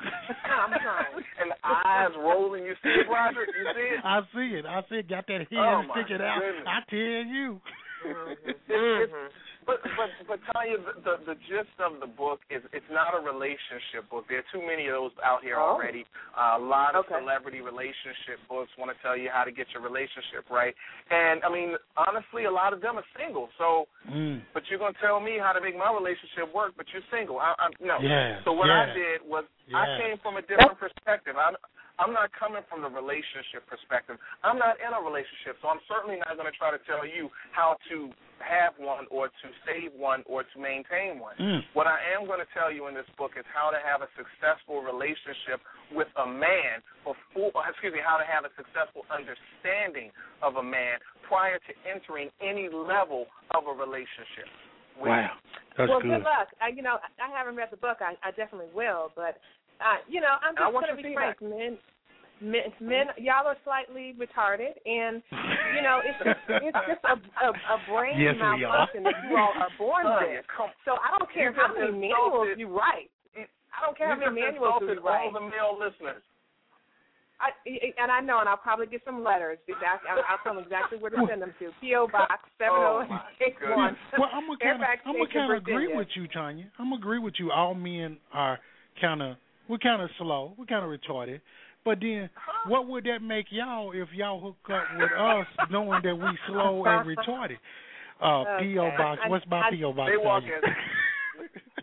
I'm 0.00 0.72
trying. 0.80 1.12
and 1.40 1.50
the 1.52 1.58
eyes 1.66 2.10
rolling. 2.16 2.64
You 2.64 2.74
see 2.82 2.88
it, 2.88 3.06
Roger? 3.08 3.44
You 3.44 3.64
see 3.74 3.88
it? 3.94 4.00
I 4.04 4.20
see 4.32 4.48
it. 4.56 4.64
I 4.66 4.80
see 4.88 4.96
it. 4.96 5.08
Got 5.08 5.26
that 5.28 5.44
head 5.50 5.58
Oh, 5.60 5.82
sticking 5.92 6.20
out. 6.24 6.40
I 6.66 6.80
tell 6.88 6.98
you. 6.98 7.60
Mm-hmm. 8.06 8.32
It's- 8.48 8.56
it's- 8.68 9.10
mm-hmm. 9.12 9.28
But 9.66 9.78
but 9.84 10.10
but 10.26 10.40
Tanya, 10.52 10.78
the, 10.80 10.94
the 11.04 11.14
the 11.34 11.36
gist 11.48 11.72
of 11.84 12.00
the 12.00 12.08
book 12.08 12.40
is 12.48 12.62
it's 12.72 12.88
not 12.90 13.12
a 13.12 13.20
relationship 13.20 14.08
book. 14.08 14.24
There 14.28 14.40
are 14.40 14.48
too 14.52 14.64
many 14.64 14.88
of 14.88 14.96
those 14.96 15.12
out 15.22 15.42
here 15.44 15.56
Oh. 15.60 15.76
already. 15.76 16.06
Uh, 16.32 16.56
a 16.56 16.62
lot 16.62 16.96
of 16.96 17.04
Okay. 17.04 17.20
celebrity 17.20 17.60
relationship 17.60 18.40
books 18.48 18.72
want 18.80 18.88
to 18.90 18.96
tell 19.04 19.16
you 19.16 19.28
how 19.32 19.44
to 19.44 19.52
get 19.52 19.68
your 19.76 19.82
relationship 19.84 20.48
right. 20.50 20.74
And 21.10 21.44
I 21.44 21.48
mean, 21.52 21.76
honestly, 21.96 22.44
a 22.48 22.50
lot 22.52 22.72
of 22.72 22.80
them 22.80 22.96
are 22.98 23.08
single. 23.18 23.50
So, 23.58 23.86
Mm. 24.08 24.40
but 24.54 24.64
you're 24.68 24.78
gonna 24.80 24.96
tell 25.00 25.20
me 25.20 25.36
how 25.38 25.52
to 25.52 25.60
make 25.60 25.76
my 25.76 25.92
relationship 25.92 26.48
work, 26.54 26.72
but 26.76 26.88
you're 26.92 27.04
single. 27.10 27.38
I, 27.38 27.54
I 27.58 27.68
no. 27.80 27.98
Yeah, 28.00 28.40
So 28.44 28.52
what 28.52 28.70
I 28.70 28.86
did 28.94 29.20
was 29.22 29.44
Yeah. 29.66 29.78
I 29.82 29.84
came 30.00 30.18
from 30.18 30.36
a 30.36 30.42
different 30.42 30.78
perspective. 30.78 31.36
I, 31.36 31.52
I'm 32.00 32.14
not 32.16 32.32
coming 32.32 32.62
from 32.64 32.80
the 32.80 32.88
relationship 32.88 33.66
perspective. 33.68 34.16
I'm 34.42 34.56
not 34.56 34.80
in 34.80 34.88
a 34.92 35.00
relationship, 35.04 35.60
so 35.60 35.68
I'm 35.68 35.80
certainly 35.86 36.16
not 36.16 36.32
going 36.40 36.50
to 36.50 36.56
try 36.56 36.70
to 36.70 36.78
tell 36.88 37.04
you 37.04 37.30
how 37.52 37.76
to 37.90 38.10
have 38.42 38.74
one 38.80 39.06
or 39.10 39.28
to 39.28 39.46
save 39.64 39.92
one 39.96 40.24
or 40.26 40.42
to 40.42 40.56
maintain 40.58 41.20
one. 41.20 41.36
Mm. 41.38 41.60
What 41.72 41.86
I 41.86 42.00
am 42.16 42.26
going 42.26 42.40
to 42.40 42.50
tell 42.56 42.72
you 42.72 42.88
in 42.88 42.94
this 42.94 43.08
book 43.16 43.36
is 43.38 43.44
how 43.52 43.70
to 43.70 43.78
have 43.80 44.02
a 44.02 44.10
successful 44.16 44.80
relationship 44.82 45.60
with 45.92 46.08
a 46.18 46.26
man 46.26 46.82
before, 47.04 47.52
excuse 47.68 47.92
me, 47.92 48.00
how 48.02 48.16
to 48.16 48.26
have 48.26 48.48
a 48.48 48.52
successful 48.56 49.04
understanding 49.12 50.10
of 50.42 50.56
a 50.56 50.64
man 50.64 50.98
prior 51.28 51.60
to 51.62 51.72
entering 51.86 52.32
any 52.42 52.66
level 52.66 53.30
of 53.54 53.68
a 53.68 53.74
relationship. 53.74 54.48
with 54.98 55.12
Wow. 55.12 55.38
That's 55.78 55.88
well, 55.88 56.00
good. 56.02 56.20
good 56.20 56.26
luck. 56.26 56.50
I, 56.60 56.74
you 56.74 56.82
know, 56.82 56.98
I 57.00 57.08
I 57.22 57.28
haven't 57.30 57.56
read 57.56 57.70
the 57.70 57.80
book. 57.80 58.02
I, 58.02 58.18
I 58.26 58.34
definitely 58.34 58.72
will, 58.74 59.14
but 59.14 59.38
uh, 59.80 60.02
you 60.08 60.20
know, 60.20 60.36
I'm 60.42 60.52
just 60.52 60.72
going 60.72 60.92
to 60.92 60.98
be 60.98 61.14
frank. 61.14 61.40
Men, 61.40 61.78
men, 62.40 62.72
men, 62.80 63.06
y'all 63.20 63.46
are 63.46 63.56
slightly 63.64 64.14
retarded, 64.18 64.72
and 64.88 65.22
you 65.76 65.82
know, 65.84 66.00
it's 66.04 66.18
just 66.24 66.40
it's 66.64 66.78
just 66.88 67.04
a 67.04 67.16
a, 67.44 67.48
a 67.52 67.76
brain 67.88 68.18
Yes, 68.18 68.34
we 68.36 68.42
are. 68.42 68.56
malfunction 68.58 69.02
that 69.04 69.14
you 69.28 69.36
all 69.36 69.52
are 69.56 69.72
born 69.78 70.04
Tanya, 70.04 70.40
with. 70.40 70.46
come 70.50 70.70
So 70.84 70.96
I 71.00 71.12
don't 71.18 71.28
care 71.32 71.50
You 71.52 71.56
how 71.60 71.68
just 71.68 71.78
many 71.78 72.08
insulted- 72.10 72.10
manuals 72.10 72.58
you 72.58 72.68
write. 72.72 73.10
I 73.70 73.86
don't 73.86 73.96
care 73.96 74.08
how 74.08 74.18
you 74.18 74.28
many 74.32 74.40
just 74.40 74.58
manuals 74.60 74.82
insulted 74.82 74.98
you 75.00 75.06
write. 75.06 75.24
all 75.28 75.32
the 75.32 75.46
male 75.46 75.74
listeners. 75.78 76.22
I, 77.40 77.56
and 77.96 78.12
I 78.12 78.20
know, 78.20 78.40
and 78.40 78.48
I'll 78.50 78.60
probably 78.60 78.84
get 78.84 79.00
some 79.04 79.24
letters. 79.24 79.56
Exactly, 79.66 80.10
I'll, 80.12 80.20
I'll 80.28 80.36
tell 80.44 80.54
them 80.54 80.62
exactly 80.64 80.98
where 80.98 81.08
to 81.10 81.24
send 81.26 81.40
them 81.40 81.54
to. 81.58 81.72
PO 81.80 82.08
Box 82.12 82.36
oh, 82.36 82.52
seven 82.60 82.76
Oh, 82.76 83.04
zero 83.40 83.76
my 83.76 83.76
one. 83.76 83.96
Well, 84.18 84.28
I'm 84.32 84.44
gonna 84.44 84.58
kind 84.60 84.76
of 84.76 84.80
Fairfax 84.84 85.00
I'm 85.06 85.14
gonna 85.16 85.24
Station, 85.24 85.40
kind 85.40 85.52
of 85.56 85.58
agree 85.64 85.88
with 85.96 86.08
you, 86.16 86.28
Tanya. 86.28 86.66
I'm 86.78 86.90
gonna 86.92 87.00
agree 87.00 87.18
with 87.18 87.34
you. 87.38 87.50
All 87.50 87.72
men 87.74 88.18
are 88.34 88.58
kind 89.00 89.22
of 89.22 89.36
we're 89.72 89.78
kind 89.78 90.02
of 90.02 90.10
slow, 90.18 90.52
we're 90.58 90.66
kind 90.66 90.84
of 90.84 90.90
retarded. 90.92 91.40
But 91.84 92.00
then, 92.00 92.28
what 92.66 92.86
would 92.88 93.04
that 93.04 93.22
make 93.22 93.46
y'all 93.50 93.92
if 93.92 94.08
y'all 94.14 94.40
hook 94.40 94.56
up 94.70 94.84
with 94.98 95.12
us, 95.12 95.46
knowing 95.70 96.00
that 96.04 96.14
we 96.14 96.28
slow 96.46 96.84
and 96.84 97.06
retarded? 97.06 97.56
Uh, 98.20 98.44
PO 98.60 98.90
box. 98.98 99.20
What's 99.28 99.46
my 99.46 99.60
I- 99.60 99.70
PO 99.70 99.92
box? 99.94 100.12
They 100.12 100.16
walk 100.18 100.42
in- 100.44 100.74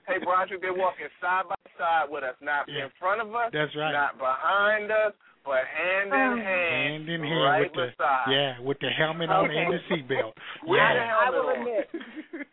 Hey, 0.08 0.24
Broderick, 0.24 0.62
they're 0.62 0.74
walking 0.74 1.08
side 1.20 1.44
by 1.50 1.56
side 1.78 2.10
with 2.10 2.24
us, 2.24 2.36
not 2.40 2.70
Yeah. 2.70 2.86
in 2.86 2.90
front 2.92 3.20
of 3.20 3.36
us, 3.36 3.52
That's 3.52 3.76
right. 3.76 3.92
not 3.92 4.18
behind 4.18 4.90
us, 4.90 5.14
but 5.48 5.64
hand 5.66 6.12
in 6.12 6.14
Oh. 6.14 6.36
hand, 6.36 7.08
Hand 7.08 7.10
in 7.10 7.24
hand 7.24 7.44
right 7.44 7.62
with 7.64 7.74
the 7.74 7.88
beside. 7.96 8.28
yeah, 8.30 8.60
with 8.60 8.78
the 8.80 8.90
helmet 8.92 9.30
on 9.32 9.46
Okay. 9.50 9.58
and 9.58 9.74
the 9.74 9.80
seatbelt. 9.90 10.34
With 10.68 10.80
I, 10.84 10.94
Yeah. 10.94 11.18
I 11.18 11.30
will 11.32 11.50
admit, 11.50 11.90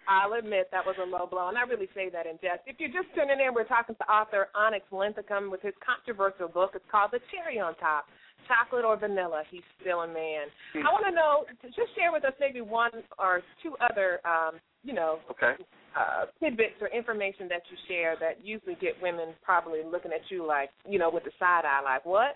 I'll 0.09 0.33
admit 0.35 0.71
that 0.71 0.87
was 0.87 0.97
a 1.03 1.05
low 1.05 1.27
blow, 1.27 1.49
and 1.49 1.59
I 1.59 1.63
really 1.63 1.89
say 1.95 2.09
that 2.11 2.27
in 2.27 2.39
jest. 2.41 2.63
If 2.67 2.79
you're 2.79 2.95
just 2.95 3.13
tuning 3.15 3.41
in, 3.41 3.53
we're 3.53 3.65
talking 3.69 3.97
to 3.97 4.07
author 4.11 4.49
Onyx 4.55 4.87
Linthicum 4.93 5.51
with 5.51 5.61
his 5.63 5.75
controversial 5.85 6.49
book. 6.49 6.73
It's 6.75 6.85
called 6.91 7.11
The 7.13 7.21
Cherry 7.35 7.59
on 7.61 7.75
Top. 7.77 8.07
Chocolate 8.47 8.85
or 8.85 8.97
vanilla, 8.97 9.43
he's 9.51 9.65
still 9.81 10.03
a 10.03 10.07
man. 10.07 10.49
I 10.75 10.93
want 10.93 11.07
to 11.09 11.13
know, 11.13 11.47
just 11.65 11.95
share 11.97 12.13
with 12.13 12.25
us 12.27 12.35
maybe 12.39 12.61
one 12.61 12.91
or 13.19 13.41
two 13.63 13.75
other, 13.81 14.21
um, 14.27 14.61
you 14.83 14.93
know, 14.93 15.19
Okay. 15.31 15.55
Uh, 15.97 16.27
tidbits 16.41 16.75
or 16.81 16.89
information 16.89 17.49
that 17.49 17.63
you 17.71 17.77
share 17.89 18.17
that 18.21 18.45
usually 18.45 18.77
get 18.81 18.95
women 19.01 19.29
probably 19.43 19.81
looking 19.85 20.13
at 20.13 20.21
you 20.29 20.47
like, 20.47 20.71
you 20.89 20.99
know, 20.99 21.11
with 21.13 21.25
the 21.25 21.31
side 21.39 21.65
eye, 21.65 21.83
like, 21.83 22.05
what? 22.05 22.35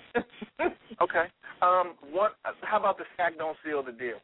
Okay. 1.00 1.26
Um, 1.62 1.94
what? 2.10 2.32
How 2.62 2.78
about 2.78 2.98
the 2.98 3.04
stack 3.14 3.38
don't 3.38 3.56
seal 3.64 3.84
the 3.84 3.92
deal? 3.92 4.18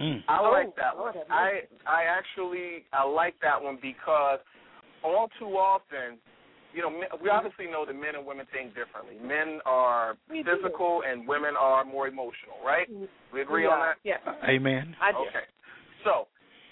Mm. 0.00 0.22
I 0.28 0.38
Oh, 0.40 0.50
like 0.50 0.74
that 0.76 0.96
one. 0.96 1.14
have 1.14 1.26
I. 1.28 1.62
I 1.86 2.04
actually 2.04 2.84
I 2.92 3.04
like 3.04 3.34
that 3.42 3.60
one 3.60 3.78
because 3.82 4.38
all 5.02 5.28
too 5.38 5.46
often, 5.46 6.18
you 6.72 6.82
know, 6.82 6.92
we 7.20 7.28
obviously 7.28 7.66
know 7.66 7.84
that 7.84 7.94
men 7.94 8.14
and 8.14 8.24
women 8.24 8.46
think 8.52 8.74
differently. 8.74 9.16
Men 9.20 9.60
are 9.66 10.16
We 10.30 10.42
do. 10.42 10.50
physical 10.56 11.02
and 11.06 11.26
women 11.26 11.54
are 11.58 11.84
more 11.84 12.06
emotional, 12.08 12.62
right? 12.64 12.88
We 13.32 13.42
agree 13.42 13.64
yeah, 13.64 13.70
on 13.70 13.80
that. 13.80 13.96
Yeah, 14.04 14.48
Amen. 14.48 14.94
I 15.02 15.12
do. 15.12 15.18
Okay. 15.28 15.46
So, 16.04 16.26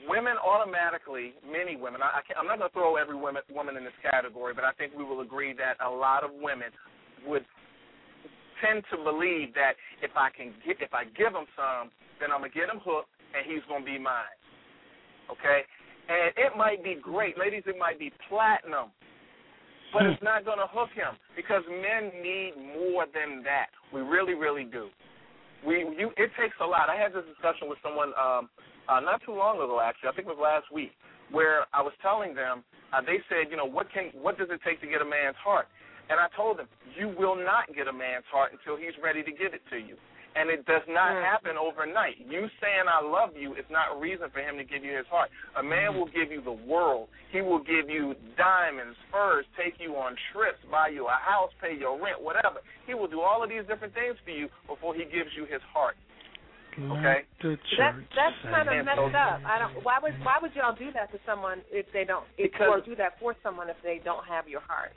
women 0.09 0.35
automatically, 0.39 1.35
many 1.45 1.77
women, 1.77 2.01
I, 2.03 2.21
I 2.21 2.39
I'm 2.39 2.47
not 2.47 2.59
going 2.59 2.71
to 2.71 2.75
throw 2.75 2.97
every 2.97 3.17
woman, 3.17 3.43
woman 3.51 3.77
in 3.77 3.85
this 3.85 3.97
category, 4.01 4.55
but 4.55 4.65
I 4.65 4.73
think 4.73 4.93
we 4.97 5.05
will 5.05 5.21
agree 5.21 5.53
that 5.55 5.77
a 5.85 5.91
lot 5.91 6.25
of 6.25 6.31
women 6.33 6.71
would 7.27 7.45
tend 8.61 8.85
to 8.93 8.97
believe 9.03 9.53
that 9.55 9.75
if 10.03 10.13
I 10.17 10.29
can 10.31 10.53
get, 10.65 10.81
if 10.81 10.93
I 10.93 11.05
give 11.17 11.33
him 11.33 11.49
some, 11.57 11.91
then 12.21 12.29
I'm 12.31 12.45
gonna 12.45 12.53
get 12.53 12.69
him 12.69 12.81
hooked, 12.85 13.09
and 13.33 13.43
he's 13.49 13.65
gonna 13.69 13.85
be 13.85 13.99
mine. 13.99 14.37
Okay, 15.33 15.65
and 16.09 16.33
it 16.37 16.53
might 16.57 16.85
be 16.85 16.97
great, 17.01 17.39
ladies. 17.39 17.65
It 17.67 17.79
might 17.79 17.99
be 17.99 18.13
platinum, 18.29 18.93
but 19.93 20.05
it's 20.05 20.23
not 20.23 20.45
gonna 20.45 20.69
hook 20.69 20.93
him 20.93 21.17
because 21.37 21.65
men 21.69 22.13
need 22.21 22.53
more 22.77 23.07
than 23.09 23.43
that. 23.45 23.73
We 23.93 24.01
really, 24.01 24.35
really 24.35 24.65
do. 24.65 24.89
We, 25.65 25.85
you, 25.97 26.11
it 26.17 26.31
takes 26.41 26.57
a 26.61 26.67
lot. 26.67 26.89
I 26.89 26.97
had 26.97 27.13
this 27.13 27.25
discussion 27.29 27.69
with 27.69 27.79
someone 27.85 28.13
um, 28.17 28.49
uh, 28.91 28.99
not 29.01 29.23
too 29.25 29.33
long 29.33 29.57
ago, 29.63 29.79
actually. 29.79 30.11
I 30.11 30.13
think 30.19 30.27
it 30.27 30.35
was 30.35 30.43
last 30.43 30.67
week, 30.75 30.91
where 31.31 31.65
I 31.73 31.81
was 31.81 31.93
telling 32.03 32.35
them. 32.35 32.65
Uh, 32.91 32.99
they 33.07 33.23
said, 33.31 33.47
you 33.51 33.57
know, 33.57 33.71
what 33.71 33.87
can, 33.95 34.11
what 34.19 34.35
does 34.37 34.51
it 34.51 34.59
take 34.67 34.83
to 34.83 34.89
get 34.91 34.99
a 35.01 35.07
man's 35.07 35.39
heart? 35.39 35.71
And 36.11 36.19
I 36.19 36.27
told 36.35 36.59
them, 36.59 36.67
you 36.99 37.15
will 37.15 37.39
not 37.39 37.71
get 37.71 37.87
a 37.87 37.95
man's 37.95 38.27
heart 38.35 38.51
until 38.51 38.75
he's 38.75 38.99
ready 38.99 39.23
to 39.23 39.31
give 39.31 39.55
it 39.55 39.63
to 39.71 39.79
you. 39.79 39.95
And 40.35 40.51
it 40.51 40.67
does 40.67 40.83
not 40.91 41.11
Mm. 41.15 41.23
happen 41.23 41.55
overnight. 41.55 42.19
You 42.19 42.51
saying 42.63 42.87
I 42.91 42.99
love 43.03 43.37
you 43.39 43.55
is 43.55 43.67
not 43.71 43.95
a 43.95 43.97
reason 43.99 44.31
for 44.31 44.39
him 44.43 44.59
to 44.59 44.65
give 44.67 44.83
you 44.83 44.91
his 44.97 45.07
heart. 45.07 45.31
A 45.55 45.63
man 45.63 45.95
will 45.95 46.07
give 46.07 46.31
you 46.31 46.41
the 46.43 46.55
world. 46.67 47.09
He 47.31 47.43
will 47.43 47.59
give 47.63 47.91
you 47.91 48.15
diamonds, 48.37 48.99
furs, 49.11 49.47
take 49.59 49.79
you 49.79 49.95
on 49.95 50.15
trips, 50.33 50.59
buy 50.71 50.89
you 50.89 51.07
a 51.07 51.19
house, 51.19 51.51
pay 51.63 51.75
your 51.79 51.95
rent, 51.99 52.21
whatever. 52.21 52.59
He 52.87 52.95
will 52.95 53.09
do 53.09 53.21
all 53.23 53.43
of 53.43 53.51
these 53.51 53.67
different 53.67 53.95
things 53.95 54.19
for 54.25 54.31
you 54.31 54.49
before 54.67 54.95
he 54.95 55.05
gives 55.05 55.31
you 55.37 55.47
his 55.47 55.63
heart. 55.75 55.97
Okay. 56.79 57.23
That's 57.43 57.99
that's 58.15 58.39
kind 58.45 58.69
of 58.69 58.85
messed 58.85 59.15
up. 59.17 59.41
I 59.45 59.59
don't. 59.59 59.85
Why 59.85 59.99
would 60.03 60.15
why 60.23 60.39
would 60.41 60.53
y'all 60.55 60.75
do 60.75 60.93
that 60.93 61.11
to 61.13 61.19
someone 61.27 61.63
if 61.71 61.87
they 61.93 62.05
don't? 62.05 62.25
If, 62.39 62.53
Because- 62.53 62.69
or 62.69 62.81
do 62.81 62.95
that 62.97 63.19
for 63.19 63.35
someone 63.43 63.69
if 63.69 63.77
they 63.83 64.01
don't 64.05 64.25
have 64.27 64.49
your 64.49 64.61
heart? 64.61 64.93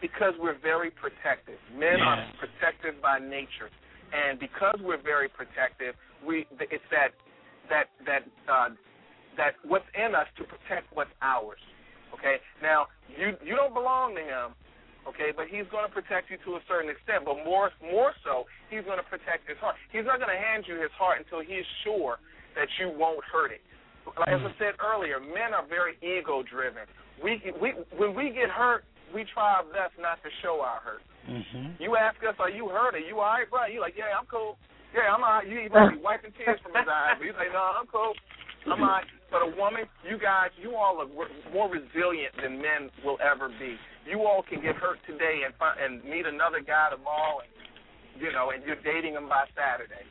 because 0.00 0.32
we're 0.40 0.56
very 0.60 0.90
protective. 0.90 1.58
Men 1.76 2.00
are 2.00 2.16
Yeah. 2.16 2.32
protective 2.40 3.00
by 3.02 3.18
nature, 3.18 3.68
and 4.12 4.38
because 4.38 4.80
we're 4.80 4.96
very 4.96 5.28
protective, 5.28 5.94
we 6.24 6.46
it's 6.58 6.82
that 6.90 7.12
that 7.68 7.90
that 8.06 8.24
uh, 8.48 8.70
that 9.36 9.56
what's 9.64 9.84
in 9.94 10.14
us 10.14 10.26
to 10.36 10.44
protect 10.44 10.90
what's 10.94 11.12
ours. 11.20 11.60
Okay. 12.14 12.40
Now 12.62 12.88
you 13.08 13.36
you 13.44 13.54
don't 13.56 13.74
belong 13.74 14.14
to 14.16 14.22
him. 14.22 14.54
Okay, 15.08 15.32
but 15.32 15.48
he's 15.48 15.64
going 15.72 15.88
to 15.88 15.92
protect 15.92 16.28
you 16.28 16.36
to 16.44 16.60
a 16.60 16.62
certain 16.68 16.92
extent. 16.92 17.24
But 17.24 17.40
more 17.44 17.72
more 17.80 18.12
so, 18.20 18.44
he's 18.68 18.84
going 18.84 19.00
to 19.00 19.08
protect 19.08 19.48
his 19.48 19.56
heart. 19.56 19.76
He's 19.88 20.04
not 20.04 20.20
going 20.20 20.32
to 20.32 20.36
hand 20.36 20.68
you 20.68 20.76
his 20.76 20.92
heart 20.92 21.24
until 21.24 21.40
he's 21.40 21.64
sure 21.84 22.20
that 22.52 22.68
you 22.76 22.92
won't 22.92 23.24
hurt 23.24 23.52
it. 23.52 23.64
Like 24.18 24.28
as 24.28 24.44
I 24.44 24.52
said 24.60 24.74
earlier, 24.80 25.20
men 25.20 25.56
are 25.56 25.64
very 25.64 25.96
ego 26.04 26.44
driven. 26.44 26.84
We 27.22 27.40
we 27.60 27.72
when 27.96 28.12
we 28.12 28.32
get 28.32 28.52
hurt, 28.52 28.84
we 29.14 29.24
try 29.32 29.60
our 29.60 29.66
best 29.72 29.96
not 30.00 30.20
to 30.24 30.30
show 30.42 30.60
our 30.60 30.80
hurt. 30.80 31.04
Mm-hmm. 31.28 31.80
You 31.80 31.96
ask 31.96 32.16
us, 32.24 32.34
"Are 32.40 32.50
you 32.50 32.68
hurt? 32.68 32.96
Are 32.96 33.02
you 33.04 33.20
all 33.20 33.28
right, 33.28 33.48
bro?" 33.48 33.66
You 33.68 33.80
like, 33.80 33.94
"Yeah, 33.96 34.16
I'm 34.16 34.26
cool. 34.26 34.56
Yeah, 34.92 35.12
I'm 35.12 35.22
all 35.22 35.40
right." 35.40 35.46
You 35.46 35.60
even 35.60 35.96
be 35.96 36.00
wiping 36.00 36.32
tears 36.36 36.58
from 36.64 36.72
his 36.72 36.88
eyes, 36.88 37.20
but 37.20 37.24
you 37.24 37.32
say, 37.36 37.52
"No, 37.52 37.60
I'm 37.76 37.86
cool. 37.88 38.16
I'm 38.66 38.80
all 38.80 38.88
right." 38.88 39.08
But 39.30 39.46
a 39.46 39.50
woman, 39.54 39.86
you 40.02 40.18
guys, 40.18 40.50
you 40.58 40.74
all 40.74 40.98
are 40.98 41.10
more 41.54 41.70
resilient 41.70 42.34
than 42.42 42.58
men 42.58 42.90
will 43.04 43.18
ever 43.22 43.48
be. 43.48 43.78
You 44.10 44.26
all 44.26 44.42
can 44.42 44.60
get 44.60 44.74
hurt 44.74 44.98
today 45.06 45.46
and 45.46 45.54
find, 45.54 45.78
and 45.78 46.02
meet 46.02 46.26
another 46.26 46.58
guy 46.60 46.90
tomorrow, 46.90 47.40
and 47.46 47.50
you 48.20 48.32
know, 48.34 48.50
and 48.50 48.60
you're 48.66 48.80
dating 48.82 49.14
him 49.14 49.28
by 49.30 49.46
Saturday. 49.54 50.02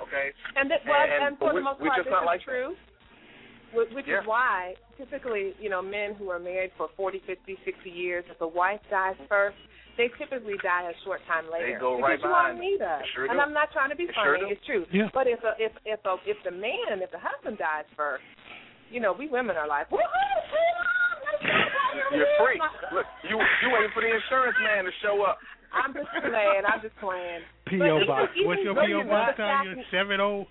Okay. 0.00 0.30
And 0.56 0.70
that, 0.70 0.80
well, 0.86 1.02
And- 1.02 1.34
and, 1.34 1.38
for 1.38 1.50
but 1.50 1.54
the 1.58 1.66
most 1.66 1.78
part, 1.82 1.98
this 1.98 2.06
not 2.10 2.22
is 2.22 2.26
like 2.26 2.42
true. 2.46 2.76
Which, 3.74 3.90
which 3.92 4.06
Yeah. 4.06 4.20
is 4.20 4.26
why 4.26 4.74
typically, 4.96 5.54
you 5.58 5.68
know, 5.68 5.82
men 5.82 6.14
who 6.14 6.30
are 6.30 6.38
married 6.38 6.72
for 6.76 6.88
40, 6.96 7.18
50, 7.26 7.58
60 7.64 7.90
years, 7.90 8.24
if 8.30 8.38
the 8.38 8.46
wife 8.46 8.80
dies 8.90 9.16
first, 9.28 9.56
they 9.96 10.08
typically 10.18 10.56
die 10.62 10.88
a 10.88 10.94
short 11.04 11.20
time 11.26 11.50
later. 11.50 11.74
They 11.74 11.80
go 11.80 11.96
because 11.96 12.08
right 12.08 12.20
you 12.20 12.28
all 12.28 12.42
behind 12.52 12.60
need 12.60 12.80
us. 12.80 13.02
Sure 13.14 13.24
and 13.26 13.34
do. 13.34 13.40
I'm 13.40 13.52
not 13.52 13.72
trying 13.72 13.90
to 13.90 13.96
be 13.96 14.06
They 14.06 14.12
funny. 14.14 14.38
sure 14.40 14.48
it's 14.52 14.64
true. 14.66 14.86
Yeah. 14.92 15.08
But 15.12 15.26
if 15.26 15.42
a, 15.44 15.52
if 15.58 15.72
if 15.84 16.00
a, 16.04 16.16
if 16.24 16.36
the 16.44 16.50
man, 16.52 17.00
if 17.02 17.10
the 17.10 17.18
husband 17.20 17.58
dies 17.58 17.84
first, 17.96 18.24
you 18.90 19.00
know, 19.00 19.12
we 19.12 19.28
women 19.28 19.56
are 19.56 19.66
like, 19.68 19.88
woohoo, 19.90 20.00
You're 22.12 22.26
free. 22.38 22.60
Look, 22.92 23.06
you 23.28 23.36
you 23.38 23.68
waiting 23.72 23.90
for 23.94 24.02
the 24.02 24.12
insurance 24.14 24.56
man 24.62 24.84
to 24.84 24.90
show 25.02 25.22
up. 25.24 25.38
I'm 25.72 25.94
just 25.94 26.08
playing. 26.20 26.62
I'm 26.68 26.80
just 26.82 26.96
playing. 27.00 27.40
P.O. 27.66 28.04
Box. 28.06 28.28
What's 28.44 28.60
your 28.62 28.74
P.O. 28.74 29.04
box, 29.08 29.34
the 29.36 29.42
Tanya? 29.42 29.74
fact- 29.76 29.88
Seven 29.90 30.20
oh. 30.20 30.46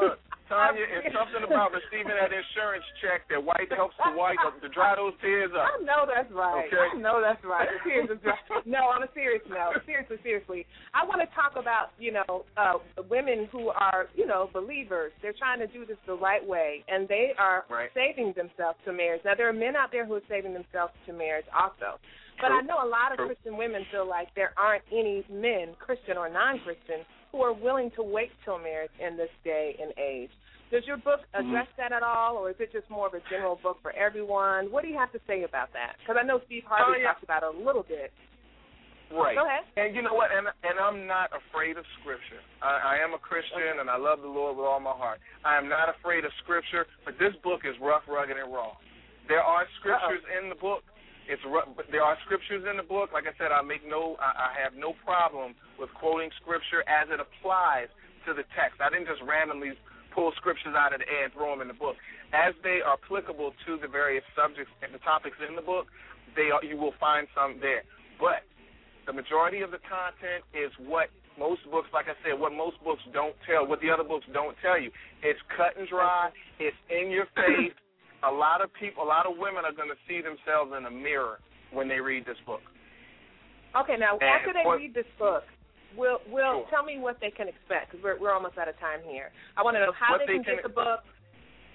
Look, 0.00 0.18
Tanya, 0.52 0.84
it's 1.00 1.16
something 1.16 1.42
about 1.48 1.72
receiving 1.72 2.12
that 2.12 2.28
insurance 2.28 2.84
check 3.00 3.24
that 3.32 3.40
white 3.40 3.72
helps 3.72 3.96
the 3.96 4.12
white 4.12 4.36
to 4.60 4.68
dry 4.68 4.92
those 4.94 5.16
tears 5.24 5.50
up. 5.56 5.80
I 5.80 5.80
know 5.80 6.04
that's 6.04 6.28
right. 6.28 6.68
Okay. 6.68 6.92
I 6.92 7.00
know 7.00 7.24
that's 7.24 7.40
right. 7.44 7.68
Tears 7.88 8.12
is 8.12 8.20
right. 8.20 8.36
No, 8.68 8.92
on 8.92 9.02
a 9.02 9.10
serious 9.16 9.40
note, 9.48 9.80
seriously, 9.88 10.20
seriously, 10.22 10.66
I 10.92 11.08
want 11.08 11.24
to 11.24 11.28
talk 11.34 11.56
about 11.56 11.96
you 11.96 12.12
know 12.12 12.44
uh, 12.60 12.78
women 13.08 13.48
who 13.50 13.72
are 13.72 14.06
you 14.14 14.26
know 14.28 14.50
believers. 14.52 15.12
They're 15.24 15.36
trying 15.36 15.58
to 15.64 15.66
do 15.72 15.86
this 15.88 15.96
the 16.06 16.14
right 16.14 16.44
way, 16.44 16.84
and 16.88 17.08
they 17.08 17.32
are 17.40 17.64
Right. 17.72 17.88
saving 17.94 18.34
themselves 18.36 18.76
to 18.84 18.92
marriage. 18.92 19.22
Now 19.24 19.34
there 19.34 19.48
are 19.48 19.52
men 19.56 19.76
out 19.76 19.88
there 19.90 20.04
who 20.04 20.14
are 20.14 20.26
saving 20.28 20.52
themselves 20.52 20.92
to 21.06 21.12
marriage 21.12 21.46
also, 21.56 21.96
but 22.40 22.48
True. 22.48 22.58
I 22.58 22.60
know 22.62 22.84
a 22.84 22.88
lot 22.88 23.12
of 23.12 23.18
True. 23.18 23.26
Christian 23.32 23.56
women 23.56 23.82
feel 23.90 24.04
like 24.08 24.28
there 24.34 24.52
aren't 24.58 24.84
any 24.92 25.24
men, 25.32 25.74
Christian 25.78 26.16
or 26.18 26.28
non-Christian, 26.28 27.06
who 27.30 27.40
are 27.40 27.52
willing 27.54 27.90
to 27.96 28.02
wait 28.02 28.28
till 28.44 28.58
marriage 28.58 28.90
in 29.00 29.16
this 29.16 29.30
day 29.44 29.76
and 29.80 29.92
age. 29.96 30.30
Does 30.72 30.82
your 30.88 30.96
book 30.96 31.20
Mm-hmm. 31.36 31.48
address 31.52 31.68
that 31.76 31.92
at 31.92 32.02
all, 32.02 32.36
or 32.40 32.48
is 32.50 32.56
it 32.58 32.72
just 32.72 32.88
more 32.88 33.06
of 33.06 33.14
a 33.14 33.20
general 33.28 33.60
book 33.62 33.78
for 33.84 33.92
everyone? 33.92 34.72
What 34.72 34.82
do 34.84 34.88
you 34.88 34.96
have 34.98 35.12
to 35.12 35.20
say 35.28 35.44
about 35.44 35.72
that? 35.76 35.96
Because 36.00 36.16
I 36.20 36.24
know 36.24 36.40
Steve 36.48 36.64
Harvey 36.66 36.96
Oh, 36.96 37.00
yeah. 37.00 37.12
talks 37.12 37.22
about 37.24 37.44
it 37.44 37.52
a 37.54 37.58
little 37.60 37.84
bit. 37.84 38.12
Right. 39.12 39.36
Go 39.36 39.44
ahead. 39.44 39.68
And 39.76 39.92
you 39.92 40.00
know 40.00 40.16
what? 40.16 40.32
And 40.32 40.48
and 40.64 40.80
I'm 40.80 41.04
not 41.04 41.28
afraid 41.36 41.76
of 41.76 41.84
Scripture. 42.00 42.40
I, 42.64 42.96
I 42.96 43.04
am 43.04 43.12
a 43.12 43.20
Christian, 43.20 43.84
and 43.84 43.92
I 43.92 44.00
love 44.00 44.24
the 44.24 44.32
Lord 44.32 44.56
with 44.56 44.64
all 44.64 44.80
my 44.80 44.96
heart. 44.96 45.20
I 45.44 45.60
am 45.60 45.68
not 45.68 45.92
afraid 45.92 46.24
of 46.24 46.32
Scripture, 46.40 46.88
but 47.04 47.20
this 47.20 47.36
book 47.44 47.68
is 47.68 47.76
rough, 47.76 48.08
rugged, 48.08 48.40
and 48.40 48.48
raw. 48.48 48.72
There 49.28 49.44
are 49.44 49.68
scriptures 49.84 50.24
in 50.40 50.48
the 50.48 50.56
book. 50.56 50.80
It's 51.28 51.44
there 51.92 52.02
are 52.02 52.16
scriptures 52.24 52.64
in 52.64 52.80
the 52.80 52.82
book. 52.88 53.12
Like 53.12 53.28
I 53.28 53.36
said, 53.36 53.52
I 53.52 53.60
make 53.60 53.84
no, 53.84 54.16
I 54.18 54.56
have 54.56 54.72
no 54.74 54.96
problem 55.04 55.52
with 55.78 55.92
quoting 56.00 56.32
Scripture 56.40 56.80
as 56.88 57.12
it 57.12 57.20
applies 57.20 57.92
to 58.26 58.32
the 58.32 58.42
text. 58.56 58.80
I 58.80 58.88
didn't 58.88 59.06
just 59.12 59.20
randomly 59.22 59.76
pull 60.14 60.32
scriptures 60.36 60.74
out 60.76 60.92
of 60.94 61.00
the 61.00 61.08
air 61.08 61.24
and 61.28 61.32
throw 61.32 61.50
them 61.52 61.60
in 61.62 61.68
the 61.68 61.76
book. 61.76 61.96
As 62.32 62.54
they 62.62 62.80
are 62.84 62.96
applicable 63.02 63.52
to 63.66 63.76
the 63.80 63.88
various 63.88 64.24
subjects 64.36 64.72
and 64.82 64.92
the 64.94 65.02
topics 65.04 65.36
in 65.46 65.56
the 65.56 65.62
book, 65.64 65.86
they 66.36 66.48
are, 66.52 66.62
you 66.64 66.76
will 66.76 66.94
find 67.00 67.26
some 67.34 67.58
there. 67.60 67.82
But 68.20 68.44
the 69.06 69.12
majority 69.12 69.60
of 69.60 69.70
the 69.70 69.80
content 69.84 70.44
is 70.54 70.70
what 70.78 71.08
most 71.38 71.60
books, 71.72 71.88
like 71.92 72.06
I 72.08 72.16
said, 72.24 72.38
what 72.38 72.52
most 72.52 72.76
books 72.84 73.00
don't 73.12 73.34
tell, 73.48 73.66
what 73.66 73.80
the 73.80 73.90
other 73.90 74.04
books 74.04 74.24
don't 74.32 74.56
tell 74.62 74.80
you. 74.80 74.90
It's 75.22 75.40
cut 75.56 75.76
and 75.76 75.88
dry. 75.88 76.30
It's 76.60 76.76
in 76.88 77.10
your 77.10 77.26
face. 77.36 77.72
a 78.22 78.30
lot 78.30 78.60
of 78.62 78.70
people, 78.78 79.02
a 79.02 79.08
lot 79.08 79.26
of 79.26 79.36
women 79.36 79.64
are 79.64 79.72
going 79.72 79.88
to 79.90 79.98
see 80.06 80.20
themselves 80.22 80.72
in 80.76 80.86
a 80.86 80.90
mirror 80.90 81.40
when 81.72 81.88
they 81.88 82.00
read 82.00 82.24
this 82.24 82.36
book. 82.46 82.60
Okay, 83.74 83.96
now 83.98 84.20
And 84.20 84.28
after 84.28 84.52
they 84.52 84.62
what- 84.64 84.78
read 84.78 84.92
this 84.94 85.08
book, 85.18 85.44
will 85.96 86.18
will 86.30 86.64
Sure. 86.64 86.66
tell 86.70 86.84
me 86.84 86.98
what 86.98 87.18
they 87.20 87.30
can 87.30 87.48
expect 87.48 87.90
because 87.92 88.02
we're 88.02 88.18
we're 88.18 88.32
almost 88.34 88.58
out 88.58 88.68
of 88.68 88.78
time 88.80 89.00
here. 89.06 89.30
I 89.56 89.62
want 89.62 89.76
to 89.76 89.80
know 89.80 89.92
how 89.92 90.18
they 90.18 90.26
they 90.26 90.34
can, 90.40 90.44
can- 90.44 90.54
get 90.56 90.62
the 90.64 90.74
book 90.74 91.00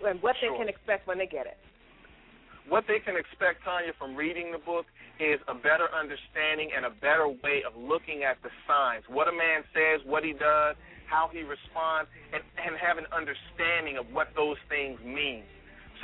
and 0.05 0.21
what 0.21 0.35
they 0.41 0.49
can 0.57 0.69
expect 0.69 1.07
when 1.07 1.17
they 1.17 1.25
get 1.27 1.45
it. 1.47 1.57
what 2.69 2.83
they 2.87 2.99
can 2.99 3.15
expect, 3.15 3.63
Tanya, 3.63 3.93
from 3.97 4.15
reading 4.15 4.51
the 4.51 4.59
book 4.59 4.85
is 5.23 5.39
a 5.47 5.55
better 5.55 5.87
understanding 5.95 6.69
and 6.75 6.85
a 6.85 6.91
better 7.01 7.27
way 7.41 7.63
of 7.65 7.73
looking 7.79 8.21
at 8.27 8.37
the 8.43 8.51
signs. 8.67 9.03
What 9.09 9.27
a 9.27 9.33
man 9.33 9.63
says, 9.73 10.03
what 10.05 10.21
he 10.27 10.33
does, 10.35 10.75
how 11.09 11.29
he 11.31 11.41
responds, 11.47 12.11
and, 12.35 12.43
and 12.59 12.75
have 12.77 12.99
an 12.99 13.07
understanding 13.15 13.95
of 13.97 14.05
what 14.11 14.27
those 14.35 14.59
things 14.69 14.99
mean 15.01 15.47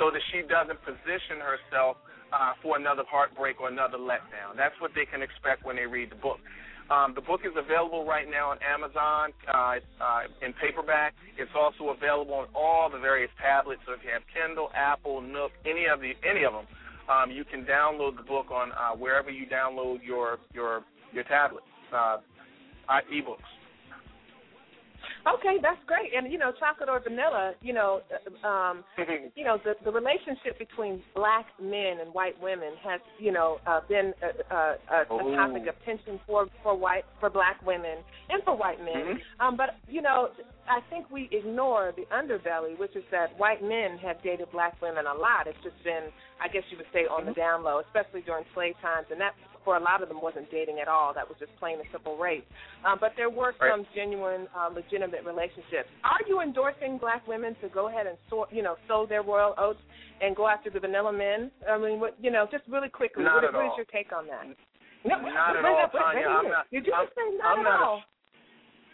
so 0.00 0.10
that 0.10 0.24
she 0.32 0.42
doesn't 0.42 0.80
position 0.82 1.38
herself 1.38 2.00
uh, 2.34 2.56
for 2.64 2.74
another 2.80 3.04
heartbreak 3.06 3.60
or 3.60 3.68
another 3.68 4.00
letdown. 4.00 4.56
That's 4.56 4.74
what 4.82 4.90
they 4.96 5.04
can 5.06 5.22
expect 5.22 5.62
when 5.62 5.76
they 5.76 5.86
read 5.86 6.10
the 6.10 6.18
book. 6.18 6.40
Um, 6.90 7.14
the 7.14 7.22
book 7.22 7.40
is 7.44 7.52
available 7.56 8.04
right 8.04 8.28
now 8.28 8.50
on 8.50 8.58
Amazon 8.60 9.32
uh, 9.48 9.80
uh, 10.04 10.20
in 10.44 10.52
paperback. 10.60 11.14
It's 11.38 11.50
also 11.56 11.96
available 11.96 12.34
on 12.34 12.46
all 12.54 12.90
the 12.90 12.98
various 12.98 13.30
tablets. 13.40 13.80
So 13.86 13.94
if 13.94 14.00
you 14.04 14.10
have 14.12 14.22
Kindle, 14.32 14.68
Apple, 14.74 15.22
Nook, 15.22 15.52
any 15.64 15.86
of 15.86 16.00
the 16.00 16.12
any 16.28 16.44
of 16.44 16.52
them, 16.52 16.66
um, 17.08 17.30
you 17.30 17.44
can 17.44 17.64
download 17.64 18.16
the 18.16 18.22
book 18.22 18.50
on 18.50 18.72
uh, 18.72 18.96
wherever 18.96 19.30
you 19.30 19.46
download 19.46 20.04
your 20.04 20.38
your 20.52 20.84
your 21.12 21.24
tablets, 21.24 21.66
uh, 21.92 22.18
ebooks. 22.90 23.48
Okay, 25.26 25.56
that's 25.62 25.80
great. 25.86 26.12
And 26.14 26.30
you 26.30 26.38
know, 26.38 26.52
chocolate 26.58 26.88
or 26.88 27.00
vanilla, 27.00 27.54
you 27.62 27.72
know, 27.72 28.00
uh, 28.12 28.46
um, 28.46 28.84
you 29.34 29.44
know, 29.44 29.58
the 29.64 29.74
the 29.84 29.90
relationship 29.90 30.58
between 30.58 31.02
black 31.14 31.46
men 31.60 32.00
and 32.00 32.12
white 32.12 32.40
women 32.42 32.72
has, 32.84 33.00
you 33.18 33.32
know, 33.32 33.58
uh, 33.66 33.80
been 33.88 34.12
a, 34.20 34.54
a, 34.54 34.76
a, 34.92 35.00
a 35.02 35.36
topic 35.36 35.66
of 35.66 35.74
tension 35.84 36.20
for 36.26 36.46
for 36.62 36.76
white 36.76 37.04
for 37.20 37.30
black 37.30 37.64
women 37.64 37.98
and 38.28 38.42
for 38.44 38.54
white 38.56 38.78
men. 38.80 39.16
Mhm. 39.16 39.18
Um, 39.40 39.56
but 39.56 39.76
you 39.88 40.02
know, 40.02 40.28
I 40.68 40.80
think 40.90 41.10
we 41.10 41.28
ignore 41.32 41.92
the 41.96 42.04
underbelly, 42.14 42.78
which 42.78 42.94
is 42.94 43.04
that 43.10 43.38
white 43.38 43.62
men 43.62 43.96
have 43.98 44.22
dated 44.22 44.50
black 44.52 44.80
women 44.82 45.06
a 45.06 45.14
lot. 45.14 45.46
It's 45.46 45.58
just 45.62 45.82
been, 45.84 46.12
I 46.40 46.48
guess 46.48 46.62
you 46.70 46.76
would 46.76 46.86
say, 46.92 47.06
on 47.08 47.24
the 47.26 47.32
down 47.32 47.64
low, 47.64 47.80
especially 47.80 48.22
during 48.22 48.44
slave 48.54 48.74
times, 48.82 49.06
and 49.10 49.20
that 49.20 49.32
for 49.64 49.76
a 49.76 49.80
lot 49.80 50.02
of 50.02 50.08
them 50.08 50.20
wasn't 50.20 50.50
dating 50.50 50.78
at 50.80 50.88
all. 50.88 51.12
That 51.14 51.28
was 51.28 51.36
just 51.38 51.54
plain 51.58 51.78
and 51.80 51.88
simple 51.90 52.16
rape. 52.16 52.46
Um, 52.84 52.98
but 53.00 53.12
there 53.16 53.30
were 53.30 53.54
Right. 53.60 53.70
some 53.72 53.86
genuine, 53.94 54.46
uh, 54.54 54.68
legitimate 54.68 55.24
relationships. 55.24 55.88
Are 56.04 56.20
you 56.28 56.40
endorsing 56.40 56.98
black 56.98 57.26
women 57.26 57.54
to 57.62 57.68
go 57.68 57.88
ahead 57.88 58.06
and 58.06 58.18
sow, 58.28 58.46
you 58.50 58.62
know, 58.62 58.76
sow 58.86 59.06
their 59.06 59.22
royal 59.22 59.54
oats 59.58 59.80
and 60.20 60.36
go 60.36 60.46
after 60.48 60.70
the 60.70 60.80
vanilla 60.80 61.12
men? 61.12 61.50
I 61.68 61.78
mean, 61.78 61.98
what, 62.00 62.14
you 62.20 62.30
know, 62.30 62.46
just 62.50 62.64
really 62.68 62.88
quickly, 62.90 63.24
Not 63.24 63.36
what, 63.36 63.44
at 63.44 63.52
what 63.54 63.66
is 63.66 63.72
your 63.76 63.86
take 63.86 64.12
on 64.12 64.26
that? 64.28 64.46
Not 65.04 65.56
at 65.56 65.64
all, 65.64 65.88
Tanya. 65.88 66.28
a 66.28 66.30
I'm 66.30 66.48
not- 66.48 66.70
Did 66.70 66.86
you 66.86 66.92
I'm- 66.92 67.08
say 67.14 67.36
not 67.36 67.58
I'm 67.58 67.66
at 67.66 67.70
not 67.70 67.80
all? 67.82 68.02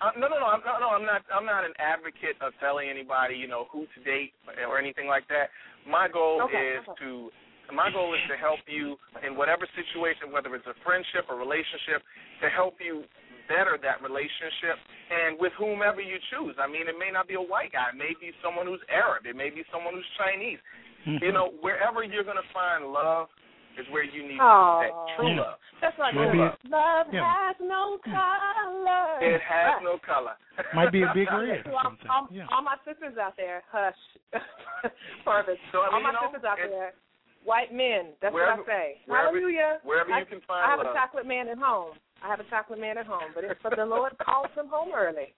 Uh, 0.00 0.11
no, 0.16 0.28
no, 0.28 0.38
no, 0.40 0.46
I'm, 0.46 0.61
no, 0.64 0.78
no. 0.80 0.88
I'm 0.88 1.04
not. 1.04 1.22
I'm 1.30 1.44
not 1.44 1.62
an 1.62 1.74
advocate 1.78 2.40
of 2.40 2.54
telling 2.59 2.88
anybody, 2.88 3.35
you 3.37 3.46
know, 3.46 3.66
who 3.70 3.85
to 3.94 4.00
date 4.02 4.33
or 4.66 4.78
anything 4.78 5.06
like 5.09 5.28
that. 5.28 5.50
My 5.87 6.09
goal 6.09 6.40
Okay, 6.44 6.76
is 6.80 6.88
okay. 6.88 7.04
to. 7.04 7.30
My 7.72 7.90
goal 7.90 8.12
is 8.14 8.20
to 8.30 8.37
help 8.37 8.61
you 8.66 8.96
in 9.26 9.37
whatever 9.37 9.66
situation, 9.78 10.30
whether 10.33 10.54
it's 10.54 10.66
a 10.66 10.74
friendship 10.85 11.26
or 11.30 11.37
relationship, 11.38 12.02
to 12.42 12.48
help 12.50 12.76
you 12.83 13.04
better 13.48 13.78
that 13.83 13.98
relationship 14.02 14.78
and 15.11 15.35
with 15.38 15.50
whomever 15.59 15.98
you 16.00 16.18
choose. 16.30 16.54
I 16.59 16.70
mean, 16.70 16.87
it 16.87 16.94
may 16.98 17.11
not 17.11 17.26
be 17.26 17.35
a 17.35 17.42
white 17.42 17.72
guy. 17.74 17.90
It 17.90 17.98
may 17.98 18.14
be 18.20 18.30
someone 18.42 18.66
who's 18.66 18.83
Arab. 18.87 19.26
It 19.26 19.35
may 19.35 19.50
be 19.50 19.62
someone 19.74 19.94
who's 19.98 20.06
Chinese. 20.18 20.62
Mm-hmm. 21.06 21.24
You 21.24 21.33
know, 21.33 21.50
wherever 21.59 22.04
you're 22.06 22.22
going 22.26 22.38
to 22.38 22.50
find 22.54 22.87
love 22.92 23.26
is 23.78 23.87
where 23.90 24.04
you 24.04 24.22
need 24.26 24.38
Aw. 24.38 24.80
that 24.83 24.92
true 25.18 25.35
Yeah. 25.35 25.40
love. 25.42 25.59
That's 25.80 25.98
like 25.98 26.14
Maybe- 26.14 26.38
love. 26.38 26.59
Love 26.68 27.06
yeah. 27.11 27.24
has 27.24 27.56
no 27.59 27.98
color. 28.04 29.18
It 29.24 29.40
has 29.40 29.80
Right. 29.80 29.83
no 29.83 29.98
color. 30.04 30.37
Might 30.74 30.92
be 30.92 31.02
a 31.02 31.11
big 31.14 31.26
red 31.33 31.64
or 31.66 31.72
So 31.72 31.74
all, 31.74 31.83
something. 31.85 32.11
all, 32.11 32.28
Yeah. 32.30 32.46
all 32.52 32.62
my 32.62 32.76
sisters 32.85 33.16
out 33.16 33.35
there, 33.37 33.62
hush. 33.72 33.96
Perfect. 35.24 35.59
So, 35.72 35.80
all 35.83 35.92
mean, 35.98 36.02
my 36.02 36.11
you 36.11 36.20
know, 36.20 36.28
sisters 36.30 36.44
out 36.44 36.59
there, 36.61 36.92
white 37.44 37.72
men. 37.72 38.12
That's 38.20 38.33
Wherever- 38.35 38.62
what 38.62 38.68
I 38.70 38.72
say. 38.72 39.00
wherever- 39.07 39.29
Hallelujah. 39.33 39.81
wherever 39.83 40.11
you 40.11 40.16
I, 40.16 40.24
can 40.24 40.40
find 40.42 40.64
I 40.64 40.70
have 40.70 40.81
love. 40.81 40.92
a 40.92 40.94
chocolate 40.94 41.26
man 41.26 41.48
at 41.48 41.59
home. 41.59 41.96
I 42.22 42.29
have 42.29 42.40
a 42.40 42.44
chocolate 42.50 42.79
man 42.79 42.98
at 42.98 43.07
home, 43.07 43.33
but 43.35 43.44
it's 43.44 43.61
but 43.62 43.76
the 43.76 43.85
Lord 43.87 44.12
calls 44.18 44.48
him 44.55 44.68
home 44.68 44.92
early. 44.94 45.33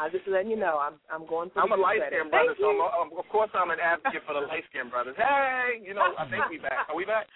I'm 0.00 0.10
just 0.10 0.26
letting 0.26 0.50
you 0.50 0.56
know, 0.56 0.80
I'm 0.80 0.94
I'm 1.12 1.26
going 1.28 1.50
for 1.50 1.60
I'm 1.60 1.72
a 1.72 1.76
light 1.76 2.00
skinned 2.08 2.30
brother, 2.32 2.54
so 2.58 2.72
I'm, 2.72 3.12
of 3.12 3.28
course 3.28 3.50
I'm 3.52 3.68
an 3.68 3.76
advocate 3.80 4.22
for 4.26 4.32
the 4.32 4.40
light 4.48 4.64
skinned 4.72 4.90
brothers. 4.90 5.14
Hey, 5.20 5.82
you 5.84 5.92
know, 5.92 6.14
I 6.18 6.24
think 6.30 6.48
we 6.48 6.56
back. 6.56 6.88
Are 6.88 6.96
we 6.96 7.04
back? 7.04 7.26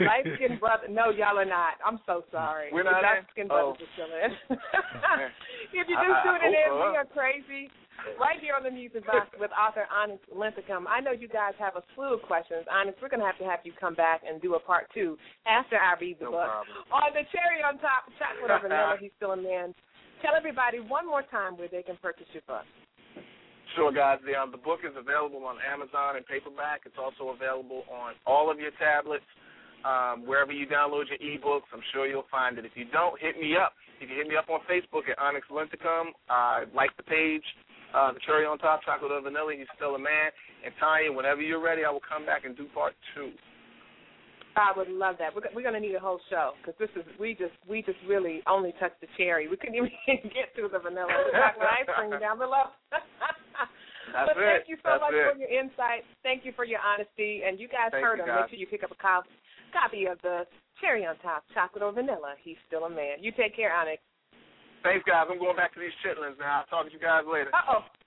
Light 0.00 0.26
skinned 0.34 0.58
brother. 0.58 0.88
No, 0.90 1.10
y'all 1.10 1.38
are 1.38 1.44
not. 1.44 1.78
I'm 1.86 2.00
so 2.06 2.24
sorry. 2.32 2.70
We're 2.72 2.82
not 2.82 3.04
in? 3.04 3.22
skinned 3.30 3.50
Oh. 3.52 3.74
brothers 3.78 3.86
are 3.86 3.92
still 3.94 4.10
in. 4.10 4.30
if 5.78 5.86
you 5.86 5.94
I- 5.96 6.02
just 6.02 6.18
I- 6.18 6.18
I 6.18 6.24
tuning 6.26 6.54
in, 6.58 6.70
we 6.74 6.96
are 6.98 7.06
crazy. 7.06 7.70
Right 8.18 8.38
here 8.40 8.54
on 8.54 8.62
the 8.62 8.70
Music 8.70 9.06
Box 9.06 9.26
with 9.38 9.50
author 9.54 9.86
Onyx 9.90 10.22
Linthicum. 10.30 10.86
I 10.86 11.00
know 11.00 11.10
you 11.12 11.26
guys 11.26 11.54
have 11.58 11.74
a 11.74 11.82
slew 11.94 12.14
of 12.14 12.22
questions. 12.22 12.62
Onyx, 12.70 12.98
we're 13.02 13.10
going 13.10 13.20
to 13.20 13.26
have 13.26 13.38
to 13.38 13.46
have 13.46 13.60
you 13.66 13.72
come 13.78 13.94
back 13.94 14.22
and 14.22 14.40
do 14.40 14.54
a 14.54 14.60
part 14.60 14.86
two 14.94 15.18
after 15.46 15.76
I 15.76 15.98
read 15.98 16.18
the 16.18 16.30
No 16.30 16.38
book. 16.38 16.46
problem. 16.46 16.76
On 16.94 17.10
the 17.14 17.26
cherry 17.34 17.58
on 17.66 17.78
top, 17.82 18.06
chocolate 18.18 18.50
or 18.50 18.60
vanilla, 18.62 18.96
he's 19.02 19.14
still 19.18 19.32
a 19.34 19.40
man. 19.40 19.74
Tell 20.22 20.34
everybody 20.34 20.78
one 20.80 21.06
more 21.06 21.22
time 21.26 21.58
where 21.58 21.68
they 21.70 21.82
can 21.82 21.98
purchase 22.02 22.26
your 22.32 22.42
book. 22.46 22.66
Sure, 23.76 23.92
guys. 23.92 24.18
The, 24.24 24.34
um, 24.34 24.50
the 24.50 24.58
book 24.62 24.80
is 24.86 24.94
available 24.96 25.44
on 25.44 25.58
Amazon 25.62 26.16
and 26.16 26.26
paperback. 26.26 26.82
It's 26.86 26.98
also 26.98 27.34
available 27.34 27.84
on 27.90 28.14
all 28.26 28.50
of 28.50 28.58
your 28.58 28.72
tablets. 28.78 29.26
Um, 29.86 30.26
wherever 30.26 30.50
you 30.50 30.66
download 30.66 31.06
your 31.06 31.22
ebooks, 31.22 31.70
I'm 31.70 31.84
sure 31.92 32.06
you'll 32.06 32.26
find 32.30 32.58
it. 32.58 32.64
If 32.64 32.72
you 32.74 32.86
don't, 32.90 33.14
hit 33.20 33.38
me 33.38 33.54
up. 33.54 33.74
If 34.00 34.02
you 34.02 34.06
can 34.08 34.16
hit 34.16 34.26
me 34.26 34.34
up 34.34 34.50
on 34.50 34.58
Facebook 34.66 35.06
at 35.10 35.18
Onyx 35.18 35.46
Linthicum. 35.50 36.10
Uh, 36.26 36.66
like 36.74 36.90
the 36.96 37.04
page, 37.06 37.44
uh, 37.94 38.12
the 38.12 38.20
cherry 38.26 38.44
on 38.46 38.58
top, 38.58 38.82
chocolate 38.84 39.12
or 39.12 39.20
vanilla. 39.20 39.52
He's 39.56 39.66
still 39.76 39.94
a 39.94 39.98
man. 39.98 40.30
And 40.64 40.74
Tanya, 40.80 41.12
whenever 41.12 41.40
you're 41.40 41.62
ready, 41.62 41.84
I 41.84 41.90
will 41.90 42.04
come 42.04 42.26
back 42.26 42.44
and 42.44 42.56
do 42.56 42.66
part 42.74 42.94
two. 43.14 43.32
I 44.58 44.74
would 44.76 44.88
love 44.90 45.16
that. 45.22 45.30
We're, 45.34 45.46
we're 45.54 45.62
going 45.62 45.78
to 45.78 45.80
need 45.80 45.94
a 45.94 46.02
whole 46.02 46.18
show 46.30 46.52
because 46.58 46.74
this 46.82 46.90
is 46.98 47.06
we 47.20 47.32
just 47.38 47.54
we 47.70 47.78
just 47.82 47.98
really 48.08 48.42
only 48.50 48.74
touched 48.80 49.00
the 49.00 49.06
cherry. 49.16 49.46
We 49.46 49.56
couldn't 49.56 49.76
even 49.78 49.90
get 50.34 50.50
to 50.58 50.66
the 50.66 50.80
vanilla. 50.82 51.14
Chocolate 51.30 51.68
ice 51.78 51.86
cream 51.94 52.18
down 52.18 52.38
below. 52.42 52.74
That's 54.10 54.24
but 54.32 54.40
thank 54.40 54.64
it. 54.64 54.72
you 54.72 54.76
so 54.82 54.96
That's 54.98 55.04
much 55.04 55.14
it. 55.14 55.24
for 55.30 55.36
your 55.38 55.52
insight. 55.52 56.02
Thank 56.24 56.42
you 56.44 56.52
for 56.56 56.64
your 56.64 56.80
honesty. 56.80 57.44
And 57.46 57.60
you 57.60 57.68
guys 57.68 57.92
Thank 57.92 58.02
heard 58.02 58.18
you, 58.18 58.24
him. 58.24 58.32
guys. 58.34 58.48
Make 58.48 58.56
sure 58.56 58.58
you 58.58 58.66
pick 58.66 58.82
up 58.82 58.90
a 58.90 58.98
cop- 58.98 59.28
copy 59.70 60.06
of 60.08 60.16
the 60.26 60.42
cherry 60.80 61.04
on 61.06 61.14
top, 61.20 61.44
chocolate 61.54 61.84
or 61.84 61.92
vanilla. 61.92 62.34
He's 62.42 62.56
still 62.66 62.84
a 62.88 62.90
man. 62.90 63.20
You 63.20 63.30
take 63.36 63.54
care, 63.54 63.70
Onyx. 63.70 64.00
Thanks, 64.82 65.04
guys. 65.06 65.26
I'm 65.30 65.38
going 65.38 65.56
back 65.56 65.74
to 65.74 65.80
these 65.80 65.94
chitlins 66.04 66.38
now. 66.38 66.62
I'll 66.62 66.66
talk 66.66 66.86
to 66.86 66.92
you 66.92 67.00
guys 67.00 67.24
later. 67.30 67.50
Uh 67.52 67.78
oh. 67.78 67.97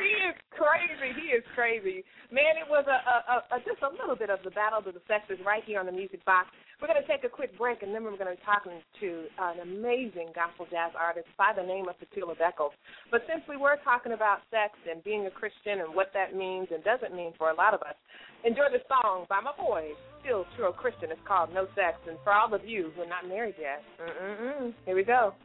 He 0.00 0.12
is 0.24 0.36
crazy. 0.56 1.12
He 1.20 1.26
is 1.36 1.44
crazy. 1.54 2.04
Man, 2.32 2.56
it 2.56 2.68
was 2.68 2.88
a, 2.88 2.98
a, 3.04 3.36
a, 3.52 3.58
just 3.68 3.84
a 3.84 3.90
little 3.92 4.16
bit 4.16 4.30
of 4.32 4.40
the 4.42 4.50
battle 4.50 4.80
of 4.80 4.88
the 4.88 5.04
sexes 5.04 5.36
right 5.44 5.62
here 5.64 5.80
on 5.80 5.86
the 5.86 5.92
music 5.92 6.24
box. 6.24 6.48
We're 6.80 6.88
going 6.88 7.02
to 7.02 7.08
take 7.10 7.28
a 7.28 7.28
quick 7.28 7.52
break, 7.60 7.84
and 7.84 7.92
then 7.92 8.04
we're 8.04 8.16
going 8.16 8.32
to 8.32 8.40
be 8.40 8.46
talking 8.48 8.80
to 8.80 9.08
an 9.36 9.60
amazing 9.60 10.32
gospel 10.32 10.64
jazz 10.72 10.96
artist 10.96 11.28
by 11.36 11.52
the 11.52 11.62
name 11.62 11.92
of 11.92 12.00
Petula 12.00 12.32
Beckles. 12.40 12.72
But 13.12 13.28
since 13.28 13.44
we 13.44 13.60
were 13.60 13.76
talking 13.84 14.16
about 14.16 14.40
sex 14.48 14.72
and 14.88 15.04
being 15.04 15.28
a 15.28 15.30
Christian 15.30 15.84
and 15.84 15.92
what 15.92 16.08
that 16.16 16.32
means 16.32 16.72
and 16.72 16.80
doesn't 16.80 17.12
mean 17.12 17.36
for 17.36 17.50
a 17.50 17.54
lot 17.54 17.76
of 17.76 17.84
us, 17.84 17.98
enjoy 18.44 18.72
the 18.72 18.80
song 18.88 19.28
by 19.28 19.44
my 19.44 19.52
boy, 19.52 19.92
still 20.24 20.48
true 20.56 20.72
Christian. 20.72 21.12
It's 21.12 21.20
called 21.28 21.52
No 21.52 21.68
Sex. 21.76 22.00
And 22.08 22.16
for 22.24 22.32
all 22.32 22.48
of 22.54 22.64
you 22.64 22.92
who 22.96 23.02
are 23.02 23.12
not 23.12 23.28
married 23.28 23.60
yet, 23.60 23.84
here 24.86 24.96
we 24.96 25.04
go. 25.04 25.34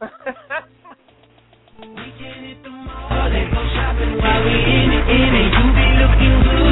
They 1.78 3.44
go 3.52 3.60
shopping 3.76 4.16
while 4.16 4.44
we 4.44 4.54
in 4.56 4.92
it, 4.96 5.08
in 5.12 5.34
it. 5.36 5.52
You 5.52 5.66
be 5.76 5.86
looking 6.00 6.36
good, 6.42 6.66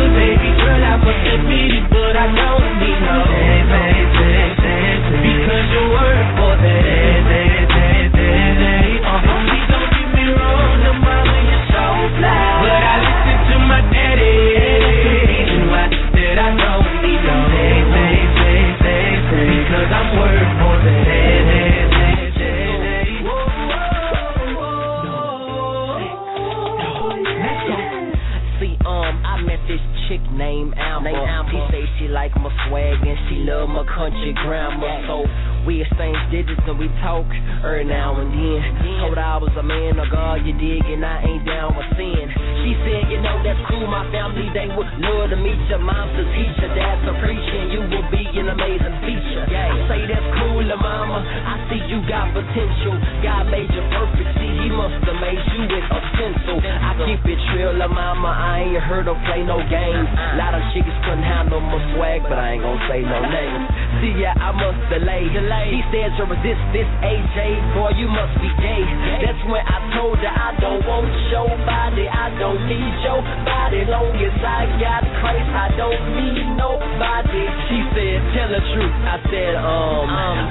chick 30.14 30.32
named 30.32 30.74
Amber. 30.78 31.10
She 31.50 31.58
say 31.70 31.82
she 31.98 32.06
like 32.08 32.34
my 32.36 32.50
swag 32.68 33.02
and 33.02 33.18
She 33.28 33.42
love 33.42 33.68
my 33.68 33.84
country 33.84 34.32
grammar, 34.44 35.02
so 35.06 35.26
we 35.66 35.82
exchange 35.82 36.18
digits 36.30 36.60
and 36.66 36.78
we 36.78 36.88
talk 37.02 37.26
every 37.64 37.84
now 37.84 38.20
and 38.20 38.30
then. 38.30 38.60
Told 39.00 39.16
her 39.16 39.24
I 39.24 39.38
was 39.38 39.52
a 39.58 39.62
man 39.62 39.98
of 39.98 40.06
God, 40.12 40.44
you 40.46 40.52
dig, 40.54 40.84
and 40.86 41.02
I 41.04 41.24
ain't 41.24 41.44
down 41.46 41.74
with 41.74 41.88
sin. 41.98 42.24
She 42.62 42.72
said, 42.84 43.10
you 43.10 43.18
know 43.24 43.40
that's 43.42 43.60
cool, 43.70 43.86
my 43.88 44.06
family 44.12 44.46
they 44.54 44.68
would 44.70 44.90
love 45.02 45.32
to 45.34 45.38
meet 45.40 45.58
you. 45.66 45.80
Mom's 45.80 46.14
a 46.14 46.24
teacher, 46.36 46.68
dad's 46.74 47.04
a 47.10 47.14
preacher, 47.18 47.58
and 47.64 47.70
you 47.72 47.80
will 47.82 48.08
be 48.12 48.24
an 48.38 48.48
amazing 48.52 48.96
feature. 49.02 49.44
I 49.50 49.72
say 49.88 50.00
that's 50.06 50.28
cool, 50.40 50.62
la 50.64 50.76
mama. 50.76 51.24
I 51.24 51.54
see 51.68 51.80
you 51.90 52.04
got 52.06 52.30
potential. 52.32 52.94
God 53.24 53.48
made 53.50 53.68
you 53.72 53.82
perfect. 53.92 54.30
See, 54.38 54.52
He 54.64 54.68
must 54.68 55.00
have 55.04 55.18
made 55.20 55.42
you 55.56 55.64
with 55.64 55.88
a 55.92 56.00
pencil. 56.16 56.56
I 56.60 56.92
keep 57.04 57.24
it 57.24 57.40
real, 57.56 57.72
la 57.76 57.88
mama. 57.88 58.28
I 58.28 58.68
ain't 58.68 58.84
heard 58.84 59.08
her 59.08 59.18
play 59.28 59.44
no 59.44 59.60
games. 60.04 60.18
A 60.34 60.36
lot 60.36 60.54
of 60.54 60.62
chicks 60.72 60.94
couldn't 61.04 61.24
handle 61.24 61.60
my 61.60 61.80
swag, 61.94 62.22
but 62.28 62.38
I 62.38 62.54
ain't 62.56 62.62
gonna 62.62 62.88
say 62.88 63.00
no 63.02 63.18
names. 63.24 63.64
See, 64.00 64.14
yeah, 64.20 64.34
I 64.36 64.52
must 64.52 64.80
delay. 64.92 65.24
She 65.24 65.80
said 65.92 66.12
you're 66.18 66.28
this, 66.44 66.60
this 66.74 66.88
AJ, 67.00 67.38
boy, 67.74 67.92
you 67.96 68.08
must 68.08 68.34
be 68.40 68.50
gay. 68.60 68.84
That's 69.24 69.40
when 69.48 69.62
I 69.64 69.78
told 69.96 70.18
her 70.18 70.34
I 70.34 70.50
don't 70.60 70.82
want 70.84 71.08
your 71.30 71.48
body, 71.64 72.06
I 72.08 72.28
don't 72.38 72.60
need 72.68 72.94
your 73.04 73.22
body. 73.46 73.84
Long 73.88 74.12
as 74.18 74.36
I 74.42 74.68
got 74.80 75.02
Christ, 75.22 75.50
I 75.50 75.68
don't 75.76 76.02
need 76.18 76.44
nobody. 76.58 77.44
She 77.70 77.78
said, 77.94 78.18
tell 78.34 78.50
the 78.50 78.62
truth. 78.74 78.96
I 79.08 79.16
said, 79.30 79.54
um, 79.56 80.06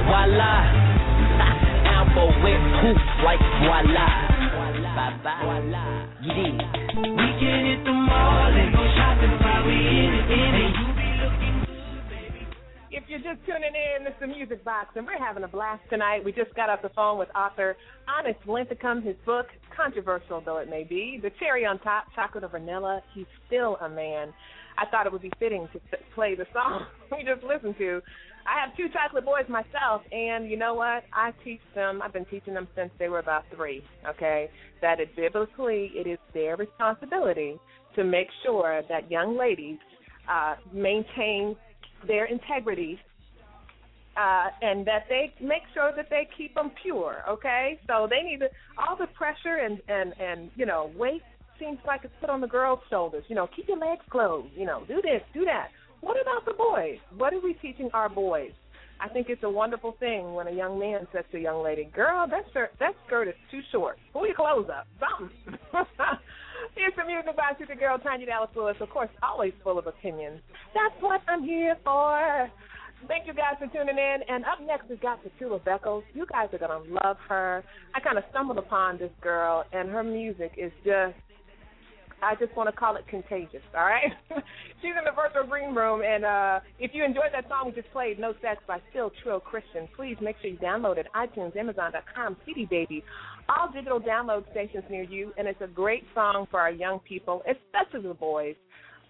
voila. 0.07 0.55
Amber 1.99 2.29
went 2.41 2.63
poof 2.81 2.99
like 3.23 3.41
voila. 3.61 4.33
Bye 4.93 5.09
bye. 5.23 6.03
Yeah. 6.21 6.83
We 6.93 7.09
can 7.09 7.65
hit 7.65 7.83
the 7.83 7.91
mall 7.91 8.53
and 8.53 8.71
go 8.71 8.83
shopping 8.95 9.42
just 13.33 13.45
tuning 13.45 13.73
in, 13.73 14.05
it's 14.05 14.15
the 14.19 14.27
Music 14.27 14.63
Box, 14.63 14.89
and 14.95 15.05
we're 15.05 15.17
having 15.17 15.43
a 15.43 15.47
blast 15.47 15.81
tonight. 15.89 16.23
We 16.23 16.31
just 16.31 16.53
got 16.55 16.69
off 16.69 16.81
the 16.81 16.89
phone 16.89 17.17
with 17.17 17.29
author 17.35 17.75
Onyx 18.07 18.37
Linthicum. 18.47 19.01
His 19.01 19.15
book, 19.25 19.47
controversial 19.75 20.41
though 20.45 20.57
it 20.57 20.69
may 20.69 20.83
be, 20.83 21.19
The 21.21 21.31
Cherry 21.39 21.65
on 21.65 21.79
Top, 21.79 22.05
Chocolate 22.15 22.43
or 22.43 22.49
Vanilla, 22.49 23.01
He's 23.15 23.25
Still 23.47 23.77
a 23.77 23.89
Man. 23.89 24.33
I 24.77 24.85
thought 24.89 25.07
it 25.07 25.11
would 25.11 25.21
be 25.21 25.31
fitting 25.39 25.67
to 25.73 25.79
play 26.13 26.35
the 26.35 26.45
song 26.53 26.85
we 27.11 27.23
just 27.23 27.43
listened 27.43 27.75
to. 27.79 28.01
I 28.45 28.59
have 28.65 28.75
two 28.75 28.87
chocolate 28.93 29.25
boys 29.25 29.49
myself, 29.49 30.01
and 30.11 30.49
you 30.49 30.57
know 30.57 30.73
what? 30.75 31.03
I 31.13 31.31
teach 31.43 31.61
them. 31.73 32.01
I've 32.03 32.13
been 32.13 32.25
teaching 32.25 32.53
them 32.53 32.67
since 32.75 32.91
they 32.99 33.07
were 33.07 33.19
about 33.19 33.45
three. 33.55 33.83
Okay, 34.07 34.49
that 34.81 34.99
it 34.99 35.15
biblically 35.15 35.91
it 35.95 36.07
is 36.07 36.19
their 36.33 36.55
responsibility 36.55 37.57
to 37.95 38.03
make 38.03 38.27
sure 38.45 38.81
that 38.89 39.09
young 39.09 39.37
ladies 39.37 39.77
uh, 40.29 40.55
maintain 40.71 41.55
their 42.07 42.25
integrity 42.25 42.99
uh, 44.17 44.47
and 44.61 44.85
that 44.85 45.05
they 45.09 45.33
make 45.41 45.63
sure 45.73 45.91
that 45.95 46.09
they 46.09 46.27
keep 46.37 46.55
them 46.55 46.71
pure. 46.81 47.23
Okay, 47.27 47.79
so 47.87 48.07
they 48.09 48.21
need 48.21 48.39
to, 48.39 48.49
all 48.77 48.95
the 48.95 49.07
pressure 49.07 49.57
and 49.63 49.81
and 49.87 50.13
and 50.19 50.51
you 50.55 50.65
know 50.65 50.91
weight 50.95 51.21
seems 51.59 51.79
like 51.85 52.01
it's 52.03 52.13
put 52.19 52.29
on 52.29 52.41
the 52.41 52.47
girls' 52.47 52.79
shoulders. 52.89 53.23
You 53.27 53.35
know, 53.35 53.47
keep 53.55 53.67
your 53.67 53.77
legs 53.77 54.03
closed. 54.09 54.49
You 54.55 54.65
know, 54.65 54.83
do 54.87 55.01
this, 55.01 55.21
do 55.33 55.45
that. 55.45 55.69
What 56.01 56.17
about 56.21 56.45
the 56.45 56.53
boys? 56.53 56.99
What 57.17 57.33
are 57.33 57.39
we 57.39 57.53
teaching 57.53 57.89
our 57.93 58.09
boys? 58.09 58.51
I 58.99 59.09
think 59.09 59.27
it's 59.29 59.43
a 59.43 59.49
wonderful 59.49 59.95
thing 59.99 60.33
when 60.33 60.47
a 60.47 60.51
young 60.51 60.79
man 60.79 61.07
says 61.11 61.25
to 61.31 61.37
a 61.37 61.41
young 61.41 61.63
lady, 61.63 61.85
"Girl, 61.85 62.27
that 62.27 62.45
shirt, 62.53 62.71
that 62.79 62.93
skirt 63.07 63.27
is 63.27 63.35
too 63.49 63.61
short. 63.71 63.97
Pull 64.13 64.25
your 64.27 64.35
clothes 64.35 64.69
up, 64.69 64.87
something." 64.99 65.59
Here's 66.75 66.93
the 66.95 67.05
music 67.05 67.35
by 67.35 67.53
Super 67.59 67.75
Girl 67.75 67.97
Tanya 67.99 68.25
Dallas 68.25 68.49
Lewis, 68.55 68.75
of 68.79 68.89
course, 68.89 69.09
always 69.21 69.53
full 69.63 69.77
of 69.77 69.87
opinions. 69.87 70.41
That's 70.73 70.95
what 71.01 71.21
I'm 71.27 71.43
here 71.43 71.77
for. 71.83 72.49
Thank 73.07 73.27
you 73.27 73.33
guys 73.33 73.55
for 73.59 73.67
tuning 73.67 73.97
in. 73.97 74.17
And 74.27 74.45
up 74.45 74.59
next, 74.65 74.89
we've 74.89 75.01
got 75.01 75.19
Petula 75.23 75.59
Beckles. 75.61 76.03
You 76.13 76.25
guys 76.25 76.49
are 76.53 76.57
going 76.57 76.85
to 76.85 76.93
love 77.03 77.17
her. 77.27 77.63
I 77.93 77.99
kind 77.99 78.17
of 78.17 78.23
stumbled 78.29 78.57
upon 78.57 78.97
this 78.97 79.11
girl, 79.21 79.65
and 79.73 79.89
her 79.89 80.03
music 80.03 80.53
is 80.57 80.71
just, 80.85 81.15
I 82.21 82.35
just 82.39 82.55
want 82.55 82.69
to 82.69 82.75
call 82.75 82.95
it 82.95 83.05
contagious, 83.09 83.61
all 83.75 83.83
right? 83.83 84.11
She's 84.81 84.93
in 84.97 85.03
the 85.03 85.11
virtual 85.11 85.49
green 85.49 85.75
room, 85.75 86.01
and 86.01 86.23
uh, 86.23 86.59
if 86.79 86.91
you 86.93 87.03
enjoyed 87.03 87.31
that 87.33 87.49
song 87.49 87.65
we 87.65 87.71
just 87.73 87.91
played, 87.91 88.19
No 88.19 88.33
Sex 88.41 88.61
by 88.67 88.79
Still 88.91 89.11
Trill 89.21 89.39
Christian, 89.41 89.87
please 89.95 90.15
make 90.21 90.37
sure 90.41 90.51
you 90.51 90.57
download 90.57 90.97
it 90.97 91.07
iTunes, 91.15 91.55
Amazon.com, 91.57 92.37
CD 92.45 92.65
Baby, 92.65 93.03
all 93.49 93.69
digital 93.71 93.99
download 93.99 94.49
stations 94.51 94.83
near 94.89 95.03
you, 95.03 95.33
and 95.37 95.47
it's 95.47 95.61
a 95.61 95.67
great 95.67 96.03
song 96.15 96.47
for 96.49 96.59
our 96.61 96.71
young 96.71 96.99
people, 96.99 97.41
especially 97.41 98.07
the 98.07 98.13
boys 98.13 98.55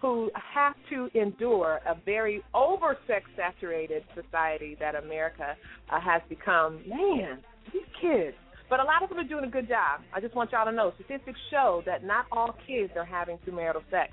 who 0.04 0.30
have 0.34 0.74
to 0.90 1.08
endure 1.18 1.80
a 1.88 1.94
very 2.04 2.42
over 2.52 2.98
sex 3.06 3.24
saturated 3.38 4.04
society 4.14 4.76
that 4.78 4.94
America 4.94 5.56
uh, 5.90 5.98
has 5.98 6.20
become. 6.28 6.82
Man, 6.86 7.38
these 7.72 7.88
kids. 8.02 8.36
But 8.68 8.80
a 8.80 8.84
lot 8.84 9.02
of 9.02 9.08
them 9.08 9.18
are 9.18 9.26
doing 9.26 9.44
a 9.44 9.50
good 9.50 9.66
job. 9.66 10.02
I 10.14 10.20
just 10.20 10.34
want 10.34 10.52
y'all 10.52 10.66
to 10.66 10.72
know 10.72 10.92
statistics 10.96 11.38
show 11.50 11.82
that 11.86 12.04
not 12.04 12.26
all 12.30 12.54
kids 12.66 12.92
are 12.96 13.04
having 13.06 13.38
premarital 13.48 13.80
sex. 13.90 14.12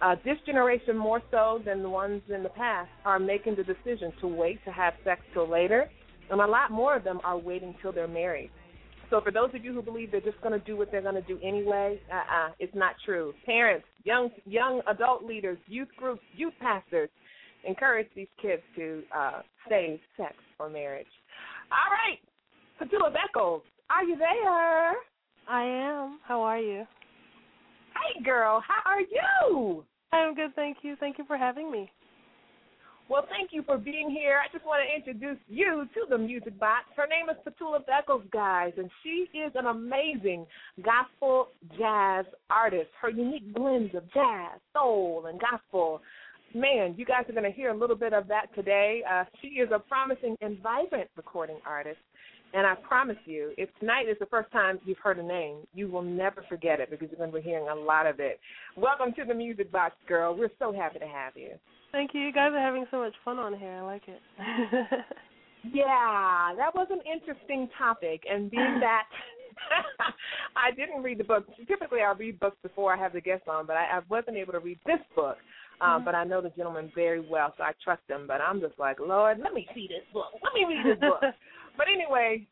Uh, 0.00 0.14
this 0.24 0.38
generation, 0.46 0.96
more 0.96 1.20
so 1.30 1.60
than 1.66 1.82
the 1.82 1.90
ones 1.90 2.22
in 2.34 2.42
the 2.42 2.48
past, 2.48 2.88
are 3.04 3.18
making 3.18 3.56
the 3.56 3.64
decision 3.64 4.14
to 4.22 4.26
wait 4.26 4.58
to 4.64 4.72
have 4.72 4.94
sex 5.04 5.20
till 5.34 5.46
later, 5.46 5.84
and 6.30 6.40
a 6.40 6.46
lot 6.46 6.70
more 6.70 6.96
of 6.96 7.04
them 7.04 7.20
are 7.24 7.36
waiting 7.36 7.74
till 7.82 7.92
they're 7.92 8.08
married. 8.08 8.50
So 9.10 9.20
for 9.20 9.30
those 9.30 9.50
of 9.54 9.62
you 9.62 9.74
who 9.74 9.82
believe 9.82 10.10
they're 10.10 10.20
just 10.22 10.40
going 10.40 10.58
to 10.58 10.66
do 10.66 10.78
what 10.78 10.90
they're 10.90 11.02
going 11.02 11.14
to 11.14 11.20
do 11.20 11.38
anyway, 11.44 12.00
uh-uh, 12.10 12.52
it's 12.58 12.74
not 12.74 12.94
true. 13.04 13.34
Parents, 13.44 13.86
young 14.06 14.30
young 14.46 14.80
adult 14.88 15.24
leaders, 15.24 15.58
youth 15.66 15.88
groups, 15.98 16.22
youth 16.34 16.54
pastors, 16.60 17.10
encourage 17.64 18.06
these 18.14 18.28
kids 18.40 18.62
to 18.76 19.02
uh, 19.14 19.42
save 19.68 19.98
sex 20.16 20.34
for 20.56 20.70
marriage. 20.70 21.06
All 21.70 21.90
right, 21.90 22.20
Petula 22.80 23.10
Beckles, 23.12 23.62
are 23.90 24.04
you 24.04 24.16
there? 24.16 24.92
I 25.48 25.62
am. 25.62 26.18
How 26.24 26.40
are 26.42 26.58
you? 26.58 26.84
Hey, 27.94 28.22
girl, 28.24 28.62
how 28.66 28.90
are 28.90 29.00
you? 29.00 29.84
I'm 30.12 30.34
good, 30.34 30.54
thank 30.54 30.78
you. 30.82 30.96
Thank 30.98 31.18
you 31.18 31.24
for 31.26 31.36
having 31.36 31.70
me. 31.70 31.90
Well, 33.08 33.24
thank 33.30 33.50
you 33.52 33.62
for 33.62 33.78
being 33.78 34.10
here. 34.10 34.40
I 34.42 34.52
just 34.52 34.66
want 34.66 34.82
to 34.82 34.96
introduce 34.96 35.38
you 35.48 35.86
to 35.94 36.00
the 36.10 36.18
Music 36.18 36.58
Box. 36.58 36.86
Her 36.96 37.06
name 37.06 37.26
is 37.30 37.36
Petula 37.46 37.78
Beckles, 37.86 38.28
guys, 38.32 38.72
and 38.76 38.90
she 39.02 39.28
is 39.38 39.52
an 39.54 39.66
amazing 39.66 40.44
gospel 40.82 41.48
jazz 41.78 42.24
artist. 42.50 42.88
Her 43.00 43.10
unique 43.10 43.54
blends 43.54 43.94
of 43.94 44.12
jazz, 44.12 44.58
soul, 44.72 45.26
and 45.28 45.40
gospel. 45.40 46.00
Man, 46.52 46.96
you 46.98 47.04
guys 47.04 47.24
are 47.28 47.32
going 47.32 47.44
to 47.44 47.56
hear 47.56 47.70
a 47.70 47.76
little 47.76 47.94
bit 47.94 48.12
of 48.12 48.26
that 48.26 48.52
today. 48.56 49.02
Uh, 49.08 49.22
she 49.40 49.48
is 49.48 49.68
a 49.72 49.78
promising 49.78 50.36
and 50.40 50.58
vibrant 50.60 51.08
recording 51.16 51.58
artist. 51.64 51.98
And 52.54 52.66
I 52.66 52.74
promise 52.74 53.16
you, 53.24 53.52
if 53.58 53.68
tonight 53.80 54.08
is 54.08 54.16
the 54.18 54.26
first 54.26 54.50
time 54.52 54.78
you've 54.84 54.98
heard 54.98 55.18
a 55.18 55.22
name, 55.22 55.58
you 55.74 55.88
will 55.88 56.02
never 56.02 56.44
forget 56.48 56.80
it 56.80 56.90
because 56.90 57.08
you're 57.10 57.18
going 57.18 57.30
to 57.30 57.36
be 57.36 57.42
hearing 57.42 57.68
a 57.68 57.74
lot 57.74 58.06
of 58.06 58.20
it. 58.20 58.40
Welcome 58.76 59.12
to 59.14 59.24
the 59.24 59.34
Music 59.34 59.70
Box, 59.70 59.94
girl. 60.08 60.34
We're 60.36 60.50
so 60.58 60.72
happy 60.72 60.98
to 61.00 61.06
have 61.06 61.36
you. 61.36 61.50
Thank 61.92 62.14
you. 62.14 62.20
You 62.20 62.32
guys 62.32 62.52
are 62.54 62.60
having 62.60 62.86
so 62.90 62.98
much 62.98 63.14
fun 63.24 63.38
on 63.38 63.58
here. 63.58 63.72
I 63.72 63.82
like 63.82 64.02
it. 64.08 64.20
Yeah, 65.72 66.54
that 66.56 66.74
was 66.74 66.88
an 66.90 67.00
interesting 67.10 67.68
topic. 67.78 68.22
And 68.30 68.50
being 68.50 68.78
that 68.80 69.04
I 70.56 70.70
didn't 70.70 71.02
read 71.02 71.18
the 71.18 71.24
book, 71.24 71.46
typically 71.66 72.00
I 72.00 72.12
read 72.12 72.38
books 72.38 72.56
before 72.62 72.94
I 72.94 72.98
have 72.98 73.12
the 73.12 73.20
guest 73.20 73.48
on, 73.48 73.66
but 73.66 73.76
I, 73.76 73.98
I 73.98 74.00
wasn't 74.08 74.36
able 74.36 74.52
to 74.52 74.60
read 74.60 74.78
this 74.86 75.00
book. 75.14 75.36
Um, 75.80 75.88
Mm-hmm. 75.88 76.04
But 76.06 76.14
I 76.14 76.24
know 76.24 76.40
the 76.40 76.48
gentleman 76.50 76.90
very 76.94 77.20
well, 77.20 77.52
so 77.58 77.62
I 77.62 77.72
trust 77.84 78.00
him. 78.08 78.24
But 78.26 78.40
I'm 78.40 78.60
just 78.60 78.78
like, 78.78 78.98
Lord, 78.98 79.38
let 79.42 79.52
me 79.52 79.68
see 79.74 79.86
this 79.86 80.04
book. 80.10 80.32
Let 80.42 80.54
me 80.54 80.64
read 80.64 80.86
this 80.86 81.00
book. 81.00 81.20
But 81.76 81.86
anyway, 81.92 82.46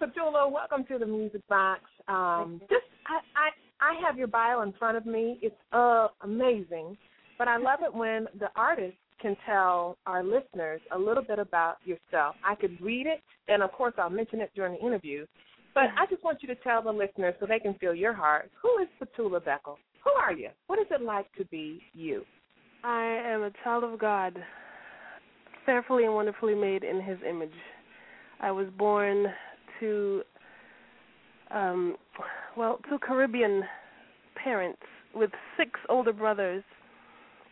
Petula, 0.00 0.50
welcome 0.50 0.84
to 0.84 0.98
the 0.98 1.06
Music 1.06 1.46
Box. 1.48 1.80
Um, 2.08 2.60
just 2.68 2.84
I, 3.06 3.20
I 3.36 3.92
I 3.92 4.06
have 4.06 4.16
your 4.16 4.26
bio 4.26 4.62
in 4.62 4.72
front 4.78 4.96
of 4.96 5.06
me. 5.06 5.38
It's 5.42 5.54
uh 5.72 6.08
amazing, 6.22 6.96
but 7.38 7.48
I 7.48 7.56
love 7.56 7.80
it 7.82 7.94
when 7.94 8.26
the 8.38 8.48
artist 8.56 8.96
can 9.20 9.36
tell 9.46 9.96
our 10.06 10.22
listeners 10.22 10.80
a 10.92 10.98
little 10.98 11.22
bit 11.22 11.38
about 11.38 11.76
yourself. 11.84 12.36
I 12.44 12.54
could 12.54 12.78
read 12.80 13.06
it, 13.06 13.22
and 13.48 13.62
of 13.62 13.72
course 13.72 13.94
I'll 13.98 14.10
mention 14.10 14.40
it 14.40 14.50
during 14.54 14.74
the 14.74 14.86
interview. 14.86 15.26
But 15.74 15.84
I 15.98 16.06
just 16.08 16.24
want 16.24 16.38
you 16.42 16.48
to 16.48 16.54
tell 16.56 16.82
the 16.82 16.90
listeners 16.90 17.34
so 17.38 17.46
they 17.46 17.58
can 17.58 17.74
feel 17.74 17.94
your 17.94 18.14
heart. 18.14 18.50
Who 18.62 18.78
is 18.82 18.88
Petula 19.00 19.40
Beckles? 19.40 19.76
Who 20.04 20.10
are 20.18 20.32
you? 20.32 20.48
What 20.68 20.78
is 20.78 20.86
it 20.90 21.02
like 21.02 21.30
to 21.34 21.44
be 21.46 21.82
you? 21.92 22.24
I 22.84 23.04
am 23.26 23.42
a 23.42 23.50
child 23.62 23.84
of 23.84 23.98
God, 23.98 24.36
fearfully 25.64 26.04
and 26.04 26.14
wonderfully 26.14 26.54
made 26.54 26.84
in 26.84 27.02
His 27.02 27.18
image. 27.28 27.50
I 28.40 28.50
was 28.50 28.66
born 28.76 29.26
to, 29.80 30.22
um, 31.50 31.96
well, 32.56 32.78
to 32.90 32.98
Caribbean 32.98 33.62
parents 34.42 34.82
with 35.14 35.30
six 35.56 35.70
older 35.88 36.12
brothers 36.12 36.62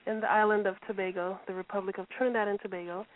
in 0.07 0.21
the 0.21 0.31
island 0.31 0.67
of 0.67 0.77
Tobago, 0.87 1.39
the 1.47 1.55
Republic 1.55 1.99
of 1.99 2.07
Trinidad 2.11 2.49
and 2.49 2.59
Tobago. 2.61 3.07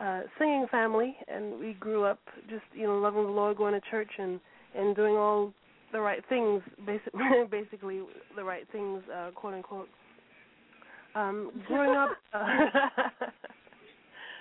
Uh, 0.00 0.20
singing 0.38 0.64
family, 0.70 1.16
and 1.26 1.58
we 1.58 1.72
grew 1.80 2.04
up 2.04 2.20
just 2.48 2.62
you 2.72 2.86
know 2.86 2.98
loving 2.98 3.24
the 3.24 3.30
Lord, 3.30 3.56
going 3.56 3.74
to 3.74 3.80
church, 3.90 4.10
and 4.16 4.38
and 4.76 4.94
doing 4.94 5.16
all 5.16 5.52
the 5.92 6.00
right 6.00 6.22
things, 6.28 6.62
basically, 6.86 7.20
basically 7.50 8.02
the 8.36 8.44
right 8.44 8.64
things, 8.70 9.02
uh, 9.12 9.30
quote 9.34 9.54
unquote. 9.54 9.88
Um, 11.16 11.50
growing 11.66 11.96
up, 11.96 12.10
uh, 12.32 12.46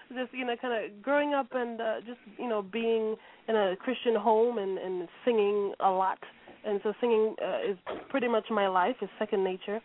just 0.10 0.34
you 0.34 0.46
know, 0.46 0.56
kind 0.62 0.74
of 0.74 1.02
growing 1.02 1.34
up 1.34 1.48
and 1.52 1.80
uh, 1.80 1.96
just 2.06 2.20
you 2.38 2.48
know 2.48 2.62
being 2.62 3.16
in 3.48 3.56
a 3.56 3.76
Christian 3.78 4.16
home 4.16 4.58
and 4.58 4.78
and 4.78 5.08
singing 5.26 5.74
a 5.80 5.90
lot, 5.90 6.20
and 6.66 6.80
so 6.84 6.94
singing 7.00 7.36
uh, 7.44 7.72
is 7.72 7.78
pretty 8.10 8.28
much 8.28 8.46
my 8.50 8.68
life. 8.68 8.96
It's 9.02 9.12
second 9.20 9.44
nature. 9.44 9.82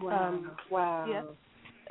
Wow. 0.00 0.28
Um, 0.28 0.50
wow. 0.70 1.06
Yeah. 1.08 1.22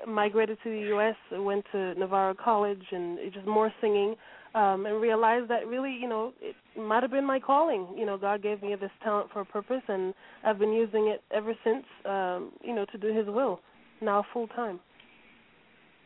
Migrated 0.08 0.58
to 0.64 0.70
the 0.70 0.88
U.S. 0.90 1.16
Went 1.32 1.66
to 1.72 1.94
Navarro 1.96 2.34
College 2.34 2.84
and 2.92 3.18
just 3.34 3.46
more 3.48 3.72
singing. 3.82 4.16
Um, 4.54 4.86
and 4.86 5.02
realized 5.02 5.50
that 5.50 5.68
really, 5.68 5.92
you 5.92 6.08
know, 6.08 6.32
it 6.40 6.56
might 6.80 7.04
have 7.04 7.12
been 7.12 7.26
my 7.26 7.42
calling. 7.42 7.88
You 7.98 8.06
know, 8.06 8.18
God 8.18 8.42
gave 8.42 8.62
me 8.62 8.74
this 8.80 8.92
talent 9.04 9.30
for 9.34 9.42
a 9.42 9.46
purpose, 9.46 9.82
and 9.90 10.14
I've 10.46 10.58
been 10.58 10.72
using 10.72 11.08
it 11.14 11.22
ever 11.36 11.54
since. 11.62 11.84
Um, 12.06 12.54
you 12.64 12.74
know, 12.74 12.86
to 12.94 12.98
do 12.98 13.14
His 13.14 13.28
will, 13.28 13.60
now 14.02 14.24
full 14.32 14.48
time. 14.48 14.80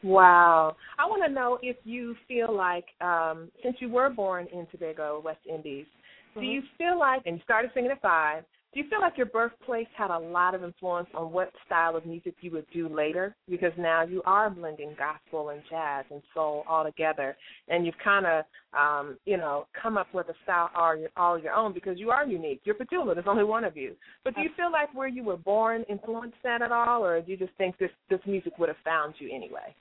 Wow. 0.03 0.75
I 0.97 1.05
want 1.05 1.23
to 1.25 1.31
know 1.31 1.59
if 1.61 1.77
you 1.83 2.15
feel 2.27 2.55
like, 2.55 2.85
um, 3.01 3.49
since 3.63 3.75
you 3.79 3.89
were 3.89 4.09
born 4.09 4.47
in 4.53 4.65
Tobago, 4.71 5.21
West 5.23 5.41
Indies, 5.47 5.85
Mm-hmm. 6.31 6.41
do 6.41 6.45
you 6.45 6.61
feel 6.77 6.99
like, 6.99 7.21
and 7.25 7.37
you 7.37 7.43
started 7.43 7.71
singing 7.73 7.91
at 7.91 8.01
five, 8.01 8.43
do 8.71 8.79
you 8.79 8.87
feel 8.87 9.01
like 9.01 9.17
your 9.17 9.25
birthplace 9.25 9.87
had 9.97 10.11
a 10.11 10.19
lot 10.19 10.53
of 10.53 10.63
influence 10.63 11.07
on 11.15 11.31
what 11.31 11.51
style 11.65 11.95
of 11.95 12.05
music 12.05 12.35
you 12.41 12.51
would 12.51 12.67
do 12.71 12.87
later? 12.87 13.35
Because 13.49 13.71
now 13.79 14.03
you 14.03 14.21
are 14.27 14.47
blending 14.51 14.95
gospel 14.95 15.49
and 15.49 15.63
jazz 15.71 16.05
and 16.11 16.21
soul 16.35 16.63
all 16.69 16.83
together, 16.83 17.35
and 17.67 17.83
you've 17.83 17.97
kind 18.03 18.27
of, 18.27 18.45
um, 18.79 19.17
you 19.25 19.37
know, 19.37 19.65
come 19.81 19.97
up 19.97 20.13
with 20.13 20.29
a 20.29 20.35
style 20.43 20.69
all 20.75 20.95
your, 20.95 21.09
all 21.17 21.39
your 21.39 21.53
own 21.53 21.73
because 21.73 21.97
you 21.97 22.11
are 22.11 22.27
unique. 22.27 22.61
You're 22.63 22.75
Petula. 22.75 23.15
There's 23.15 23.25
only 23.27 23.43
one 23.43 23.63
of 23.63 23.75
you. 23.75 23.95
But 24.23 24.35
do 24.35 24.41
you 24.41 24.49
feel 24.55 24.71
like 24.71 24.93
where 24.93 25.07
you 25.07 25.23
were 25.23 25.37
born 25.37 25.83
influenced 25.89 26.37
that 26.43 26.61
at 26.61 26.71
all, 26.71 27.03
or 27.03 27.19
do 27.21 27.31
you 27.31 27.37
just 27.37 27.53
think 27.57 27.75
this 27.79 27.89
this 28.07 28.19
music 28.27 28.59
would 28.59 28.69
have 28.69 28.77
found 28.85 29.15
you 29.17 29.35
anyway? 29.35 29.73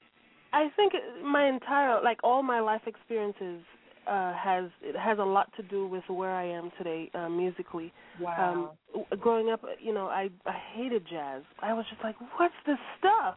I 0.59 0.69
think 0.75 0.93
my 1.25 1.49
entire, 1.49 2.03
like 2.03 2.19
all 2.25 2.43
my 2.43 2.59
life 2.59 2.83
experiences, 2.87 3.61
uh, 4.09 4.33
has 4.33 4.65
it 4.83 4.97
has 4.97 5.19
a 5.19 5.25
lot 5.25 5.53
to 5.57 5.63
do 5.63 5.87
with 5.87 6.03
where 6.09 6.35
I 6.35 6.47
am 6.47 6.73
today 6.79 7.11
uh, 7.15 7.29
musically. 7.29 7.93
Wow. 8.21 8.73
Um, 8.95 9.11
growing 9.21 9.51
up, 9.51 9.61
you 9.81 9.93
know, 9.95 10.07
I 10.07 10.31
I 10.47 10.55
hated 10.75 11.07
jazz. 11.09 11.43
I 11.63 11.75
was 11.75 11.85
just 11.91 12.03
like, 12.03 12.17
what's 12.39 12.55
this 12.67 12.79
stuff? 12.99 13.37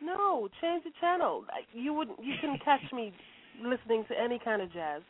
No, 0.00 0.48
change 0.60 0.84
the 0.84 0.90
channel. 1.00 1.44
Like, 1.48 1.66
you 1.72 1.92
wouldn't 1.92 2.18
you 2.24 2.34
can 2.40 2.58
catch 2.64 2.92
me 2.92 3.12
listening 3.62 4.04
to 4.08 4.18
any 4.18 4.38
kind 4.38 4.62
of 4.62 4.72
jazz. 4.72 5.02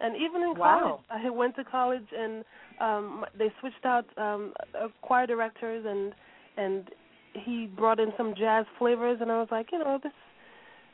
And 0.00 0.14
even 0.16 0.40
in 0.42 0.54
Wow. 0.56 1.00
college, 1.10 1.26
I 1.26 1.30
went 1.30 1.56
to 1.56 1.64
college 1.64 2.06
and 2.16 2.44
um 2.80 3.24
they 3.36 3.52
switched 3.60 3.84
out 3.84 4.06
um 4.16 4.54
uh, 4.74 4.88
choir 5.02 5.26
directors 5.26 5.84
and 5.86 6.14
and 6.56 6.88
he 7.34 7.66
brought 7.66 8.00
in 8.00 8.10
some 8.16 8.34
jazz 8.38 8.64
flavors 8.78 9.18
and 9.20 9.30
I 9.30 9.38
was 9.38 9.48
like, 9.50 9.66
you 9.72 9.78
know, 9.80 9.98
this 10.02 10.12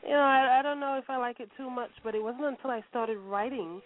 you 0.05 0.11
know, 0.11 0.19
I, 0.19 0.59
I 0.59 0.61
don't 0.61 0.79
know 0.79 0.97
if 0.97 1.09
I 1.09 1.17
like 1.17 1.39
it 1.39 1.49
too 1.57 1.69
much, 1.69 1.89
but 2.03 2.15
it 2.15 2.23
wasn't 2.23 2.45
until 2.45 2.69
I 2.71 2.81
started 2.89 3.17
writing. 3.17 3.81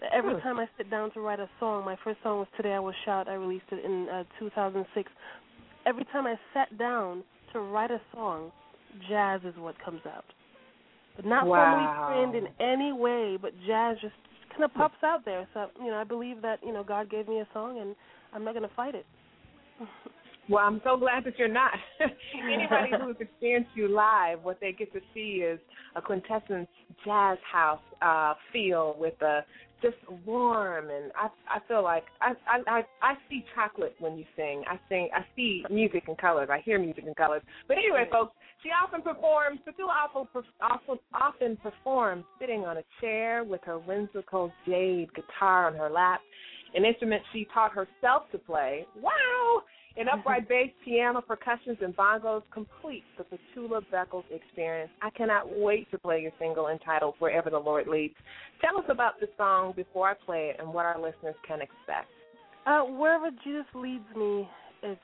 That 0.00 0.12
every 0.14 0.34
Hmm. 0.34 0.40
time 0.42 0.58
I 0.60 0.66
sit 0.76 0.90
down 0.90 1.10
to 1.12 1.20
write 1.20 1.40
a 1.40 1.48
song, 1.58 1.84
my 1.84 1.96
first 2.04 2.18
song 2.22 2.38
was 2.38 2.48
"Today 2.56 2.72
I 2.74 2.78
Was 2.78 2.94
Shout." 3.04 3.28
I 3.28 3.34
released 3.34 3.64
it 3.72 3.84
in 3.84 4.08
uh, 4.08 4.24
2006. 4.38 5.10
Every 5.86 6.04
time 6.06 6.26
I 6.26 6.36
sat 6.54 6.76
down 6.78 7.24
to 7.52 7.60
write 7.60 7.90
a 7.90 8.00
song, 8.14 8.52
jazz 9.08 9.40
is 9.44 9.54
what 9.56 9.74
comes 9.84 10.00
out. 10.06 10.24
But 11.16 11.24
not 11.24 11.46
Wow. 11.48 11.64
formally 11.64 11.88
trained 12.06 12.34
in 12.36 12.48
any 12.64 12.92
way, 12.92 13.38
but 13.40 13.52
jazz 13.66 13.96
just 14.00 14.14
kind 14.50 14.64
of 14.64 14.72
pops 14.74 15.02
out 15.02 15.24
there. 15.24 15.48
So 15.52 15.66
you 15.80 15.90
know, 15.90 15.96
I 15.96 16.04
believe 16.04 16.42
that 16.42 16.60
you 16.64 16.72
know 16.72 16.84
God 16.84 17.10
gave 17.10 17.26
me 17.26 17.40
a 17.40 17.48
song, 17.52 17.80
and 17.80 17.96
I'm 18.32 18.44
not 18.44 18.54
going 18.54 18.68
to 18.68 18.74
fight 18.76 18.94
it. 18.94 19.06
Well, 20.48 20.64
I'm 20.64 20.80
so 20.82 20.96
glad 20.96 21.24
that 21.24 21.38
you're 21.38 21.48
not. 21.48 21.72
Anybody 22.00 22.92
who's 23.04 23.16
experienced 23.20 23.70
you 23.74 23.88
live, 23.88 24.42
what 24.42 24.58
they 24.60 24.72
get 24.72 24.92
to 24.94 25.00
see 25.12 25.42
is 25.42 25.60
a 25.94 26.00
quintessence 26.00 26.68
jazz 27.04 27.38
house 27.50 27.80
uh, 28.00 28.34
feel 28.52 28.96
with 28.98 29.20
a 29.22 29.44
just 29.82 29.96
warm 30.26 30.90
and 30.90 31.12
I 31.14 31.28
I 31.48 31.60
feel 31.68 31.84
like 31.84 32.04
I 32.20 32.32
I 32.66 32.82
I 33.02 33.14
see 33.28 33.44
chocolate 33.54 33.94
when 34.00 34.16
you 34.16 34.24
sing. 34.36 34.64
I 34.68 34.78
sing 34.88 35.08
I 35.14 35.24
see 35.36 35.64
music 35.70 36.04
in 36.08 36.16
colors. 36.16 36.48
I 36.50 36.60
hear 36.64 36.78
music 36.78 37.04
in 37.06 37.14
colors. 37.14 37.42
But 37.68 37.76
anyway, 37.78 38.06
folks, 38.10 38.34
she 38.62 38.70
often 38.70 39.02
performs. 39.02 39.60
Petula 39.66 39.90
often 39.90 40.42
often 40.60 40.98
often 41.14 41.56
performs 41.58 42.24
sitting 42.40 42.64
on 42.64 42.78
a 42.78 42.82
chair 43.00 43.44
with 43.44 43.60
her 43.64 43.78
whimsical 43.78 44.52
jade 44.66 45.14
guitar 45.14 45.68
on 45.68 45.76
her 45.76 45.90
lap, 45.90 46.20
an 46.74 46.84
instrument 46.84 47.22
she 47.32 47.46
taught 47.54 47.72
herself 47.72 48.24
to 48.32 48.38
play. 48.38 48.84
Wow! 49.00 49.62
An 49.98 50.06
upright 50.08 50.48
bass, 50.48 50.70
piano, 50.84 51.20
percussions, 51.20 51.78
and 51.80 51.96
bongos 51.96 52.42
complete 52.52 53.02
the 53.16 53.24
Petula 53.24 53.82
Beckles 53.92 54.22
experience. 54.30 54.90
I 55.02 55.10
cannot 55.10 55.58
wait 55.58 55.90
to 55.90 55.98
play 55.98 56.20
your 56.22 56.30
single 56.38 56.68
entitled 56.68 57.14
Wherever 57.18 57.50
the 57.50 57.58
Lord 57.58 57.88
Leads. 57.88 58.14
Tell 58.60 58.78
us 58.78 58.84
about 58.88 59.18
the 59.18 59.28
song 59.36 59.72
before 59.74 60.08
I 60.08 60.14
play 60.14 60.50
it 60.50 60.56
and 60.60 60.72
what 60.72 60.86
our 60.86 61.00
listeners 61.00 61.34
can 61.46 61.60
expect. 61.60 62.06
Uh, 62.64 62.82
wherever 62.82 63.30
Jesus 63.42 63.66
leads 63.74 64.04
me, 64.16 64.48
it's 64.84 65.00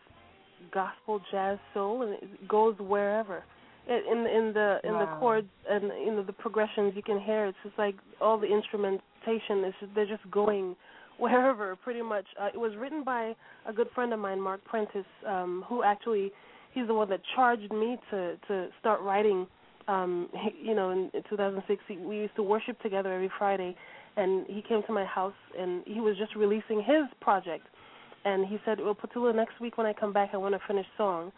gospel, 0.73 1.21
jazz, 1.33 1.59
soul, 1.73 2.03
and 2.03 2.13
it 2.15 2.49
goes 2.49 2.77
wherever. 2.79 3.43
It, 3.89 4.05
in 4.07 4.19
in 4.19 4.53
the 4.55 4.79
in 4.85 4.93
the 4.93 5.07
Wow. 5.07 5.17
chords 5.19 5.49
and 5.69 5.85
you 6.05 6.13
know 6.13 6.23
the 6.23 6.33
progressions, 6.33 6.95
you 6.95 7.03
can 7.03 7.21
hear 7.21 7.47
it's 7.47 7.59
just 7.65 7.77
like 7.77 7.97
all 8.21 8.39
the 8.39 8.47
instrumentation 8.47 9.65
is 9.65 9.75
just, 9.81 9.95
they're 9.95 10.07
just 10.07 10.31
going 10.31 10.77
wherever 11.19 11.77
pretty 11.77 12.03
much. 12.03 12.27
Uh, 12.41 12.49
it 12.53 12.59
was 12.59 12.73
written 12.77 13.05
by 13.05 13.35
a 13.67 13.73
good 13.73 13.89
friend 13.95 14.13
of 14.13 14.19
mine, 14.19 14.41
Mark 14.41 14.65
Prentice, 14.65 15.05
um, 15.27 15.65
who 15.69 15.83
actually 15.83 16.33
he's 16.73 16.87
the 16.87 16.95
one 16.95 17.09
that 17.11 17.21
charged 17.35 17.73
me 17.73 17.97
to 18.11 18.37
to 18.49 18.69
start 18.81 19.01
writing. 19.01 19.47
Um, 19.87 20.29
he, 20.33 20.69
you 20.69 20.75
know, 20.75 20.91
in, 20.91 21.11
in 21.13 21.23
2006, 21.29 21.83
he, 21.87 21.99
we 21.99 22.17
used 22.17 22.35
to 22.37 22.43
worship 22.43 22.81
together 22.81 23.13
every 23.13 23.31
Friday, 23.39 23.77
and 24.17 24.47
he 24.47 24.63
came 24.67 24.83
to 24.87 24.93
my 24.93 25.05
house 25.05 25.35
and 25.59 25.83
he 25.87 26.01
was 26.01 26.17
just 26.17 26.35
releasing 26.35 26.79
his 26.79 27.05
project 27.21 27.67
and 28.25 28.47
he 28.47 28.59
said, 28.65 28.81
"Well, 28.81 28.95
Petula, 28.95 29.35
next 29.35 29.61
week 29.61 29.77
when 29.79 29.87
I 29.87 29.93
come 29.93 30.13
back, 30.13 30.31
I 30.33 30.37
want 30.37 30.55
a 30.55 30.61
finished 30.67 30.91
song." 30.97 31.33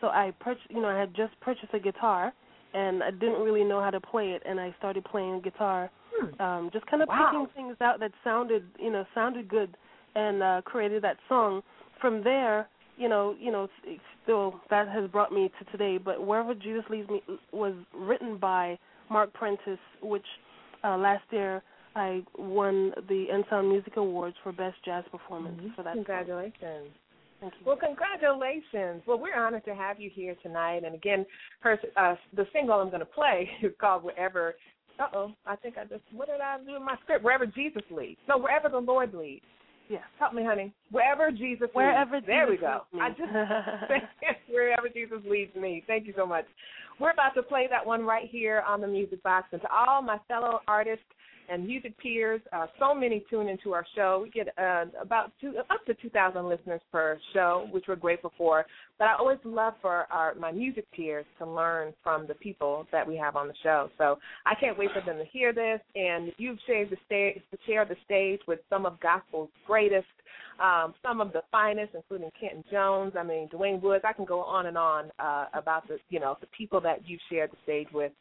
So 0.00 0.08
I 0.08 0.32
purchased, 0.40 0.70
you 0.70 0.82
know, 0.82 0.88
I 0.88 0.98
had 0.98 1.14
just 1.14 1.38
purchased 1.40 1.72
a 1.72 1.78
guitar, 1.78 2.32
and 2.74 3.02
I 3.02 3.10
didn't 3.10 3.40
really 3.42 3.64
know 3.64 3.80
how 3.80 3.90
to 3.90 4.00
play 4.00 4.30
it, 4.30 4.42
and 4.44 4.58
I 4.60 4.74
started 4.78 5.04
playing 5.04 5.42
guitar, 5.42 5.90
um, 6.40 6.70
just 6.72 6.86
kind 6.86 7.02
of 7.02 7.08
Wow. 7.08 7.30
picking 7.30 7.46
things 7.54 7.76
out 7.80 8.00
that 8.00 8.12
sounded, 8.24 8.64
you 8.78 8.90
know, 8.90 9.04
sounded 9.14 9.48
good, 9.48 9.76
and 10.14 10.42
uh, 10.42 10.62
created 10.64 11.02
that 11.02 11.16
song. 11.28 11.62
From 12.00 12.22
there, 12.22 12.68
you 12.96 13.08
know, 13.08 13.34
you 13.38 13.50
know, 13.50 13.68
still 14.22 14.60
that 14.70 14.88
has 14.88 15.08
brought 15.10 15.32
me 15.32 15.50
to 15.58 15.64
today. 15.70 15.98
But 15.98 16.26
wherever 16.26 16.54
Jesus 16.54 16.84
leads 16.90 17.08
me 17.08 17.22
was 17.52 17.74
written 17.94 18.36
by 18.36 18.78
Mark 19.10 19.32
Prentice, 19.32 19.78
which 20.02 20.26
uh, 20.84 20.96
last 20.96 21.24
year 21.30 21.62
I 21.94 22.22
won 22.36 22.92
the 23.08 23.26
Ensound 23.32 23.68
Music 23.68 23.96
Awards 23.96 24.36
for 24.42 24.52
Best 24.52 24.76
Jazz 24.84 25.04
Performance 25.10 25.60
for 25.76 25.82
that. 25.82 25.94
song. 25.94 26.04
Congratulations. 26.04 26.90
You. 27.42 27.48
Well, 27.64 27.76
congratulations. 27.76 29.02
Well, 29.04 29.18
we're 29.18 29.34
honored 29.36 29.64
to 29.64 29.74
have 29.74 29.98
you 30.00 30.10
here 30.12 30.36
tonight. 30.42 30.84
And 30.84 30.94
again, 30.94 31.26
her 31.60 31.78
uh, 31.96 32.14
the 32.36 32.46
single 32.52 32.76
I'm 32.80 32.88
going 32.88 33.00
to 33.00 33.06
play 33.06 33.48
is 33.62 33.72
called 33.80 34.04
Wherever. 34.04 34.54
Uh 34.98 35.06
oh, 35.14 35.32
I 35.46 35.56
think 35.56 35.78
I 35.78 35.84
just 35.84 36.02
what 36.12 36.28
did 36.28 36.40
I 36.40 36.58
do 36.64 36.76
in 36.76 36.84
my 36.84 36.96
script? 37.02 37.24
Wherever 37.24 37.46
Jesus 37.46 37.82
leads. 37.90 38.18
No, 38.28 38.38
wherever 38.38 38.68
the 38.68 38.78
Lord 38.78 39.14
leads. 39.14 39.44
Yes. 39.88 40.02
Help 40.18 40.32
me, 40.32 40.44
honey. 40.44 40.72
Wherever 40.90 41.30
Jesus 41.30 41.68
Wherever 41.72 42.16
leads. 42.16 42.26
There 42.26 42.48
we 42.48 42.56
go. 42.56 42.82
I 43.00 43.10
just 43.10 43.22
wherever 44.50 44.88
Jesus 44.88 45.18
leads 45.28 45.54
me. 45.54 45.82
Thank 45.86 46.06
you 46.06 46.14
so 46.16 46.26
much. 46.26 46.44
We're 47.00 47.10
about 47.10 47.34
to 47.34 47.42
play 47.42 47.66
that 47.70 47.84
one 47.84 48.04
right 48.04 48.28
here 48.30 48.62
on 48.66 48.80
the 48.80 48.86
Music 48.86 49.22
Box, 49.22 49.48
and 49.52 49.60
to 49.62 49.68
all 49.72 50.02
my 50.02 50.18
fellow 50.28 50.60
artists 50.68 51.04
and 51.52 51.66
music 51.66 51.96
peers, 51.98 52.40
uh, 52.52 52.66
so 52.78 52.94
many 52.94 53.24
tune 53.28 53.46
into 53.46 53.72
our 53.72 53.84
show. 53.94 54.20
We 54.22 54.30
get 54.30 54.48
uh, 54.58 54.86
about 55.00 55.32
two, 55.40 55.54
up 55.58 55.84
to 55.86 55.94
2,000 55.94 56.48
listeners 56.48 56.80
per 56.90 57.18
show, 57.34 57.68
which 57.70 57.84
we're 57.86 57.96
grateful 57.96 58.32
for. 58.38 58.64
But 58.98 59.08
I 59.08 59.14
always 59.18 59.38
love 59.44 59.74
for 59.82 60.06
our 60.10 60.34
my 60.34 60.50
music 60.50 60.86
peers 60.92 61.26
to 61.38 61.46
learn 61.46 61.92
from 62.02 62.26
the 62.26 62.34
people 62.34 62.86
that 62.90 63.06
we 63.06 63.16
have 63.16 63.36
on 63.36 63.48
the 63.48 63.54
show. 63.62 63.90
So 63.98 64.18
I 64.46 64.54
can't 64.54 64.78
wait 64.78 64.90
for 64.94 65.04
them 65.04 65.18
to 65.18 65.24
hear 65.30 65.52
this. 65.52 65.80
And 65.94 66.32
you've 66.38 66.58
shared 66.66 66.88
the 66.90 66.96
stage, 67.04 67.42
shared 67.66 67.88
the 67.88 67.96
stage 68.04 68.40
with 68.48 68.60
some 68.70 68.86
of 68.86 68.98
gospel's 69.00 69.50
greatest, 69.66 70.06
um, 70.62 70.94
some 71.02 71.20
of 71.20 71.32
the 71.32 71.42
finest, 71.50 71.92
including 71.94 72.30
Kenton 72.40 72.64
Jones. 72.70 73.12
I 73.18 73.24
mean, 73.24 73.48
Dwayne 73.48 73.82
Woods. 73.82 74.04
I 74.06 74.12
can 74.12 74.24
go 74.24 74.40
on 74.40 74.66
and 74.66 74.78
on 74.78 75.10
uh, 75.18 75.46
about 75.52 75.86
the 75.88 75.98
you 76.08 76.20
know 76.20 76.38
the 76.40 76.46
people 76.56 76.80
that 76.80 77.06
you've 77.06 77.20
shared 77.30 77.50
the 77.50 77.56
stage 77.64 77.88
with. 77.92 78.12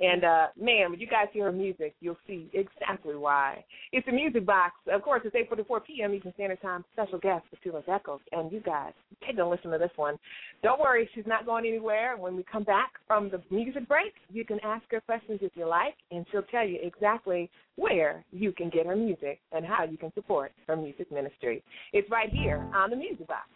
And 0.00 0.24
uh 0.24 0.46
man, 0.58 0.90
when 0.90 1.00
you 1.00 1.06
guys 1.06 1.26
hear 1.32 1.44
her 1.44 1.52
music, 1.52 1.94
you'll 2.00 2.16
see 2.26 2.50
exactly 2.54 3.14
why. 3.16 3.64
It's 3.92 4.06
the 4.06 4.12
music 4.12 4.46
box. 4.46 4.74
Of 4.90 5.02
course, 5.02 5.22
it's 5.24 5.36
eight 5.36 5.48
forty 5.48 5.64
four 5.64 5.80
PM 5.80 6.14
Eastern 6.14 6.32
Standard 6.34 6.62
Time. 6.62 6.84
Special 6.94 7.18
guest 7.18 7.44
Petula 7.54 7.84
Beckles. 7.84 8.20
And 8.32 8.50
you 8.50 8.60
guys, 8.60 8.92
take 9.26 9.38
a 9.38 9.44
listen 9.44 9.70
to 9.70 9.78
this 9.78 9.90
one. 9.96 10.16
Don't 10.62 10.80
worry, 10.80 11.08
she's 11.14 11.26
not 11.26 11.46
going 11.46 11.66
anywhere. 11.66 12.16
When 12.16 12.34
we 12.36 12.44
come 12.50 12.64
back 12.64 12.92
from 13.06 13.30
the 13.30 13.42
music 13.50 13.86
break, 13.88 14.12
you 14.32 14.44
can 14.44 14.58
ask 14.64 14.84
her 14.90 15.00
questions 15.00 15.40
if 15.42 15.52
you 15.54 15.66
like, 15.66 15.94
and 16.10 16.24
she'll 16.30 16.42
tell 16.42 16.66
you 16.66 16.78
exactly 16.82 17.50
where 17.76 18.24
you 18.32 18.52
can 18.52 18.70
get 18.70 18.86
her 18.86 18.96
music 18.96 19.40
and 19.52 19.64
how 19.64 19.84
you 19.84 19.96
can 19.96 20.12
support 20.14 20.52
her 20.66 20.76
music 20.76 21.10
ministry. 21.12 21.62
It's 21.92 22.10
right 22.10 22.30
here 22.30 22.66
on 22.74 22.90
the 22.90 22.96
music 22.96 23.26
box. 23.26 23.48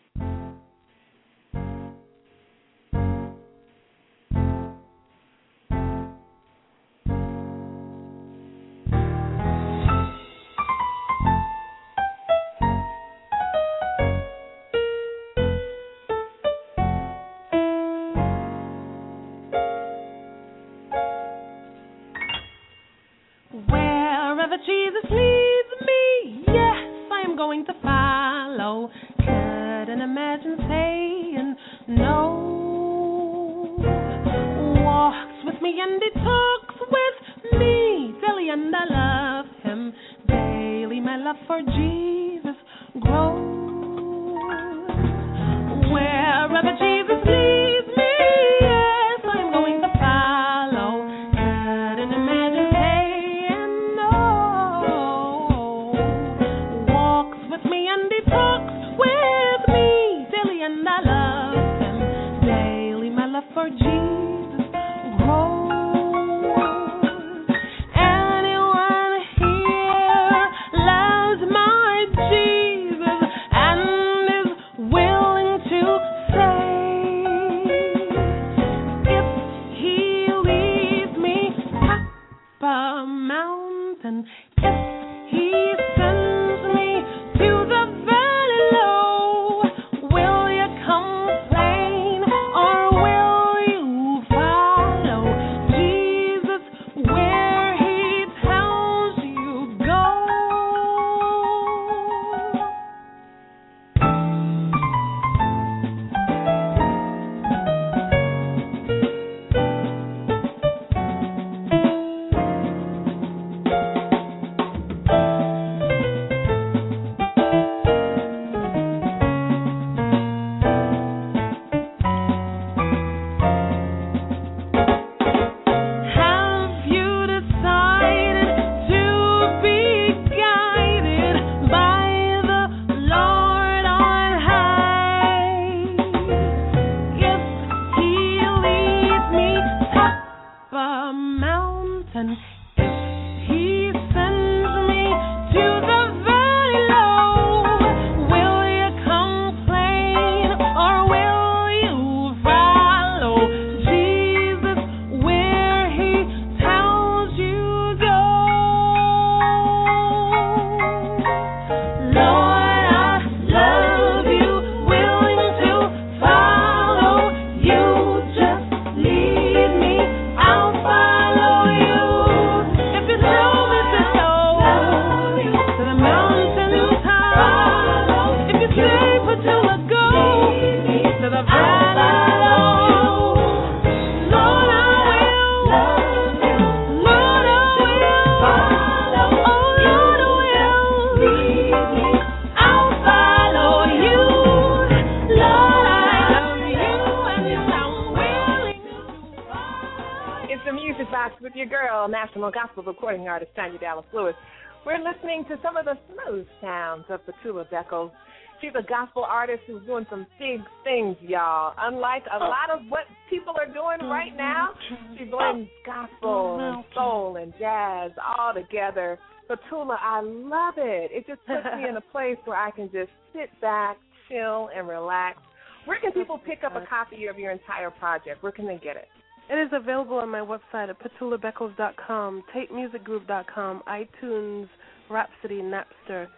She's 208.61 208.73
a 208.79 208.83
gospel 208.83 209.25
artist 209.25 209.61
who's 209.67 209.85
doing 209.85 210.07
some 210.09 210.27
big 210.39 210.61
things, 210.85 211.17
y'all. 211.21 211.75
Unlike 211.77 212.23
a 212.33 212.39
lot 212.39 212.71
of 212.73 212.81
what 212.89 213.03
people 213.29 213.55
are 213.59 213.67
doing 213.67 214.09
right 214.09 214.35
now, 214.37 214.71
she 215.19 215.25
blends 215.25 215.69
gospel 215.85 216.59
and 216.61 216.85
soul 216.95 217.37
and 217.37 217.53
jazz 217.59 218.13
all 218.39 218.55
together. 218.55 219.19
Petula, 219.51 219.97
I 220.01 220.23
love 220.23 220.75
it. 220.79 221.11
It 221.13 221.27
just 221.27 221.45
puts 221.47 221.65
me 221.77 221.89
in 221.89 221.97
a 221.97 222.01
place 222.01 222.39
where 222.45 222.57
I 222.57 222.71
can 222.71 222.91
just 222.91 223.11
sit 223.35 223.51
back, 223.61 223.99
chill, 224.29 224.71
and 224.75 224.89
relax. 224.89 225.39
Where 225.85 226.01
can 226.01 226.13
people 226.13 226.39
pick 226.39 226.65
up 226.65 226.75
a 226.77 226.87
copy 226.87 227.27
of 227.27 227.39
your 227.39 227.51
entire 227.51 227.91
project? 227.91 228.43
Where 228.43 228.53
can 228.53 228.67
they 228.67 228.81
get 228.83 228.97
it? 228.97 229.09
It 229.51 229.57
is 229.57 229.69
available 229.73 230.17
on 230.17 230.31
my 230.31 230.41
website 230.41 230.89
at 230.89 230.97
petulabeckles.com, 230.99 232.45
tapemusicgroup.com, 232.57 233.83
iTunes, 233.87 234.69
Rhapsody, 235.11 235.61
Napster, 235.61 236.29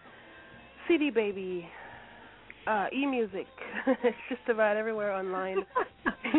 CD 0.87 1.09
Baby, 1.09 1.67
uh, 2.67 2.87
eMusic. 2.95 3.45
it's 4.03 4.17
just 4.29 4.49
about 4.49 4.77
everywhere 4.77 5.13
online. 5.13 5.57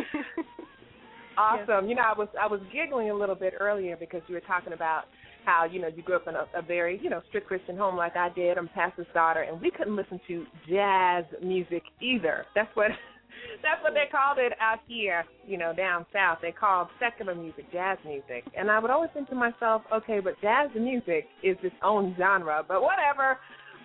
Awesome. 1.38 1.88
You 1.88 1.94
know, 1.94 2.03
I 2.03 2.18
was 2.18 2.28
I 2.38 2.49
was 2.49 2.61
giggling 2.72 3.11
a 3.11 3.14
little 3.14 3.36
bit 3.36 3.55
earlier 3.61 3.96
because 3.96 4.22
you 4.26 4.34
were 4.34 4.40
talking 4.40 4.72
about 4.72 5.05
how 5.44 5.64
you 5.64 5.80
know 5.80 5.86
you 5.86 6.03
grew 6.03 6.16
up 6.16 6.26
in 6.26 6.34
a, 6.34 6.46
a 6.59 6.62
very 6.62 7.01
you 7.01 7.09
know 7.09 7.22
strict 7.28 7.46
Christian 7.46 7.76
home 7.76 7.96
like 7.96 8.16
I 8.16 8.28
did. 8.30 8.59
I'm 8.59 8.68
pastor's 8.68 9.07
daughter, 9.14 9.42
and 9.42 9.61
we 9.61 9.70
couldn't 9.70 9.94
listen 9.94 10.20
to 10.26 10.44
jazz 10.68 11.24
music 11.42 11.84
either. 12.01 12.44
That's 12.57 12.74
what 12.74 12.90
that's 13.62 13.80
what 13.84 13.94
they 13.94 14.11
called 14.11 14.38
it 14.38 14.53
out 14.61 14.80
here. 14.88 15.24
You 15.46 15.59
know, 15.59 15.72
down 15.72 16.07
south, 16.12 16.38
they 16.42 16.51
called 16.51 16.88
secular 16.99 17.36
music 17.36 17.70
jazz 17.70 17.99
music. 18.05 18.42
And 18.59 18.68
I 18.68 18.80
would 18.80 18.90
always 18.90 19.11
think 19.14 19.28
to 19.28 19.36
myself, 19.36 19.82
okay, 19.94 20.18
but 20.18 20.34
jazz 20.42 20.70
music 20.74 21.28
is 21.44 21.57
its 21.62 21.76
own 21.84 22.16
genre. 22.18 22.64
But 22.66 22.82
whatever. 22.82 23.38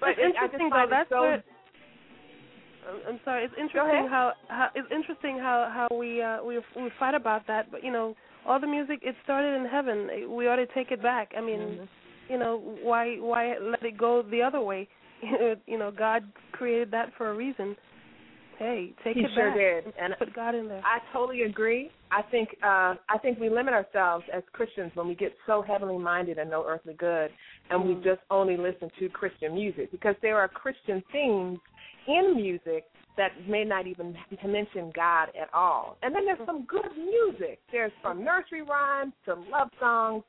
But 0.04 0.12
it's 0.12 0.20
it, 0.20 0.36
I 0.40 0.48
just 0.48 0.54
interesting 0.60 0.70
though. 0.70 0.88
That's 0.90 1.10
so. 1.10 1.22
what. 1.24 1.44
I'm- 2.88 3.02
I'm 3.08 3.20
sorry. 3.24 3.46
It's 3.46 3.54
interesting 3.58 4.08
how, 4.10 4.34
how 4.50 4.68
it's 4.76 4.92
interesting 4.92 5.38
how 5.40 5.72
how 5.74 5.96
we 5.98 6.22
uh 6.22 6.44
we 6.44 6.58
we 6.76 6.90
fight 7.00 7.16
about 7.16 7.48
that, 7.48 7.72
but 7.72 7.84
you 7.84 7.92
know, 7.92 8.16
all 8.46 8.60
the 8.60 8.68
music 8.68 9.00
it 9.04 9.16
started 9.24 9.56
in 9.56 9.66
heaven. 9.66 10.10
We 10.36 10.48
ought 10.48 10.58
to 10.58 10.68
take 10.68 10.92
it 10.92 11.02
back. 11.02 11.32
I 11.38 11.42
mean, 11.42 11.60
Mm-hmm. 11.60 11.84
you 12.34 12.38
know, 12.40 12.58
why 12.82 13.16
why 13.20 13.58
let 13.58 13.84
it 13.84 13.98
go 13.98 14.22
the 14.22 14.42
other 14.42 14.60
way? 14.62 14.88
you 15.66 15.78
know, 15.78 15.92
God 15.92 16.24
created 16.52 16.92
that 16.92 17.12
for 17.18 17.30
a 17.32 17.34
reason. 17.34 17.78
Hey, 18.60 18.94
take 19.04 19.16
He 19.16 19.22
it 19.24 19.32
sure 19.34 19.50
back. 19.50 19.58
did. 19.86 19.94
And 20.00 20.14
put 20.20 20.34
God 20.36 20.54
in 20.54 20.68
there. 20.68 20.82
I 20.86 21.00
totally 21.12 21.44
agree. 21.44 21.90
I 22.12 22.22
think 22.22 22.50
uh, 22.62 22.96
I 23.10 23.18
think 23.22 23.40
we 23.40 23.50
limit 23.50 23.74
ourselves 23.74 24.26
as 24.34 24.44
Christians 24.52 24.92
when 24.96 25.08
we 25.08 25.16
get 25.16 25.34
so 25.48 25.62
heavenly 25.62 25.98
minded 25.98 26.38
and 26.38 26.50
no 26.52 26.66
earthly 26.68 26.94
good, 26.96 27.32
and 27.70 27.88
we 27.88 27.96
just 27.96 28.22
only 28.30 28.58
listen 28.58 28.90
to 29.00 29.10
Christian 29.10 29.56
music 29.56 29.92
because 29.92 30.16
there 30.22 30.38
are 30.38 30.48
Christian 30.48 31.04
themes 31.12 31.60
in 32.08 32.36
music 32.36 32.86
that 33.18 33.30
may 33.48 33.64
not 33.64 33.88
even 33.88 34.16
mention 34.46 34.92
God 34.96 35.30
at 35.40 35.54
all. 35.54 35.98
And 36.02 36.16
then 36.16 36.26
there's 36.26 36.40
some 36.46 36.66
good 36.66 36.90
music. 36.98 37.60
There's 37.72 37.92
from 38.02 38.24
nursery 38.24 38.64
rhymes 38.64 39.14
to 39.26 39.36
love 39.52 39.70
songs 39.80 40.24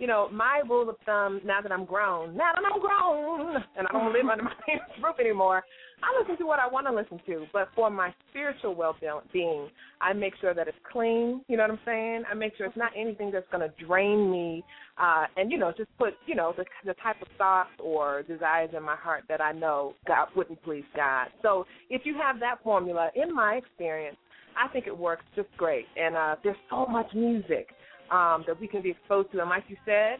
you 0.00 0.06
know, 0.06 0.28
my 0.32 0.62
rule 0.66 0.88
of 0.88 0.96
thumb 1.04 1.42
now 1.44 1.60
that 1.60 1.70
I'm 1.70 1.84
grown, 1.84 2.34
now 2.34 2.52
that 2.54 2.62
I'm 2.64 2.80
grown, 2.80 3.56
and 3.76 3.86
I 3.86 3.92
don't 3.92 4.12
live 4.12 4.26
under 4.32 4.44
my 4.44 4.54
parents' 4.64 4.94
roof 5.04 5.16
anymore, 5.20 5.62
I 6.02 6.20
listen 6.20 6.36
to 6.38 6.46
what 6.46 6.58
I 6.58 6.66
want 6.66 6.86
to 6.86 6.92
listen 6.92 7.20
to. 7.26 7.46
But 7.52 7.68
for 7.74 7.90
my 7.90 8.12
spiritual 8.30 8.74
well-being, 8.74 9.68
I 10.00 10.12
make 10.12 10.34
sure 10.40 10.54
that 10.54 10.68
it's 10.68 10.76
clean. 10.90 11.42
You 11.48 11.56
know 11.56 11.64
what 11.64 11.72
I'm 11.72 11.80
saying? 11.84 12.24
I 12.30 12.34
make 12.34 12.56
sure 12.56 12.66
it's 12.66 12.76
not 12.76 12.92
anything 12.96 13.30
that's 13.30 13.46
going 13.52 13.68
to 13.68 13.84
drain 13.84 14.30
me, 14.30 14.64
uh, 14.98 15.26
and 15.36 15.50
you 15.50 15.58
know, 15.58 15.72
just 15.76 15.90
put 15.98 16.14
you 16.26 16.34
know 16.34 16.54
the 16.56 16.64
the 16.84 16.94
type 16.94 17.20
of 17.22 17.28
thoughts 17.38 17.70
or 17.78 18.22
desires 18.22 18.70
in 18.76 18.82
my 18.82 18.96
heart 18.96 19.24
that 19.28 19.40
I 19.40 19.52
know 19.52 19.94
God 20.06 20.28
wouldn't 20.36 20.62
please 20.62 20.84
God. 20.96 21.28
So 21.42 21.66
if 21.88 22.02
you 22.04 22.14
have 22.14 22.40
that 22.40 22.62
formula, 22.62 23.10
in 23.14 23.34
my 23.34 23.54
experience, 23.54 24.16
I 24.56 24.68
think 24.68 24.86
it 24.86 24.96
works 24.96 25.24
just 25.36 25.48
great. 25.56 25.86
And 25.96 26.16
uh, 26.16 26.36
there's 26.42 26.56
so 26.68 26.86
much 26.86 27.06
music 27.14 27.68
um, 28.10 28.44
that 28.46 28.60
we 28.60 28.66
can 28.66 28.82
be 28.82 28.90
exposed 28.90 29.32
to. 29.32 29.40
And 29.40 29.50
like 29.50 29.64
you 29.68 29.76
said, 29.84 30.18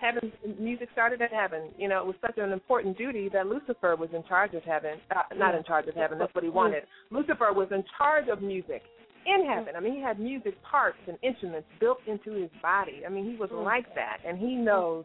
heaven 0.00 0.32
music 0.58 0.88
started 0.92 1.22
at 1.22 1.32
heaven. 1.32 1.70
You 1.78 1.88
know, 1.88 2.00
it 2.00 2.06
was 2.06 2.16
such 2.20 2.38
an 2.38 2.52
important 2.52 2.96
duty 2.98 3.28
that 3.32 3.46
Lucifer 3.46 3.96
was 3.96 4.08
in 4.14 4.22
charge 4.24 4.54
of 4.54 4.62
heaven. 4.62 4.98
Uh, 5.10 5.34
not 5.36 5.54
in 5.54 5.64
charge 5.64 5.86
of 5.86 5.94
heaven. 5.94 6.18
That's 6.18 6.34
what 6.34 6.44
he 6.44 6.50
wanted. 6.50 6.84
Lucifer 7.10 7.52
was 7.52 7.68
in 7.70 7.84
charge 7.98 8.28
of 8.28 8.42
music 8.42 8.82
in 9.26 9.46
heaven. 9.46 9.74
I 9.76 9.80
mean, 9.80 9.94
he 9.94 10.00
had 10.00 10.18
music 10.18 10.54
parts 10.62 10.98
and 11.08 11.18
instruments 11.22 11.68
built 11.80 11.98
into 12.06 12.32
his 12.32 12.50
body. 12.62 13.02
I 13.06 13.10
mean, 13.10 13.30
he 13.30 13.36
was 13.36 13.50
like 13.52 13.94
that, 13.94 14.18
and 14.26 14.38
he 14.38 14.54
knows 14.54 15.04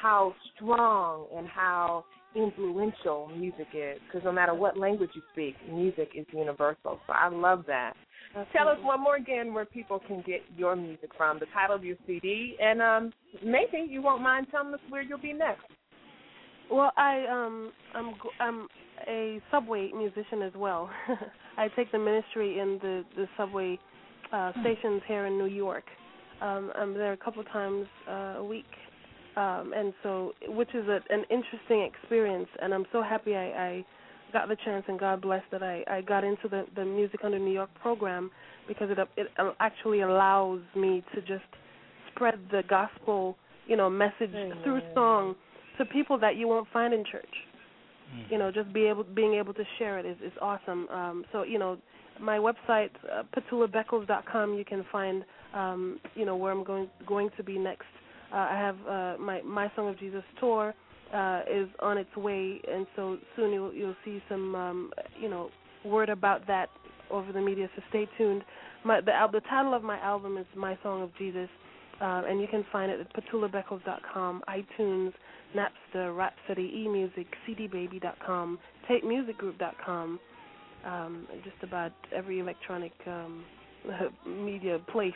how 0.00 0.34
strong 0.54 1.26
and 1.36 1.46
how 1.46 2.04
influential 2.34 3.30
music 3.36 3.66
is. 3.74 3.98
Because 4.06 4.24
no 4.24 4.32
matter 4.32 4.54
what 4.54 4.78
language 4.78 5.10
you 5.14 5.22
speak, 5.32 5.54
music 5.70 6.10
is 6.14 6.26
universal. 6.32 7.00
So 7.06 7.12
I 7.12 7.28
love 7.28 7.64
that. 7.66 7.94
Tell 8.52 8.68
us 8.68 8.78
one 8.82 9.00
more 9.00 9.16
again 9.16 9.52
where 9.54 9.64
people 9.64 10.00
can 10.06 10.22
get 10.26 10.42
your 10.56 10.76
music 10.76 11.10
from, 11.16 11.38
the 11.38 11.46
title 11.52 11.74
of 11.74 11.84
your 11.84 11.96
CD, 12.06 12.56
and 12.60 12.80
um, 12.82 13.12
maybe 13.44 13.86
you 13.88 14.02
won't 14.02 14.22
mind 14.22 14.46
telling 14.50 14.72
us 14.74 14.80
where 14.88 15.02
you'll 15.02 15.18
be 15.18 15.32
next. 15.32 15.64
Well, 16.70 16.92
I 16.96 17.24
um 17.26 17.72
I'm 17.94 18.14
I'm 18.40 18.68
a 19.06 19.40
subway 19.50 19.90
musician 19.96 20.42
as 20.42 20.52
well. 20.54 20.90
I 21.56 21.68
take 21.68 21.90
the 21.92 21.98
ministry 21.98 22.58
in 22.58 22.78
the 22.82 23.04
the 23.16 23.26
subway 23.36 23.78
uh 24.32 24.52
stations 24.60 25.02
here 25.06 25.26
in 25.26 25.38
New 25.38 25.46
York. 25.46 25.84
Um 26.42 26.70
I'm 26.74 26.94
there 26.94 27.12
a 27.12 27.16
couple 27.16 27.40
of 27.40 27.48
times 27.48 27.86
uh, 28.08 28.34
a 28.38 28.44
week. 28.44 28.66
Um 29.36 29.72
and 29.74 29.94
so 30.02 30.32
which 30.48 30.74
is 30.74 30.86
a, 30.88 31.00
an 31.10 31.24
interesting 31.30 31.82
experience 31.90 32.48
and 32.60 32.74
I'm 32.74 32.84
so 32.92 33.02
happy 33.02 33.34
I, 33.34 33.46
I 33.46 33.84
got 34.32 34.48
the 34.48 34.56
chance 34.64 34.84
and 34.88 34.98
God 34.98 35.20
bless 35.22 35.42
that 35.52 35.62
I 35.62 35.84
I 35.88 36.00
got 36.02 36.24
into 36.24 36.48
the 36.48 36.66
the 36.74 36.84
Music 36.84 37.20
Under 37.24 37.38
New 37.38 37.52
York 37.52 37.70
program 37.80 38.30
because 38.66 38.90
it 38.90 38.98
it 39.16 39.28
actually 39.60 40.00
allows 40.00 40.60
me 40.76 41.02
to 41.14 41.20
just 41.20 41.44
spread 42.14 42.38
the 42.50 42.62
gospel, 42.68 43.36
you 43.66 43.76
know, 43.76 43.88
message 43.88 44.32
through 44.62 44.80
song 44.94 45.34
to 45.78 45.84
people 45.84 46.18
that 46.18 46.36
you 46.36 46.48
won't 46.48 46.68
find 46.72 46.92
in 46.92 47.04
church. 47.10 47.34
You 48.30 48.38
know, 48.38 48.50
just 48.50 48.72
be 48.72 48.86
able 48.86 49.04
being 49.04 49.34
able 49.34 49.52
to 49.54 49.64
share 49.78 49.98
it 49.98 50.06
is 50.06 50.16
is 50.24 50.32
awesome. 50.40 50.88
Um, 50.88 51.24
so 51.32 51.42
you 51.42 51.58
know, 51.58 51.76
my 52.20 52.38
website 52.38 52.90
uh, 53.12 53.22
petulabeckles.com. 53.36 54.54
You 54.54 54.64
can 54.64 54.84
find 54.90 55.24
um, 55.54 56.00
you 56.14 56.24
know 56.24 56.36
where 56.36 56.52
I'm 56.52 56.64
going 56.64 56.88
going 57.06 57.30
to 57.36 57.42
be 57.42 57.58
next. 57.58 57.86
Uh, 58.32 58.36
I 58.36 58.54
have 58.54 58.76
uh, 58.88 59.22
my 59.22 59.42
my 59.42 59.70
Song 59.76 59.88
of 59.88 59.98
Jesus 59.98 60.22
tour 60.40 60.74
uh, 61.12 61.40
is 61.50 61.68
on 61.80 61.98
its 61.98 62.14
way, 62.16 62.60
and 62.70 62.86
so 62.96 63.18
soon 63.36 63.52
you'll 63.52 63.72
you'll 63.72 63.96
see 64.04 64.22
some 64.28 64.54
um, 64.54 64.90
you 65.20 65.28
know 65.28 65.50
word 65.84 66.08
about 66.08 66.46
that 66.46 66.68
over 67.10 67.32
the 67.32 67.40
media. 67.40 67.68
So 67.76 67.82
stay 67.88 68.08
tuned. 68.18 68.42
My 68.84 69.00
the 69.00 69.12
the 69.32 69.40
title 69.48 69.74
of 69.74 69.82
my 69.82 69.98
album 70.00 70.36
is 70.38 70.46
My 70.56 70.78
Song 70.82 71.02
of 71.02 71.10
Jesus, 71.18 71.48
uh, 72.00 72.22
and 72.28 72.40
you 72.40 72.46
can 72.46 72.64
find 72.70 72.90
it 72.90 73.00
at 73.00 73.12
petulabeckles.com, 73.12 74.42
iTunes, 74.48 75.12
Napster, 75.56 76.16
Rhapsody, 76.16 76.86
eMusic, 76.86 77.26
CDBaby.com, 77.46 78.58
TapeMusicGroup.com, 78.88 80.20
um, 80.84 81.26
just 81.44 81.56
about 81.62 81.92
every 82.14 82.40
electronic 82.40 82.92
um, 83.06 83.44
media 84.44 84.78
place 84.92 85.12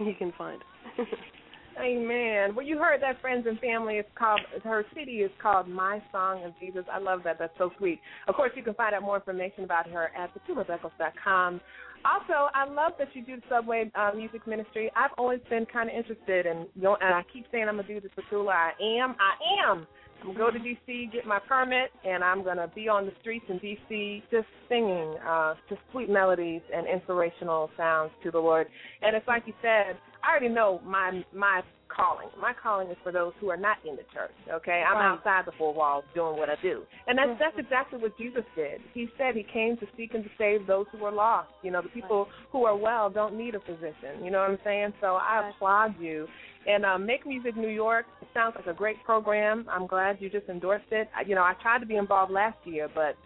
you 0.00 0.14
can 0.18 0.32
find. 0.36 0.60
Amen. 1.78 2.54
Well, 2.54 2.64
you 2.64 2.78
heard 2.78 3.02
that, 3.02 3.20
friends 3.20 3.46
and 3.46 3.58
family. 3.58 3.96
It's 3.96 4.08
called 4.16 4.40
her 4.64 4.84
CD 4.94 5.18
is 5.18 5.30
called 5.42 5.68
My 5.68 6.02
Song 6.10 6.42
of 6.44 6.52
Jesus. 6.58 6.84
I 6.90 6.98
love 6.98 7.20
that. 7.24 7.38
That's 7.38 7.52
so 7.58 7.70
sweet. 7.78 8.00
Of 8.28 8.34
course, 8.34 8.52
you 8.56 8.62
can 8.62 8.74
find 8.74 8.94
out 8.94 9.02
more 9.02 9.16
information 9.16 9.64
about 9.64 9.88
her 9.90 10.10
at 10.16 10.30
petulabeckles.com. 10.34 11.60
Also, 12.04 12.48
I 12.54 12.68
love 12.68 12.92
that 12.98 13.08
you 13.14 13.22
do 13.24 13.36
the 13.36 13.42
Subway 13.50 13.90
uh, 13.94 14.12
Music 14.14 14.46
Ministry. 14.46 14.90
I've 14.96 15.10
always 15.18 15.40
been 15.50 15.66
kind 15.66 15.90
of 15.90 15.96
interested, 15.96 16.46
in, 16.46 16.66
you 16.74 16.82
know, 16.82 16.96
and 17.00 17.14
I 17.14 17.22
keep 17.32 17.46
saying 17.50 17.66
I'm 17.68 17.76
gonna 17.76 17.88
do 17.88 18.00
this 18.00 18.12
for 18.14 18.22
Tula. 18.30 18.52
I 18.52 18.70
am. 18.80 19.16
I 19.18 19.70
am. 19.70 19.86
I'm 20.22 20.28
gonna 20.28 20.38
go 20.38 20.50
to 20.50 20.58
DC, 20.58 21.12
get 21.12 21.26
my 21.26 21.38
permit, 21.46 21.90
and 22.04 22.24
I'm 22.24 22.42
gonna 22.42 22.70
be 22.74 22.88
on 22.88 23.06
the 23.06 23.12
streets 23.20 23.44
in 23.48 23.58
DC, 23.58 24.22
just 24.30 24.46
singing, 24.68 25.14
uh, 25.26 25.54
just 25.68 25.80
sweet 25.92 26.08
melodies 26.08 26.62
and 26.74 26.86
inspirational 26.86 27.70
sounds 27.76 28.12
to 28.22 28.30
the 28.30 28.38
Lord. 28.38 28.66
And 29.02 29.14
it's 29.14 29.26
like 29.28 29.42
you 29.46 29.52
said, 29.60 29.96
I 30.26 30.30
already 30.30 30.48
know 30.48 30.80
my 30.84 31.24
my 31.32 31.62
calling. 31.88 32.28
My 32.40 32.52
calling 32.52 32.90
is 32.90 32.96
for 33.02 33.12
those 33.12 33.32
who 33.40 33.48
are 33.50 33.56
not 33.56 33.78
in 33.88 33.96
the 33.96 34.02
church. 34.12 34.32
Okay, 34.50 34.82
I'm 34.86 34.96
Right. 34.96 35.06
outside 35.06 35.46
the 35.46 35.52
four 35.52 35.72
walls 35.72 36.04
doing 36.14 36.36
what 36.36 36.50
I 36.50 36.56
do, 36.56 36.82
and 37.06 37.16
that's 37.16 37.38
that's 37.38 37.58
exactly 37.58 37.98
what 38.00 38.16
Jesus 38.18 38.44
did. 38.54 38.80
He 38.92 39.08
said 39.16 39.34
he 39.36 39.44
came 39.44 39.76
to 39.78 39.86
seek 39.96 40.14
and 40.14 40.24
to 40.24 40.30
save 40.36 40.66
those 40.66 40.86
who 40.92 41.04
are 41.04 41.12
lost. 41.12 41.50
You 41.62 41.70
know, 41.70 41.80
the 41.80 41.88
people 41.88 42.28
who 42.50 42.64
are 42.64 42.76
well 42.76 43.08
don't 43.08 43.36
need 43.36 43.54
a 43.54 43.60
physician. 43.60 44.24
You 44.24 44.30
know 44.30 44.40
what 44.40 44.50
I'm 44.50 44.58
saying? 44.64 44.94
So 45.00 45.14
I 45.16 45.48
applaud 45.48 45.98
you. 46.00 46.26
And 46.66 46.84
uh, 46.84 46.98
Make 46.98 47.24
Music 47.24 47.56
New 47.56 47.68
York 47.68 48.06
it 48.20 48.28
sounds 48.34 48.56
like 48.56 48.66
a 48.66 48.74
great 48.74 49.02
program. 49.04 49.66
I'm 49.70 49.86
glad 49.86 50.16
you 50.20 50.28
just 50.28 50.48
endorsed 50.48 50.90
it. 50.90 51.08
I, 51.16 51.22
you 51.22 51.36
know, 51.36 51.42
I 51.42 51.54
tried 51.62 51.78
to 51.78 51.86
be 51.86 51.94
involved 51.94 52.32
last 52.32 52.58
year, 52.64 52.88
but 52.92 53.16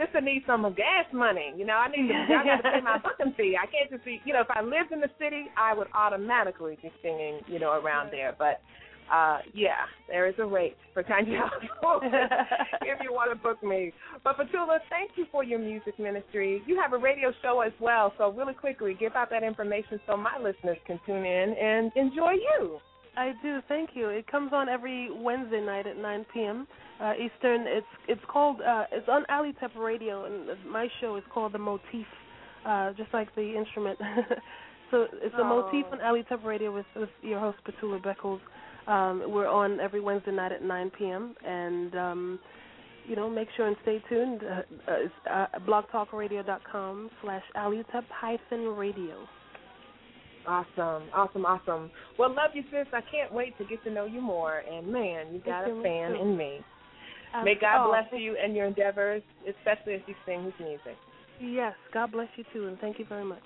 sister 0.00 0.20
needs 0.20 0.44
some 0.46 0.62
gas 0.74 1.06
money. 1.12 1.52
You 1.56 1.66
know, 1.66 1.74
I 1.74 1.88
need 1.88 2.08
to, 2.08 2.14
I 2.14 2.44
got 2.44 2.56
to 2.56 2.62
pay 2.62 2.80
my 2.80 2.98
booking 3.04 3.34
fee. 3.36 3.56
I 3.60 3.66
can't 3.66 3.90
just 3.90 4.04
be, 4.04 4.20
you 4.24 4.32
know, 4.32 4.40
if 4.40 4.50
I 4.50 4.62
lived 4.62 4.92
in 4.92 5.00
the 5.00 5.10
city, 5.18 5.46
I 5.56 5.74
would 5.74 5.88
automatically 5.94 6.78
be 6.82 6.90
singing, 7.02 7.40
you 7.46 7.58
know, 7.58 7.72
around 7.72 8.10
there. 8.10 8.34
But 8.38 8.60
uh 9.12 9.38
yeah, 9.54 9.90
there 10.08 10.28
is 10.28 10.34
a 10.38 10.44
rate 10.44 10.76
for 10.94 11.02
Tanya 11.02 11.50
if 12.82 12.98
you 13.02 13.12
want 13.12 13.32
to 13.32 13.36
book 13.36 13.60
me. 13.62 13.92
But 14.22 14.38
Petula, 14.38 14.78
thank 14.88 15.12
you 15.16 15.26
for 15.32 15.42
your 15.42 15.58
music 15.58 15.98
ministry. 15.98 16.62
You 16.66 16.80
have 16.80 16.92
a 16.92 16.98
radio 16.98 17.32
show 17.42 17.60
as 17.60 17.72
well, 17.80 18.12
so 18.18 18.30
really 18.30 18.54
quickly 18.54 18.96
give 18.98 19.16
out 19.16 19.28
that 19.30 19.42
information 19.42 20.00
so 20.06 20.16
my 20.16 20.38
listeners 20.38 20.78
can 20.86 21.00
tune 21.06 21.24
in 21.24 21.54
and 21.60 21.90
enjoy 21.96 22.34
you. 22.34 22.78
I 23.16 23.32
do. 23.42 23.60
Thank 23.68 23.90
you. 23.94 24.08
It 24.08 24.30
comes 24.30 24.52
on 24.52 24.68
every 24.68 25.10
Wednesday 25.10 25.60
night 25.60 25.86
at 25.86 25.96
9 25.96 26.26
p.m. 26.32 26.66
Uh, 27.00 27.12
Eastern. 27.14 27.66
It's 27.66 27.86
it's 28.08 28.20
called 28.28 28.60
uh, 28.60 28.84
it's 28.92 29.08
on 29.08 29.24
Ali 29.28 29.54
Tep 29.58 29.72
Radio, 29.76 30.24
and 30.24 30.48
my 30.70 30.88
show 31.00 31.16
is 31.16 31.24
called 31.32 31.52
The 31.52 31.58
Motif, 31.58 32.06
uh, 32.66 32.92
just 32.92 33.12
like 33.12 33.34
the 33.34 33.56
instrument. 33.56 33.98
so 34.90 35.06
it's 35.14 35.34
The 35.36 35.44
Motif 35.44 35.86
on 35.92 36.00
Ali 36.00 36.24
Tep 36.28 36.44
Radio 36.44 36.74
with, 36.74 36.86
with 36.94 37.08
your 37.22 37.40
host 37.40 37.58
Petula 37.66 38.00
Beckles. 38.02 38.40
Um, 38.86 39.24
we're 39.32 39.48
on 39.48 39.80
every 39.80 40.00
Wednesday 40.00 40.32
night 40.32 40.52
at 40.52 40.62
9 40.62 40.90
p.m. 40.98 41.34
and 41.46 41.94
um, 41.94 42.38
you 43.06 43.16
know 43.16 43.28
make 43.28 43.48
sure 43.56 43.66
and 43.66 43.76
stay 43.82 44.02
tuned. 44.08 44.42
Uh, 44.42 44.90
uh, 44.90 44.94
it's 44.98 45.14
uh, 45.30 45.46
blogtalkradio.com 45.66 47.10
slash 47.22 47.42
alutep 47.56 48.04
hyphen 48.10 48.66
radio. 48.76 49.26
Awesome, 50.46 51.04
awesome, 51.14 51.44
awesome. 51.44 51.90
Well, 52.18 52.30
love 52.30 52.50
you, 52.54 52.62
sis. 52.70 52.86
I 52.92 53.00
can't 53.10 53.32
wait 53.32 53.56
to 53.58 53.64
get 53.64 53.82
to 53.84 53.90
know 53.90 54.06
you 54.06 54.20
more. 54.20 54.62
And 54.70 54.86
man, 54.90 55.26
you 55.32 55.40
got 55.44 55.68
a 55.68 55.82
fan 55.82 56.16
in 56.16 56.36
me. 56.36 56.60
Um, 57.34 57.44
May 57.44 57.54
God 57.60 57.86
oh, 57.86 57.90
bless 57.90 58.20
you 58.20 58.36
and 58.42 58.56
your 58.56 58.66
endeavors, 58.66 59.22
especially 59.46 59.94
as 59.94 60.00
you 60.06 60.14
sing 60.26 60.44
His 60.44 60.54
music. 60.58 60.96
Yes, 61.40 61.74
God 61.92 62.12
bless 62.12 62.28
you 62.36 62.44
too, 62.52 62.66
and 62.68 62.78
thank 62.78 62.98
you 62.98 63.04
very 63.08 63.24
much. 63.24 63.42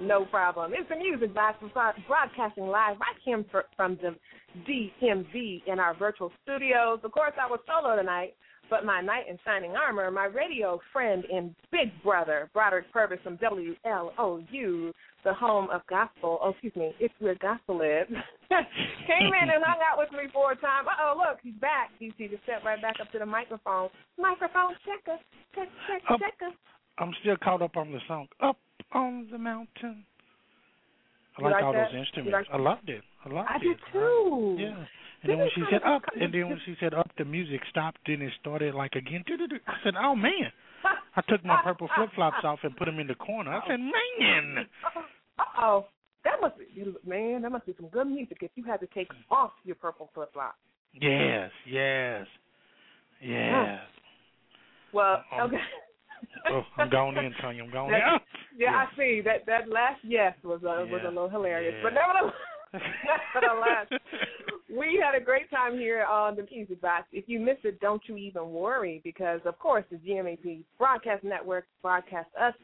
No 0.00 0.24
problem. 0.24 0.72
It's 0.74 0.88
the 0.88 0.96
music 0.96 1.32
box 1.34 1.62
broadcasting 2.08 2.66
live 2.66 2.96
right 2.98 3.16
here 3.24 3.44
from 3.76 3.98
the 4.02 4.16
DMV 4.68 5.62
in 5.66 5.78
our 5.78 5.94
virtual 5.94 6.32
studios. 6.42 6.98
Of 7.04 7.12
course, 7.12 7.34
I 7.40 7.48
was 7.48 7.60
solo 7.66 7.94
tonight, 7.96 8.34
but 8.68 8.84
my 8.84 9.00
knight 9.00 9.28
in 9.28 9.38
shining 9.44 9.72
armor, 9.72 10.10
my 10.10 10.24
radio 10.24 10.80
friend 10.92 11.24
and 11.32 11.54
big 11.70 11.90
brother, 12.02 12.50
Broderick 12.52 12.92
Purvis 12.92 13.20
from 13.22 13.38
WLOU, 13.38 14.92
the 15.26 15.34
home 15.34 15.68
of 15.74 15.82
gospel. 15.90 16.38
Oh, 16.40 16.50
excuse 16.50 16.74
me, 16.76 16.94
it's 17.02 17.12
where 17.18 17.34
gospel 17.42 17.78
lives. 17.82 18.08
Came 19.10 19.34
in 19.34 19.50
and 19.50 19.58
hung 19.66 19.82
out 19.82 19.98
with 19.98 20.10
me 20.12 20.30
for 20.32 20.52
a 20.52 20.56
time. 20.56 20.86
Uh 20.86 20.94
oh, 21.02 21.14
look, 21.18 21.38
he's 21.42 21.58
back. 21.60 21.90
He 21.98 22.12
he 22.16 22.28
just 22.28 22.44
stepped 22.44 22.64
right 22.64 22.80
back 22.80 22.96
up 23.02 23.10
to 23.12 23.18
the 23.18 23.26
microphone. 23.26 23.88
Microphone 24.16 24.72
checker, 24.86 25.18
check, 25.54 25.68
check, 25.90 26.02
Up. 26.08 26.20
checker. 26.20 26.54
I'm 26.98 27.12
still 27.20 27.36
caught 27.42 27.60
up 27.60 27.76
on 27.76 27.90
the 27.90 27.98
song 28.06 28.28
"Up 28.40 28.56
on 28.92 29.26
the 29.30 29.38
Mountain." 29.38 30.06
I 31.38 31.42
like 31.42 31.52
like 31.54 31.64
all 31.64 31.72
that? 31.74 31.88
those 31.92 31.98
instruments. 32.00 32.32
like- 32.48 32.58
I 32.58 32.62
loved 32.62 32.88
it. 32.88 33.02
I 33.24 33.28
loved 33.28 33.48
I 33.50 33.56
it. 33.56 33.62
did 33.66 33.76
too. 33.92 34.56
Yeah. 34.58 34.84
And 35.22 35.32
then 35.32 35.38
when 35.38 35.50
she 35.54 35.62
said 35.70 35.82
up, 35.82 36.02
and 36.14 36.32
then 36.32 36.48
when 36.48 36.60
she 36.64 36.76
said 36.78 36.94
up, 36.94 37.10
the 37.18 37.24
music 37.24 37.60
stopped. 37.68 37.98
Then 38.06 38.22
it 38.22 38.32
started 38.40 38.74
like 38.74 38.94
again. 38.94 39.24
I 39.66 39.74
said, 39.82 39.94
"Oh 40.00 40.14
man!" 40.14 40.52
I 41.16 41.22
took 41.28 41.44
my 41.44 41.60
purple 41.64 41.88
flip 41.96 42.10
flops 42.14 42.44
off 42.44 42.60
and 42.62 42.76
put 42.76 42.84
them 42.84 43.00
in 43.00 43.08
the 43.08 43.16
corner. 43.16 43.50
I 43.52 43.66
said, 43.66 43.80
"Man!" 43.80 44.66
Uh 45.56 45.60
oh. 45.62 45.86
that 46.24 46.40
must 46.40 46.56
be 46.58 46.66
man, 47.06 47.42
that 47.42 47.50
must 47.52 47.66
be 47.66 47.74
some 47.76 47.88
good 47.88 48.06
music 48.06 48.38
if 48.42 48.50
you 48.54 48.64
had 48.64 48.80
to 48.80 48.86
take 48.88 49.08
off 49.30 49.52
your 49.64 49.76
purple 49.76 50.10
flip 50.14 50.32
flops. 50.32 50.56
Yes, 50.94 51.50
yes, 51.66 52.26
yes. 53.22 53.80
Well, 54.92 55.22
Um, 55.32 55.40
okay. 55.48 55.60
oh, 56.50 56.62
I'm 56.78 56.88
going 56.90 57.16
in, 57.18 57.32
Tanya. 57.40 57.62
I'm 57.64 57.70
going 57.70 57.90
That- 57.92 58.14
in. 58.14 58.20
yeah, 58.58 58.86
I 58.90 58.96
see 58.96 59.20
that. 59.22 59.44
That 59.46 59.68
last 59.68 60.00
yes 60.04 60.34
was 60.42 60.62
a, 60.62 60.86
was 60.90 61.02
a 61.04 61.08
little 61.08 61.28
hilarious, 61.28 61.74
Yeah. 61.76 61.82
but 61.82 61.92
nevertheless, 61.94 62.34
nevertheless, 63.34 64.00
we 64.76 65.00
had 65.02 65.14
a 65.20 65.24
great 65.24 65.50
time 65.50 65.74
here 65.78 66.04
on 66.04 66.36
the 66.36 66.46
Music 66.50 66.80
Box. 66.80 67.06
If 67.12 67.28
you 67.28 67.40
missed 67.40 67.64
it, 67.64 67.78
don't 67.80 68.02
you 68.06 68.16
even 68.16 68.50
worry 68.50 69.00
because, 69.04 69.40
of 69.44 69.58
course, 69.58 69.84
the 69.90 69.96
GMAP 69.96 70.64
Broadcast 70.78 71.22
Network 71.24 71.66
broadcasts 71.82 72.32
us 72.40 72.54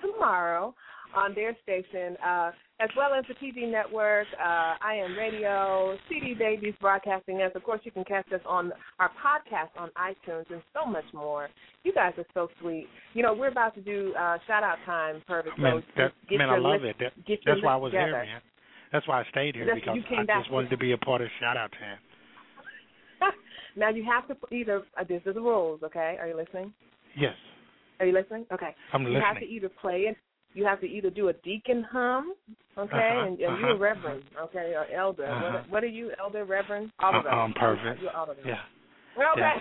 tomorrow 0.00 0.74
on 1.14 1.34
their 1.34 1.56
station, 1.62 2.16
uh, 2.24 2.50
as 2.80 2.88
well 2.96 3.12
as 3.12 3.24
the 3.28 3.34
TV 3.34 3.70
network, 3.70 4.26
uh, 4.38 4.74
I 4.80 4.94
Am 5.04 5.16
Radio, 5.16 5.96
CD 6.08 6.34
Babies 6.34 6.74
broadcasting 6.80 7.42
us. 7.42 7.52
Of 7.54 7.62
course, 7.64 7.80
you 7.84 7.90
can 7.90 8.04
catch 8.04 8.26
us 8.32 8.40
on 8.46 8.72
our 8.98 9.10
podcast 9.10 9.78
on 9.78 9.90
iTunes 9.98 10.46
and 10.50 10.62
so 10.72 10.88
much 10.88 11.04
more. 11.12 11.48
You 11.84 11.92
guys 11.92 12.12
are 12.18 12.24
so 12.34 12.48
sweet. 12.60 12.86
You 13.14 13.22
know, 13.22 13.34
we're 13.34 13.48
about 13.48 13.74
to 13.74 13.80
do 13.80 14.12
uh, 14.18 14.38
shout 14.46 14.62
out 14.62 14.78
time, 14.86 15.22
Purvis. 15.26 15.52
Man, 15.58 15.82
so 15.96 16.02
that, 16.30 16.36
man, 16.38 16.48
I 16.50 16.58
love 16.58 16.82
list- 16.82 16.96
it. 17.00 17.12
That, 17.26 17.38
that's 17.44 17.62
why 17.62 17.74
I 17.74 17.76
was 17.76 17.92
together. 17.92 18.06
here, 18.06 18.24
man. 18.24 18.40
That's 18.92 19.06
why 19.06 19.20
I 19.20 19.24
stayed 19.30 19.54
here 19.54 19.66
That's- 19.66 19.80
because 19.82 19.96
you 19.96 20.02
came 20.08 20.20
I 20.20 20.24
back 20.24 20.42
just 20.42 20.52
wanted 20.52 20.70
to 20.70 20.76
be 20.78 20.92
a 20.92 20.98
part 20.98 21.20
of 21.20 21.28
shout 21.38 21.56
out 21.56 21.70
time. 21.72 21.98
now 23.76 23.90
you 23.90 24.04
have 24.04 24.26
to 24.28 24.54
either 24.54 24.82
uh, 24.98 25.04
this 25.08 25.22
are 25.26 25.32
the 25.32 25.40
rules, 25.40 25.82
okay? 25.82 26.16
Are 26.20 26.26
you 26.28 26.36
listening? 26.36 26.72
Yes, 27.16 27.34
Are 27.98 28.06
you 28.06 28.12
listening? 28.12 28.46
Okay. 28.52 28.74
I'm 28.92 29.02
listening. 29.02 29.16
you 29.20 29.24
have 29.26 29.38
to 29.40 29.46
either 29.46 29.68
play 29.80 30.02
it. 30.08 30.16
You 30.54 30.64
have 30.64 30.80
to 30.80 30.86
either 30.86 31.10
do 31.10 31.28
a 31.28 31.32
deacon 31.32 31.84
hum, 31.90 32.34
okay, 32.76 32.96
Uh-huh, 32.96 33.26
and, 33.26 33.38
and 33.38 33.38
you're 33.38 33.52
uh-huh, 33.52 33.74
a 33.74 33.78
reverend, 33.78 34.24
okay, 34.40 34.74
or 34.74 34.86
elder. 34.92 35.26
Uh-huh. 35.26 35.52
What, 35.52 35.68
what 35.70 35.84
are 35.84 35.88
you, 35.88 36.10
elder, 36.18 36.44
reverend? 36.44 36.90
All 36.98 37.16
of. 37.16 37.26
I'm 37.26 37.52
perfect. 37.54 38.02
You're 38.02 38.16
all 38.16 38.30
of. 38.30 38.36
Yeah. 38.44 38.62
Okay. 39.16 39.52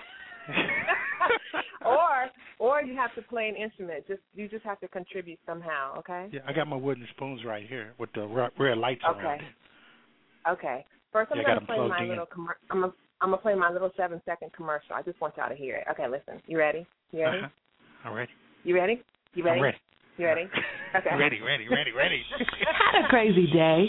or 1.86 2.30
or 2.60 2.82
you 2.82 2.96
have 2.96 3.14
to 3.16 3.22
play 3.22 3.50
an 3.50 3.56
instrument. 3.56 4.08
Just 4.08 4.22
you 4.34 4.48
just 4.48 4.66
have 4.66 4.80
to 4.80 4.88
contribute 4.88 5.40
somehow. 5.46 5.98
Okay. 6.00 6.28
Yeah, 6.32 6.42
I 6.48 6.54
got 6.54 6.68
my 6.68 6.76
wooden 6.76 7.08
spoons 7.16 7.42
right 7.46 7.68
here 7.68 7.94
with 8.00 8.10
the 8.14 8.26
red, 8.26 8.52
red 8.60 8.78
lights 8.78 9.04
around 9.04 9.20
Okay. 9.26 9.46
it. 9.46 10.50
Okay. 10.50 10.86
First, 11.12 11.32
I'm 11.32 11.38
Yeah, 11.38 11.56
gonna 11.56 11.66
play 11.66 11.88
my 11.88 12.02
in. 12.02 12.10
little. 12.10 12.26
Commer- 12.26 12.58
I'm 12.70 12.82
gonna 12.82 12.94
I'm 13.22 13.30
gonna 13.30 13.42
play 13.42 13.56
my 13.56 13.72
little 13.72 13.92
seven 13.98 14.22
second 14.26 14.54
commercial. 14.54 14.96
I 14.96 15.02
just 15.02 15.20
want 15.22 15.36
y'all 15.38 15.50
to 15.50 15.56
hear 15.56 15.76
it. 15.78 15.88
Okay, 15.92 16.08
listen. 16.08 16.42
You 16.48 16.58
ready? 16.58 16.86
You 17.12 17.22
ready? 17.22 17.38
Uh-huh. 17.40 18.10
All 18.10 18.16
right. 18.16 18.30
You 18.64 18.76
ready? 18.76 19.04
You 19.34 19.44
ready? 19.44 19.58
I'm 19.58 19.64
ready. 19.64 19.78
You 20.20 20.26
ready? 20.26 20.48
Okay. 20.90 21.16
Ready, 21.20 21.40
ready, 21.40 21.68
ready, 21.70 21.92
ready. 21.92 22.24
Had 22.40 23.06
a 23.06 23.08
crazy 23.10 23.46
day? 23.54 23.86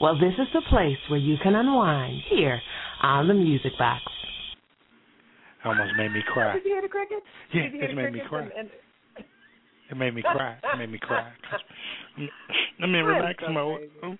Well, 0.00 0.18
this 0.18 0.32
is 0.38 0.46
the 0.54 0.62
place 0.70 0.96
where 1.10 1.18
you 1.20 1.36
can 1.42 1.54
unwind 1.54 2.22
here 2.30 2.58
on 3.02 3.28
the 3.28 3.34
Music 3.34 3.72
Box. 3.78 4.00
Almost 5.62 5.92
made 5.98 6.10
me 6.10 6.22
cry. 6.32 6.54
Did 6.54 6.64
you 6.64 6.70
hear 6.70 6.80
the 6.80 6.88
crickets? 6.88 7.20
Yeah, 7.52 7.64
Did 7.64 7.72
you 7.74 7.78
hear 7.80 7.88
it 7.90 7.94
the 7.94 8.02
made 8.02 8.12
me 8.14 8.20
cry. 8.26 8.40
And, 8.44 8.52
and, 8.56 8.70
It 9.90 9.96
made 9.98 10.14
me 10.14 10.22
cry. 10.22 10.56
It 10.72 10.78
made 10.78 10.90
me 10.90 10.98
cry. 11.02 11.32
I'm 12.82 12.94
in 12.94 13.04
relax 13.04 13.44
so 13.44 13.52
mode. 13.52 13.90
I'm- 14.02 14.18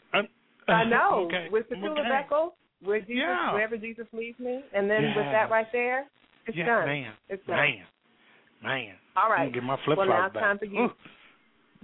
I'm- 0.69 0.91
know. 0.91 1.25
Okay. 1.29 1.49
With 1.51 1.71
the 1.71 1.77
I'm 1.77 1.81
Tula 1.81 2.01
okay. 2.03 2.11
Beckle, 2.11 2.53
where 2.83 3.01
Jesus, 3.01 3.17
Yeah. 3.17 3.55
wherever 3.55 3.79
Jesus 3.79 4.07
leads 4.13 4.39
me, 4.39 4.61
and 4.75 4.91
then 4.91 5.03
with 5.17 5.33
that 5.33 5.49
right 5.51 5.73
there, 5.73 6.05
it's 6.47 6.59
yeah, 6.59 6.67
done. 6.67 6.87
man. 6.87 7.13
It's 7.31 7.47
done. 7.47 7.57
Man. 7.57 7.87
Man. 8.63 8.95
All 9.17 9.33
I'm 9.33 9.51
get 9.51 9.63
my 9.63 9.79
flip 9.87 9.97
well, 9.97 10.09
now 10.09 10.27
it's 10.27 10.35
time 10.35 10.59
back. 10.59 10.61
for 10.61 10.67
you. 10.67 10.85
Ooh. 10.85 10.93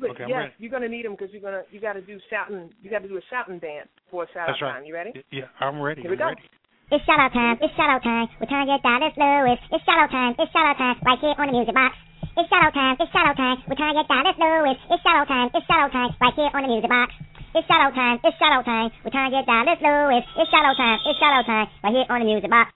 But 0.00 0.10
Okay, 0.14 0.24
I'm 0.24 0.30
yes, 0.30 0.50
you're 0.58 0.70
gonna 0.70 0.88
need 0.88 1.04
them 1.04 1.12
because 1.18 1.30
you're 1.34 1.42
gonna 1.42 1.62
you 1.70 1.80
got 1.80 1.94
to 1.94 2.02
do 2.02 2.18
shouting. 2.30 2.70
You 2.82 2.90
got 2.90 3.02
to 3.02 3.08
do 3.10 3.16
a 3.18 3.24
shouting 3.30 3.58
dance 3.58 3.88
for 4.10 4.22
a 4.24 4.26
shout 4.30 4.46
That's 4.48 4.62
out 4.62 4.66
right. 4.66 4.74
time. 4.78 4.84
You 4.86 4.94
ready? 4.94 5.10
Yeah, 5.30 5.50
I'm 5.58 5.80
ready. 5.82 6.02
Here 6.02 6.10
we 6.10 6.16
I'm 6.16 6.22
go. 6.22 6.38
ready. 6.38 6.46
It's 6.90 7.04
shout 7.04 7.20
out 7.20 7.32
time. 7.34 7.58
It's 7.60 7.74
shout 7.76 7.90
out 7.90 8.02
time. 8.06 8.26
We're 8.40 8.48
trying 8.48 8.64
to 8.64 8.72
get 8.72 8.80
Dallas 8.86 9.12
Lewis. 9.18 9.60
It's 9.74 9.84
shout 9.84 9.98
out 10.00 10.10
time. 10.14 10.32
It's 10.38 10.48
shout 10.54 10.66
out 10.72 10.78
time. 10.78 10.96
Right 11.04 11.18
here 11.20 11.34
on 11.36 11.46
the 11.50 11.54
music 11.58 11.74
box. 11.74 11.92
It's 12.38 12.48
shout 12.48 12.64
out 12.64 12.72
time. 12.72 12.96
It's 12.96 13.10
shout 13.12 13.26
out 13.28 13.36
time. 13.36 13.56
We're 13.68 13.76
trying 13.76 13.92
to 13.92 14.00
get 14.00 14.08
Dallas 14.08 14.38
Lewis. 14.38 14.78
It's 14.88 15.02
shout 15.04 15.18
out 15.20 15.28
time. 15.28 15.48
It's 15.52 15.66
shout 15.68 15.82
out 15.84 15.92
time. 15.92 16.10
Right 16.16 16.34
here 16.38 16.48
on 16.54 16.62
the 16.64 16.70
music 16.72 16.88
box. 16.88 17.12
It's 17.54 17.66
shout 17.68 17.80
out 17.82 17.92
time. 17.94 18.16
It's 18.24 18.36
shout 18.38 18.52
out 18.56 18.64
time. 18.64 18.88
We're 19.04 19.10
trying 19.12 19.28
to 19.30 19.36
get 19.36 19.44
Dallas 19.44 19.80
Lewis. 19.82 20.24
It's 20.38 20.48
shout 20.48 20.64
out 20.64 20.76
time. 20.80 20.98
It's 21.04 21.18
shout 21.18 21.34
out 21.34 21.44
time. 21.44 21.66
Right 21.84 21.92
here 21.92 22.06
on 22.08 22.18
the 22.22 22.28
music 22.30 22.48
box. 22.48 22.68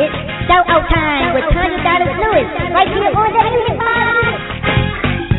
It's 0.00 0.27
shout 0.48 0.64
out 0.68 0.84
time 0.88 1.34
with 1.34 1.44
Tanya 1.52 1.78
Dallas 1.84 2.14
Lewis. 2.18 2.48
Right 2.72 2.88
here 2.88 3.12
on 3.12 3.30
the 3.32 3.42
music 3.52 3.76
box. 3.78 5.38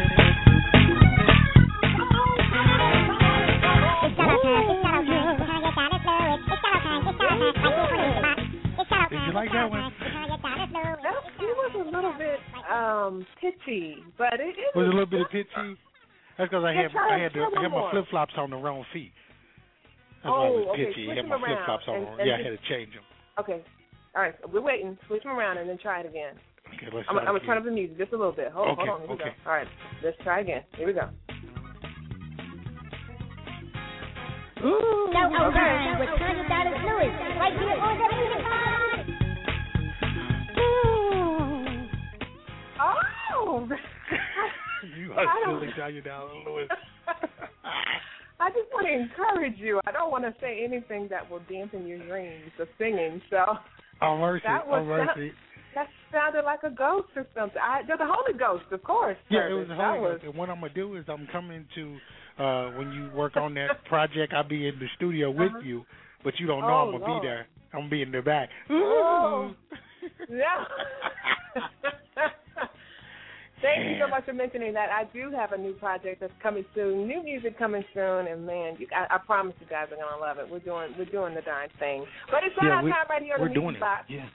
It's 2.79 4.15
shout 4.15 4.29
out 4.29 4.41
time. 4.41 4.69
It's 4.69 4.79
shout 4.79 4.95
out 4.95 4.99
time. 4.99 5.29
We're 5.29 5.45
trying 5.45 5.61
to 5.61 5.69
get 5.69 5.73
Dallas 5.73 5.99
Lewis. 5.99 6.39
It's 6.39 6.61
shout 6.61 6.73
out 6.73 6.83
time. 6.83 7.01
It's 7.09 7.19
shout 7.59 7.73
out 7.73 7.89
time. 7.89 7.89
Right 7.89 7.89
here 7.89 7.89
on 7.89 7.89
the 7.89 7.97
music 7.99 8.23
box. 8.23 8.39
It's 8.79 8.89
shout 8.89 9.01
out 9.01 9.09
time. 9.09 9.33
like 9.33 9.49
It's 9.49 9.53
that 9.53 9.59
shout 9.59 9.65
out 9.65 9.71
one? 9.71 9.81
time. 9.81 9.93
We're 9.99 10.09
trying 10.09 10.29
to 10.29 10.37
get 10.37 10.43
Dallas 10.43 10.69
Lewis. 10.73 10.99
That 11.03 11.17
it 11.39 11.55
was 11.59 11.73
a 11.75 11.91
little 11.91 12.15
bit 12.17 12.39
um 12.69 13.25
pitchy, 13.41 13.97
but 14.17 14.33
it, 14.39 14.55
it 14.57 14.71
Was 14.75 14.85
it 14.85 14.93
a 14.93 14.95
little 14.95 15.05
bit 15.09 15.21
of 15.21 15.29
pitchy? 15.31 15.75
That's 16.37 16.47
because 16.49 16.63
I 16.63 16.71
had 16.73 16.89
I 16.95 17.19
had 17.19 17.33
to, 17.33 17.41
I 17.51 17.61
had 17.63 17.71
my 17.71 17.91
flip 17.91 18.05
flops 18.09 18.33
on 18.37 18.49
the 18.49 18.57
wrong 18.57 18.85
feet. 18.93 19.11
That's 20.23 20.31
why 20.31 20.47
it 20.47 20.49
Oh, 20.49 20.53
was 20.63 20.67
okay, 20.75 20.85
pitchy. 20.87 21.03
switch 21.05 21.11
I 21.11 21.15
had 21.19 21.25
them 21.25 21.29
my 21.29 21.39
flip 21.39 21.51
around 21.59 21.65
flops 21.67 21.85
on. 21.87 21.95
and- 21.95 22.19
and 22.19 22.27
yeah, 22.27 22.35
I 22.39 22.43
had 22.43 22.53
to 22.55 22.61
change 22.69 22.93
them. 22.95 23.03
Okay. 23.39 23.59
All 24.15 24.21
right, 24.23 24.33
so 24.41 24.49
we're 24.51 24.61
waiting. 24.61 24.97
Switch 25.07 25.23
them 25.23 25.33
around 25.37 25.57
and 25.57 25.69
then 25.69 25.77
try 25.77 25.99
it 26.01 26.05
again. 26.07 26.33
Okay, 26.67 26.87
let's 26.93 27.07
I'm, 27.09 27.15
try 27.15 27.25
I'm 27.25 27.33
gonna 27.35 27.45
turn 27.45 27.57
up 27.57 27.63
the 27.65 27.71
music 27.71 27.97
just 27.97 28.13
a 28.13 28.17
little 28.17 28.31
bit. 28.33 28.51
Hold, 28.51 28.69
Okay, 28.79 28.87
hold 28.87 28.89
on. 28.89 28.99
Here 29.01 29.07
we 29.09 29.13
okay. 29.15 29.23
go. 29.43 29.49
All 29.49 29.55
right, 29.57 29.67
let's 30.03 30.17
try 30.23 30.39
again. 30.41 30.63
Here 30.77 30.87
we 30.87 30.93
go. 30.93 31.09
Shout 34.59 35.33
out 35.33 35.51
time 35.53 35.99
with 35.99 36.09
Tanya 36.19 36.43
Dallas 36.47 36.79
Lewis. 36.83 37.13
Right 37.39 37.53
here 37.57 37.77
on 37.79 37.95
the 37.97 38.07
music. 38.15 38.43
Oh. 42.81 43.67
You 44.97 45.13
I 45.17 45.21
are 45.21 45.25
don't- 45.45 45.59
silly, 45.61 45.73
Tanya 45.77 46.01
Dallas 46.01 46.31
Lewis. 46.45 46.67
I 48.41 48.49
just 48.51 48.71
want 48.73 48.87
to 48.87 48.93
encourage 48.93 49.57
you. 49.59 49.81
I 49.85 49.91
don't 49.91 50.11
want 50.11 50.23
to 50.23 50.33
say 50.39 50.63
anything 50.63 51.07
that 51.09 51.29
will 51.29 51.41
dampen 51.49 51.85
your 51.85 51.99
dreams 52.07 52.51
of 52.59 52.67
singing. 52.77 53.21
So 53.29 53.37
Oh 54.01 54.17
mercy, 54.17 54.43
That 54.47 54.67
was 54.67 54.81
oh 54.81 54.85
mercy. 54.85 55.31
that 55.75 55.87
sounded 56.11 56.43
like 56.45 56.63
a 56.63 56.69
ghost 56.69 57.09
or 57.15 57.27
something. 57.35 57.61
I, 57.61 57.81
the 57.83 57.95
Holy 57.99 58.37
Ghost, 58.37 58.65
of 58.71 58.81
course. 58.83 59.17
Yeah, 59.29 59.47
it 59.49 59.53
was 59.53 59.67
the 59.67 59.75
that 59.75 59.87
Holy 59.97 59.99
was, 59.99 60.11
Ghost. 60.13 60.23
And 60.25 60.35
what 60.35 60.49
I'm 60.49 60.61
gonna 60.61 60.73
do 60.73 60.95
is 60.95 61.05
I'm 61.07 61.27
coming 61.31 61.65
to 61.75 61.97
uh 62.43 62.71
when 62.77 62.91
you 62.91 63.09
work 63.15 63.35
on 63.37 63.53
that 63.55 63.83
project. 63.85 64.33
I'll 64.33 64.47
be 64.47 64.67
in 64.67 64.79
the 64.79 64.87
studio 64.95 65.29
with 65.31 65.51
Uh-huh. 65.51 65.59
you, 65.63 65.85
but 66.23 66.39
you 66.39 66.47
don't 66.47 66.61
know 66.61 66.73
Oh, 66.73 66.85
I'm 66.87 66.91
gonna 66.99 67.05
Lord. 67.05 67.21
be 67.21 67.27
there. 67.27 67.47
I'm 67.73 67.81
gonna 67.81 67.89
be 67.89 68.01
in 68.01 68.11
the 68.11 68.21
back. 68.21 68.49
Oh. 68.69 69.53
Yeah. 70.29 70.63
Thank 73.61 73.85
you 73.89 73.97
so 74.01 74.07
much 74.09 74.25
for 74.25 74.33
mentioning 74.33 74.73
that. 74.73 74.89
I 74.89 75.03
do 75.13 75.31
have 75.35 75.51
a 75.51 75.57
new 75.57 75.73
project 75.73 76.21
that's 76.21 76.33
coming 76.41 76.65
soon. 76.73 77.07
New 77.07 77.23
music 77.23 77.57
coming 77.59 77.83
soon, 77.93 78.27
and 78.27 78.45
man, 78.45 78.75
you, 78.79 78.87
I, 78.95 79.15
I 79.15 79.17
promise 79.17 79.55
you 79.59 79.67
guys 79.67 79.87
are 79.91 79.97
gonna 79.97 80.19
love 80.21 80.37
it. 80.37 80.49
We're 80.49 80.59
doing 80.59 80.93
we're 80.97 81.05
doing 81.05 81.35
the 81.35 81.41
darn 81.41 81.69
thing. 81.79 82.05
But 82.31 82.43
it's 82.43 82.55
yeah, 82.61 82.69
not 82.69 82.83
we, 82.83 82.91
time 82.91 83.05
right 83.09 83.21
here 83.23 83.35
we're 83.39 83.49
the 83.49 83.53
doing 83.53 83.75
it. 83.75 83.79
box. 83.81 84.05
Yeah, 84.07 84.25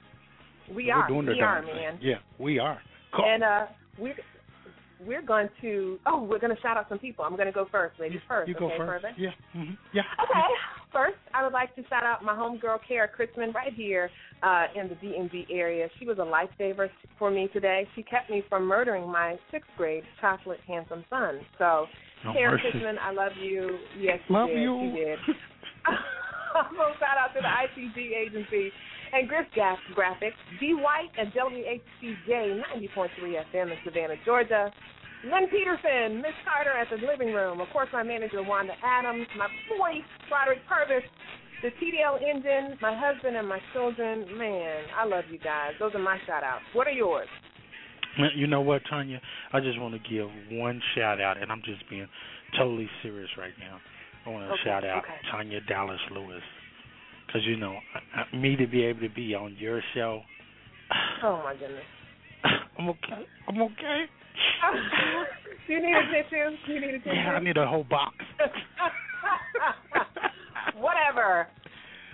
We 0.68 0.86
we're 0.86 0.94
are. 0.94 1.08
doing 1.08 1.26
the 1.26 1.32
we 1.32 1.40
are, 1.40 1.62
thing. 1.64 1.74
man. 1.74 1.98
Yeah, 2.02 2.16
we 2.38 2.58
are. 2.58 2.78
Cool. 3.14 3.24
And 3.24 3.42
uh, 3.42 3.66
we're 3.98 4.14
we're 5.00 5.22
going 5.22 5.48
to 5.60 5.98
oh, 6.06 6.22
we're 6.22 6.38
going 6.38 6.54
to 6.54 6.60
shout 6.62 6.76
out 6.76 6.86
some 6.88 6.98
people. 6.98 7.24
I'm 7.24 7.36
going 7.36 7.46
to 7.46 7.52
go 7.52 7.66
first, 7.70 7.98
ladies 7.98 8.20
first. 8.28 8.48
you 8.48 8.54
go 8.54 8.66
okay, 8.66 8.78
first. 8.78 9.02
Further? 9.02 9.14
Yeah. 9.18 9.30
hmm 9.52 9.72
Yeah. 9.92 10.02
Okay. 10.22 10.40
First, 10.92 11.16
I 11.34 11.42
would 11.42 11.52
like 11.52 11.74
to 11.74 11.82
shout 11.88 12.04
out 12.04 12.22
my 12.22 12.34
homegirl, 12.34 12.78
Kara 12.86 13.08
Chrisman, 13.08 13.52
right 13.52 13.72
here 13.74 14.10
uh, 14.44 14.66
in 14.76 14.88
the 14.88 14.94
DMV 14.94 15.46
area. 15.50 15.88
She 15.98 16.06
was 16.06 16.18
a 16.18 16.20
lifesaver 16.20 16.88
for 17.18 17.32
me 17.32 17.48
today. 17.52 17.88
She 17.96 18.04
kept 18.04 18.30
me 18.30 18.44
from 18.48 18.64
murdering 18.66 19.10
my 19.10 19.36
sixth 19.50 19.70
grade 19.76 20.04
chocolate 20.20 20.60
handsome 20.68 21.04
son. 21.10 21.40
So, 21.58 21.86
No 22.24 22.32
Kara 22.32 22.52
mercy. 22.52 22.98
I 23.00 23.10
love 23.10 23.32
you. 23.40 23.78
Yes, 23.98 24.20
you 24.28 24.36
Love 24.36 24.48
did. 24.48 24.62
you. 24.62 24.80
You 24.82 24.92
did. 24.92 25.18
also, 26.54 26.94
shout 27.00 27.18
out 27.18 27.34
to 27.34 27.40
the 27.40 27.82
ITG 27.82 28.14
agency 28.14 28.70
and 29.14 29.28
Griff 29.28 29.46
Gas 29.54 29.78
Graphics, 29.96 30.34
D 30.58 30.74
White 30.74 31.10
at 31.18 31.32
WHCJ 31.34 32.60
90.3 32.90 33.08
FM 33.52 33.70
in 33.70 33.78
Savannah, 33.84 34.16
Georgia. 34.24 34.72
Lynn 35.24 35.48
Peterson, 35.48 36.20
Miss 36.20 36.36
Carter 36.44 36.76
at 36.76 36.88
the 36.90 37.06
living 37.06 37.32
room. 37.32 37.60
Of 37.60 37.68
course, 37.72 37.88
my 37.92 38.02
manager, 38.02 38.42
Wanda 38.42 38.74
Adams. 38.84 39.26
My 39.38 39.46
boy, 39.70 40.04
Roderick 40.30 40.60
Purvis. 40.68 41.08
The 41.62 41.70
TDL 41.80 42.20
engine, 42.20 42.76
my 42.82 42.92
husband, 42.92 43.36
and 43.36 43.48
my 43.48 43.58
children. 43.72 44.26
Man, 44.36 44.84
I 44.98 45.06
love 45.06 45.24
you 45.30 45.38
guys. 45.38 45.72
Those 45.80 45.94
are 45.94 46.02
my 46.02 46.18
shout 46.26 46.44
outs. 46.44 46.64
What 46.74 46.86
are 46.86 46.92
yours? 46.92 47.28
You 48.36 48.46
know 48.46 48.60
what, 48.60 48.82
Tanya? 48.90 49.20
I 49.52 49.60
just 49.60 49.80
want 49.80 49.94
to 49.94 50.10
give 50.10 50.28
one 50.52 50.80
shout 50.94 51.20
out, 51.20 51.40
and 51.40 51.50
I'm 51.50 51.62
just 51.64 51.88
being 51.88 52.06
totally 52.58 52.88
serious 53.02 53.30
right 53.38 53.54
now. 53.58 53.78
I 54.26 54.30
want 54.30 54.44
to 54.46 54.52
Okay, 54.52 54.62
shout 54.64 54.84
out 54.84 55.04
okay. 55.04 55.14
Tanya 55.30 55.60
Dallas 55.66 56.00
Lewis, 56.12 56.42
because 57.34 57.46
you 57.46 57.56
know, 57.56 57.80
I, 57.94 58.20
I, 58.20 58.36
me 58.36 58.56
to 58.56 58.66
be 58.66 58.84
able 58.84 59.00
to 59.00 59.08
be 59.08 59.34
on 59.34 59.56
your 59.58 59.82
show, 59.92 60.22
Oh, 61.22 61.40
my 61.42 61.54
goodness. 61.54 61.82
I'm 62.78 62.88
okay. 62.90 63.26
I'm 63.48 63.62
okay. 63.62 64.04
Do 65.66 65.72
you 65.72 65.82
need 65.82 65.94
a 65.94 66.22
tissue? 66.22 66.56
Do 66.66 66.72
you 66.72 66.80
need 66.80 66.94
a 66.94 66.98
tissue? 66.98 67.14
Yeah, 67.14 67.32
I 67.32 67.40
need 67.40 67.56
a 67.56 67.66
whole 67.66 67.84
box. 67.84 68.14
Whatever. 70.76 71.48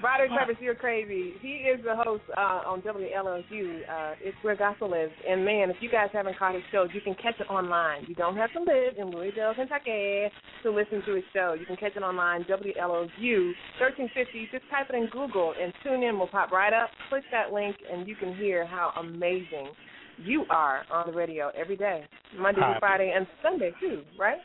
Roderick 0.03 0.30
Purvis, 0.30 0.57
you're 0.61 0.74
crazy. 0.74 1.34
He 1.42 1.68
is 1.68 1.80
the 1.84 1.94
host 1.94 2.22
uh, 2.36 2.62
on 2.64 2.80
WLOU. 2.82 3.80
Uh, 3.84 4.14
it's 4.20 4.36
where 4.42 4.57
gospel 4.57 4.94
is. 4.94 5.11
And 5.28 5.44
man, 5.44 5.70
if 5.70 5.76
you 5.80 5.90
guys 5.90 6.09
haven't 6.12 6.38
caught 6.38 6.55
his 6.55 6.62
show, 6.72 6.86
you 6.92 7.01
can 7.01 7.14
catch 7.14 7.38
it 7.38 7.51
online. 7.51 8.05
You 8.09 8.14
don't 8.14 8.36
have 8.36 8.53
to 8.55 8.61
live 8.61 8.96
in 8.96 9.11
Louisville, 9.11 9.55
Kentucky 9.55 10.28
to 10.62 10.70
listen 10.70 11.03
to 11.07 11.14
his 11.14 11.24
show. 11.34 11.55
You 11.59 11.66
can 11.66 11.76
catch 11.76 11.96
it 11.96 12.03
online, 12.03 12.44
WLOU 12.44 13.53
1350. 13.78 14.48
Just 14.51 14.64
type 14.70 14.88
it 14.88 14.96
in 14.96 15.09
Google 15.12 15.55
and 15.61 15.72
tune 15.84 16.03
in 16.03 16.18
will 16.18 16.28
pop 16.28 16.51
right 16.51 16.72
up. 16.72 16.90
Click 17.09 17.24
that 17.32 17.53
link 17.53 17.76
and 17.90 18.09
you 18.09 18.16
can 18.16 18.34
hear 18.36 18.66
how 18.66 18.92
amazing 18.98 19.68
you 20.24 20.44
are 20.50 20.82
on 20.92 21.06
the 21.06 21.12
radio 21.12 21.50
every 21.56 21.76
day, 21.76 22.04
Monday 22.38 22.60
Hi. 22.62 22.72
through 22.72 22.80
Friday 22.80 23.12
and 23.14 23.26
Sunday 23.42 23.72
too, 23.80 24.02
right? 24.18 24.38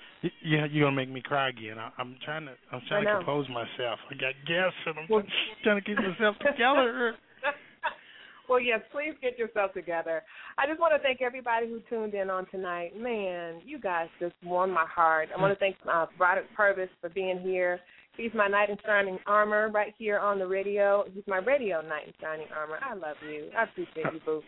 Yeah, 0.44 0.66
you're 0.72 0.86
gonna 0.86 0.96
make 0.96 1.10
me 1.10 1.22
cry 1.22 1.50
again. 1.50 1.78
I, 1.78 1.92
I'm 1.98 2.16
trying 2.24 2.46
to, 2.46 2.54
I'm 2.72 2.82
trying 2.88 3.06
to 3.06 3.18
compose 3.18 3.48
myself. 3.50 4.00
I 4.10 4.14
got 4.16 4.34
gas, 4.48 4.74
and 4.86 4.96
I'm 5.00 5.24
trying 5.64 5.82
to 5.82 5.86
keep 5.86 5.98
myself 5.98 6.36
together. 6.40 7.16
well, 8.50 8.60
yes, 8.60 8.82
please 8.92 9.14
get 9.22 9.38
yourself 9.38 9.74
together. 9.74 10.24
I 10.58 10.68
just 10.68 10.80
want 10.80 10.94
to 10.96 11.00
thank 11.00 11.22
everybody 11.22 11.68
who 11.68 11.80
tuned 11.90 12.14
in 12.14 12.30
on 12.30 12.48
tonight. 12.50 12.92
Man, 13.00 13.62
you 13.66 13.80
guys 13.80 14.08
just 14.20 14.34
warmed 14.44 14.74
my 14.74 14.86
heart. 14.88 15.30
I 15.36 15.42
want 15.42 15.54
to 15.54 15.60
thank 15.60 15.76
uh, 15.92 16.08
Roderick 16.20 16.48
Purvis 16.56 16.90
for 17.02 17.10
being 17.10 17.40
here. 17.40 17.80
He's 18.18 18.32
my 18.34 18.48
knight 18.48 18.70
in 18.70 18.78
shining 18.86 19.20
armor 19.28 19.70
right 19.70 19.94
here 19.98 20.20
on 20.20 20.40
the 20.40 20.48
radio. 20.48 21.04
He's 21.14 21.24
my 21.28 21.40
radio 21.40 21.82
knight 21.82 22.08
in 22.08 22.14
shining 22.22 22.48
armor. 22.56 22.80
I 22.82 22.94
love 22.94 23.18
you. 23.30 23.50
I 23.58 23.64
appreciate 23.64 24.14
you, 24.14 24.22
boo. 24.26 24.42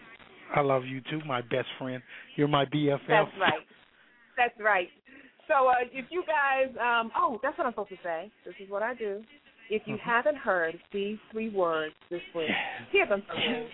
I 0.55 0.61
love 0.61 0.85
you 0.85 1.01
too, 1.09 1.19
my 1.25 1.41
best 1.41 1.67
friend. 1.77 2.01
You're 2.35 2.47
my 2.47 2.65
BFF. 2.65 2.99
That's 3.07 3.31
right. 3.39 3.67
That's 4.37 4.53
right. 4.59 4.87
So 5.47 5.67
uh, 5.69 5.73
if 5.91 6.05
you 6.09 6.23
guys, 6.27 6.73
um, 6.79 7.11
oh, 7.17 7.39
that's 7.41 7.57
what 7.57 7.65
I'm 7.67 7.73
supposed 7.73 7.89
to 7.89 7.97
say. 8.03 8.31
This 8.45 8.55
is 8.63 8.69
what 8.69 8.83
I 8.83 8.93
do. 8.93 9.21
If 9.69 9.83
you 9.85 9.95
Mm-hmm. 9.95 10.09
haven't 10.09 10.37
heard 10.37 10.79
these 10.93 11.17
three 11.31 11.49
words 11.49 11.93
this 12.09 12.21
week, 12.35 12.49
hear 12.91 13.07
them 13.07 13.23
from 13.27 13.37
me. 13.37 13.67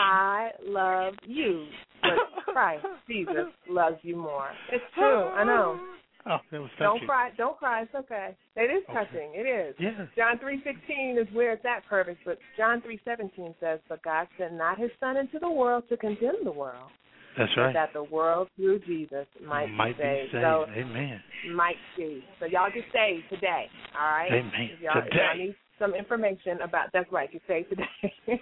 I 0.00 0.50
love 0.64 1.14
you, 1.26 1.66
but 2.02 2.52
Christ 2.52 2.84
Jesus 3.08 3.46
loves 3.68 3.96
you 4.02 4.16
more. 4.16 4.48
It's 4.72 4.84
true. 4.94 5.24
I 5.28 5.44
know. 5.44 5.80
Oh, 6.30 6.38
that 6.50 6.60
was 6.60 6.70
Don't 6.80 7.00
cry. 7.06 7.30
Don't 7.36 7.56
cry. 7.56 7.82
It's 7.82 7.94
okay. 7.94 8.36
It 8.56 8.62
is 8.62 8.82
Okay. 8.90 8.98
touching. 8.98 9.32
It 9.34 9.46
is. 9.46 9.76
John 10.16 10.38
three 10.40 10.60
sixteen 10.64 11.16
is 11.18 11.32
where 11.32 11.52
it's 11.52 11.64
at 11.64 11.86
perfect, 11.86 12.18
but 12.24 12.38
John 12.56 12.82
three 12.82 13.00
seventeen 13.04 13.54
says, 13.60 13.78
"But 13.88 14.02
God 14.02 14.26
sent 14.36 14.54
not 14.54 14.76
His 14.76 14.90
Son 14.98 15.16
into 15.16 15.38
the 15.38 15.48
world 15.48 15.84
to 15.88 15.96
condemn 15.96 16.42
the 16.42 16.50
world, 16.50 16.90
That's 17.38 17.56
right. 17.56 17.72
that 17.72 17.92
the 17.92 18.02
world 18.02 18.48
through 18.56 18.80
Jesus 18.80 19.26
might, 19.40 19.66
Might 19.70 19.96
be 19.98 20.02
be 20.02 20.08
saved." 20.08 20.32
saved. 20.32 20.42
So 20.42 20.66
Amen. 20.74 21.22
might 21.54 21.76
be. 21.96 22.24
So 22.40 22.46
y'all 22.46 22.70
get 22.74 22.84
saved 22.92 23.28
today. 23.30 23.70
All 23.96 24.10
right. 24.10 24.32
Amen. 24.32 24.70
If 24.72 24.80
y'all, 24.80 24.98
if 24.98 25.04
Today. 25.04 25.16
y'all 25.28 25.36
need 25.46 25.56
some 25.78 25.94
information 25.94 26.60
about 26.62 26.88
that's 26.92 27.10
right. 27.12 27.30
Get 27.30 27.42
saved 27.46 27.70
today. 27.70 27.86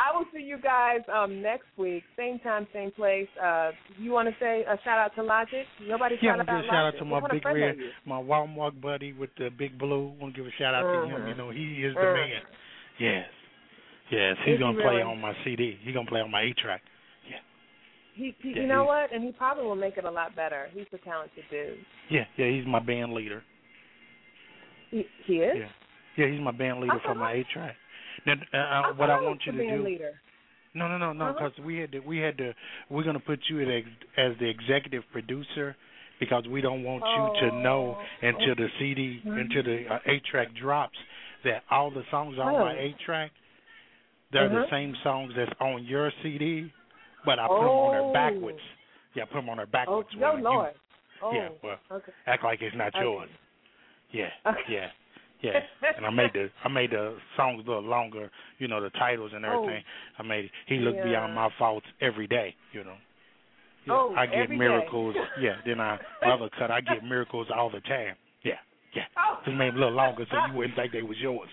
I 0.00 0.16
will 0.16 0.24
see 0.34 0.42
you 0.42 0.56
guys 0.58 1.00
um 1.12 1.42
next 1.42 1.66
week, 1.76 2.02
same 2.16 2.38
time, 2.38 2.66
same 2.72 2.90
place. 2.90 3.28
Uh, 3.42 3.72
you 3.98 4.10
want 4.12 4.28
to 4.28 4.34
say 4.40 4.62
a 4.62 4.78
shout 4.82 4.98
out 4.98 5.14
to 5.16 5.22
Logic? 5.22 5.66
Nobody 5.86 6.16
Yeah, 6.22 6.36
shout 6.36 6.40
out 6.40 6.46
give 6.46 6.56
a 6.56 6.62
shout 6.68 6.74
out 6.74 6.84
Logic. 6.84 6.98
to 7.00 7.04
my 7.04 7.20
big 7.28 7.44
red, 7.44 7.76
my 8.06 8.16
Walmart 8.16 8.80
buddy 8.80 9.12
with 9.12 9.30
the 9.36 9.50
big 9.50 9.78
blue. 9.78 10.14
want 10.18 10.34
to 10.34 10.40
give 10.40 10.46
a 10.46 10.56
shout 10.58 10.74
out 10.74 10.82
to 10.90 11.02
him. 11.14 11.20
Mhm. 11.20 11.28
You 11.28 11.34
know, 11.34 11.50
he 11.50 11.84
is 11.84 11.94
the 11.94 12.00
Mhm. 12.00 12.14
man. 12.14 12.42
Yes, 12.98 13.28
yes. 14.10 14.36
He's 14.44 14.54
he 14.54 14.58
gonna 14.58 14.78
play 14.78 14.96
really? 14.96 15.02
on 15.02 15.20
my 15.20 15.34
CD. 15.44 15.78
He's 15.82 15.92
gonna 15.94 16.08
play 16.08 16.20
on 16.22 16.30
my 16.30 16.42
A 16.42 16.52
track. 16.54 16.82
He, 18.14 18.34
he 18.42 18.50
Yeah, 18.50 18.62
you 18.62 18.66
know 18.66 18.84
what? 18.84 19.12
And 19.12 19.22
he 19.24 19.32
probably 19.32 19.64
will 19.64 19.76
make 19.76 19.96
it 19.96 20.04
a 20.04 20.10
lot 20.10 20.34
better. 20.34 20.68
He's 20.74 20.84
a 20.92 20.98
talented 20.98 21.44
dude. 21.50 21.78
Yeah, 22.10 22.24
yeah. 22.36 22.48
He's 22.50 22.66
my 22.66 22.80
band 22.80 23.14
leader. 23.14 23.42
He, 24.90 25.06
he 25.24 25.36
is. 25.40 25.56
Yeah, 25.56 25.68
yeah. 26.16 26.26
He's 26.26 26.40
my 26.40 26.50
band 26.50 26.80
leader 26.80 26.98
for 27.04 27.14
my 27.14 27.32
A 27.34 27.44
track. 27.44 27.76
Now, 28.26 28.34
uh, 28.52 28.56
uh, 28.56 28.92
what 28.94 29.10
I 29.10 29.20
want 29.20 29.40
you 29.46 29.52
the 29.52 29.58
to 29.58 29.76
do. 29.78 29.84
Leader. 29.84 30.20
No, 30.74 30.86
no, 30.88 30.98
no, 30.98 31.12
no. 31.12 31.26
Uh-huh. 31.26 31.32
Because 31.50 31.64
we 31.64 31.78
had 31.78 31.92
to, 31.92 32.00
we 32.00 32.18
had 32.18 32.38
to, 32.38 32.54
we're 32.90 33.02
gonna 33.02 33.18
put 33.20 33.40
you 33.48 33.60
as, 33.62 33.82
as 34.16 34.32
the 34.38 34.48
executive 34.48 35.02
producer 35.12 35.74
because 36.20 36.44
we 36.48 36.60
don't 36.60 36.84
want 36.84 37.02
you 37.02 37.48
to 37.50 37.56
know 37.56 37.96
Oh. 37.98 38.04
until 38.26 38.54
the 38.54 38.68
CD, 38.78 39.20
until 39.24 39.62
the 39.64 39.86
uh, 39.90 39.98
A 40.06 40.20
track 40.30 40.48
drops 40.60 40.96
that 41.44 41.62
all 41.70 41.90
the 41.90 42.02
songs 42.10 42.38
on 42.38 42.52
my 42.52 42.72
Really? 42.74 42.90
A 43.00 43.04
track, 43.04 43.30
they're 44.32 44.48
the 44.48 44.58
Uh-huh. 44.60 44.70
same 44.70 44.94
songs 45.02 45.32
that's 45.34 45.50
on 45.60 45.84
your 45.84 46.12
CD, 46.22 46.70
but 47.24 47.38
I 47.38 47.48
put 47.48 47.58
them 47.60 47.68
on 47.68 47.96
Oh. 47.96 48.12
there 48.12 48.12
backwards. 48.12 48.60
Yeah, 49.14 49.22
I 49.24 49.26
put 49.26 49.34
them 49.36 49.48
on 49.48 49.56
there 49.56 49.66
Oh, 49.66 49.70
backwards. 49.72 50.08
no, 50.14 50.20
where 50.28 50.38
you- 50.38 50.44
Lord. 50.44 50.74
Oh, 51.22 51.32
Yeah, 51.34 51.48
well, 51.62 51.78
okay. 51.90 52.12
act 52.26 52.44
like 52.44 52.62
it's 52.62 52.76
not 52.76 52.94
Okay. 52.94 53.02
yours. 53.02 53.28
Yeah, 54.12 54.30
Okay. 54.46 54.60
yeah, 54.68 54.90
yeah. 55.42 55.60
and 55.96 56.06
I 56.06 56.10
made 56.10 56.30
the 56.34 56.48
I 56.64 56.68
made 56.68 56.90
the 56.90 57.16
songs 57.36 57.64
a 57.66 57.68
little 57.68 57.88
longer, 57.88 58.30
you 58.58 58.68
know, 58.68 58.82
the 58.82 58.90
titles 58.90 59.32
and 59.34 59.44
oh. 59.44 59.62
everything. 59.62 59.82
I 60.18 60.22
made 60.22 60.44
it. 60.46 60.50
He 60.66 60.76
looked 60.76 60.98
Oh. 60.98 61.04
Yeah. 61.04 61.10
beyond 61.10 61.34
my 61.34 61.48
faults 61.58 61.86
every 62.00 62.26
day, 62.26 62.54
you 62.72 62.84
know. 62.84 62.96
Yeah, 63.86 63.92
Oh, 63.94 64.14
I 64.16 64.26
get 64.26 64.50
miracles. 64.50 65.14
yeah, 65.40 65.56
then 65.64 65.80
I 65.80 65.98
other 66.26 66.50
cut. 66.58 66.70
I 66.70 66.80
get 66.80 67.02
miracles 67.02 67.46
all 67.54 67.70
the 67.70 67.80
time. 67.80 68.16
Yeah, 68.42 68.54
yeah. 68.94 69.04
Oh. 69.18 69.38
Just 69.44 69.56
made 69.56 69.68
them 69.68 69.76
a 69.76 69.78
little 69.78 69.94
longer 69.94 70.26
so 70.30 70.36
you 70.48 70.58
wouldn't 70.58 70.76
think 70.76 70.92
they 70.92 71.02
was 71.02 71.16
yours. 71.18 71.48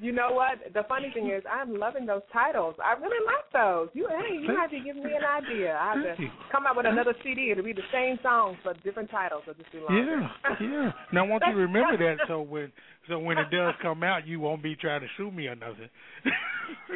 You 0.00 0.12
know 0.12 0.30
what? 0.30 0.72
The 0.72 0.82
funny 0.88 1.10
thing 1.12 1.26
is, 1.26 1.42
I'm 1.50 1.76
loving 1.76 2.06
those 2.06 2.22
titles. 2.32 2.76
I 2.82 2.92
really 3.00 3.18
like 3.26 3.50
those. 3.52 3.88
You, 3.94 4.06
hey, 4.08 4.38
you 4.38 4.54
have 4.56 4.70
to 4.70 4.78
give 4.78 4.94
me 4.94 5.10
an 5.10 5.26
idea. 5.26 5.74
I 5.74 5.94
have 5.94 6.16
to 6.16 6.26
come 6.52 6.66
out 6.66 6.76
with 6.76 6.86
another 6.86 7.14
CD. 7.24 7.50
It'll 7.50 7.64
be 7.64 7.72
the 7.72 7.88
same 7.92 8.18
songs 8.22 8.56
but 8.62 8.82
different 8.84 9.10
titles. 9.10 9.42
It'll 9.42 9.58
just 9.58 9.72
be 9.72 9.78
longer. 9.78 10.20
Yeah, 10.22 10.56
yeah. 10.60 10.92
Now, 11.12 11.24
I 11.24 11.28
want 11.28 11.42
you 11.46 11.54
to 11.54 11.58
remember 11.58 11.98
that 11.98 12.28
so 12.28 12.42
when 12.42 12.70
so 13.08 13.18
when 13.18 13.38
it 13.38 13.50
does 13.50 13.74
come 13.80 14.02
out, 14.02 14.26
you 14.26 14.38
won't 14.38 14.62
be 14.62 14.76
trying 14.76 15.00
to 15.00 15.06
sue 15.16 15.30
me 15.30 15.46
or 15.46 15.56
nothing. 15.56 15.88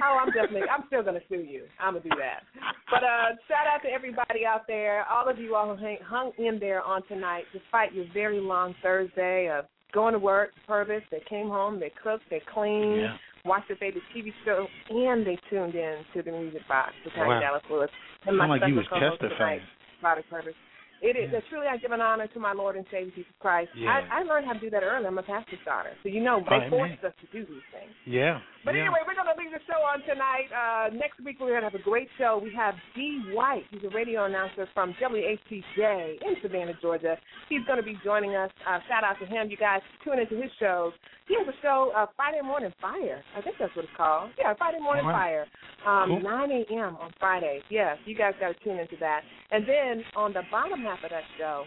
oh, 0.03 0.18
I'm 0.20 0.30
definitely. 0.30 0.68
I'm 0.68 0.84
still 0.86 1.03
gonna 1.03 1.24
sue 1.28 1.40
you. 1.40 1.64
I'm 1.80 1.94
gonna 1.94 2.05
do 2.05 2.11
that. 2.20 2.44
But 2.90 3.03
uh, 3.03 3.34
shout 3.48 3.66
out 3.66 3.82
to 3.82 3.88
everybody 3.88 4.44
out 4.46 4.66
there. 4.68 5.07
All 5.07 5.28
of 5.28 5.38
you 5.38 5.57
all 5.57 5.74
who 5.74 5.82
hang, 5.82 5.98
hung 6.05 6.32
in 6.38 6.59
there 6.61 6.82
on 6.82 7.03
tonight, 7.09 7.44
despite 7.53 7.94
your 7.94 8.05
very 8.12 8.40
long 8.40 8.74
Thursday 8.82 9.50
of 9.50 9.64
going 9.93 10.12
to 10.14 10.18
work, 10.18 10.51
purpose. 10.66 11.03
They 11.11 11.22
came 11.28 11.49
home, 11.49 11.78
they 11.80 11.93
cooked, 12.03 12.24
they 12.30 12.40
cleaned, 12.53 13.03
Yeah. 13.03 13.16
watched 13.45 13.68
their 13.68 13.76
favorite 13.76 14.05
TV 14.14 14.32
show, 14.45 14.66
and 14.90 15.26
they 15.26 15.38
tuned 15.51 15.74
in 15.74 16.05
to 16.14 16.22
the 16.22 16.32
music 16.32 16.66
box 16.68 16.93
to 17.05 17.11
Tanya 17.11 17.34
Wow. 17.34 17.40
Dallas 17.40 17.62
Lewis 17.70 17.90
and 18.26 18.36
my 18.36 18.47
like 18.47 18.62
you 18.66 18.74
was 18.76 18.86
co-host 18.88 19.20
tonight, 19.20 19.28
testifying. 19.30 19.61
Product 20.01 20.30
Purpose. 20.30 20.55
It 21.03 21.16
is 21.16 21.30
truly 21.51 21.66
I 21.66 21.76
give 21.78 21.90
an 21.90 22.01
honor 22.01 22.28
to 22.28 22.38
my 22.38 22.53
Lord 22.53 22.76
and 22.76 22.86
Savior 22.90 23.11
Jesus 23.16 23.32
Christ. 23.40 23.70
Yeah. 23.74 23.90
I, 24.09 24.20
I 24.20 24.22
learned 24.22 24.47
how 24.47 24.53
to 24.53 24.61
do 24.61 24.70
that 24.70 24.84
early. 24.84 25.07
I'm 25.07 25.18
a 25.18 25.22
pastor's 25.22 25.59
daughter, 25.64 25.90
so 26.03 26.09
you 26.09 26.22
know 26.22 26.45
they 26.49 26.55
amen. 26.55 26.70
forced 26.70 27.05
us 27.05 27.12
to 27.20 27.26
do 27.32 27.45
these 27.45 27.62
things. 27.74 27.93
Yeah. 28.07 28.38
But 28.65 28.75
yeah. 28.75 28.83
anyway, 28.87 29.01
we're 29.07 29.19
going 29.19 29.27
to 29.27 29.35
leave 29.39 29.51
the 29.51 29.59
show 29.67 29.83
on 29.83 30.01
tonight. 30.07 30.47
Uh, 30.55 30.95
next 30.95 31.19
week, 31.25 31.37
we're 31.41 31.51
going 31.51 31.63
to 31.67 31.71
have 31.71 31.79
a 31.79 31.83
great 31.83 32.09
show. 32.17 32.41
We 32.43 32.55
have 32.55 32.75
D. 32.95 33.21
White. 33.35 33.65
He's 33.71 33.83
a 33.83 33.91
radio 33.95 34.25
announcer 34.27 34.69
from 34.73 34.95
WHTJ 35.03 36.23
in 36.23 36.35
Savannah, 36.43 36.75
Georgia. 36.81 37.17
He's 37.49 37.65
going 37.67 37.79
to 37.79 37.85
be 37.85 37.99
joining 38.05 38.35
us. 38.37 38.51
Uh, 38.69 38.79
shout 38.89 39.03
out 39.05 39.19
to 39.21 39.27
him. 39.27 39.51
You 39.51 39.57
guys 39.57 39.81
tune 40.05 40.19
into 40.21 40.37
his 40.41 40.51
shows. 40.61 40.93
He 41.27 41.35
has 41.39 41.47
a 41.47 41.57
show, 41.63 41.93
uh, 41.97 42.07
Friday 42.15 42.41
Morning 42.43 42.73
Fire. 42.81 43.23
I 43.37 43.43
think 43.43 43.57
that's 43.59 43.75
what 43.75 43.85
it's 43.85 43.97
called. 43.97 44.31
Yeah, 44.39 44.55
Friday 44.59 44.79
Morning 44.81 45.07
Wow. 45.07 45.13
Fire. 45.13 45.47
Um, 45.87 46.21
Cool. 46.21 46.23
9 46.23 46.51
a.m. 46.71 46.97
on 47.01 47.11
Fridays. 47.19 47.63
Yes, 47.71 47.97
you 48.05 48.15
guys 48.17 48.35
got 48.39 48.49
to 48.57 48.65
tune 48.65 48.79
into 48.79 48.97
that. 49.01 49.23
And 49.51 49.65
then 49.67 50.05
on 50.15 50.33
the 50.33 50.43
bottom 50.51 50.81
half 50.83 51.03
of 51.03 51.11
that 51.11 51.23
show, 51.39 51.65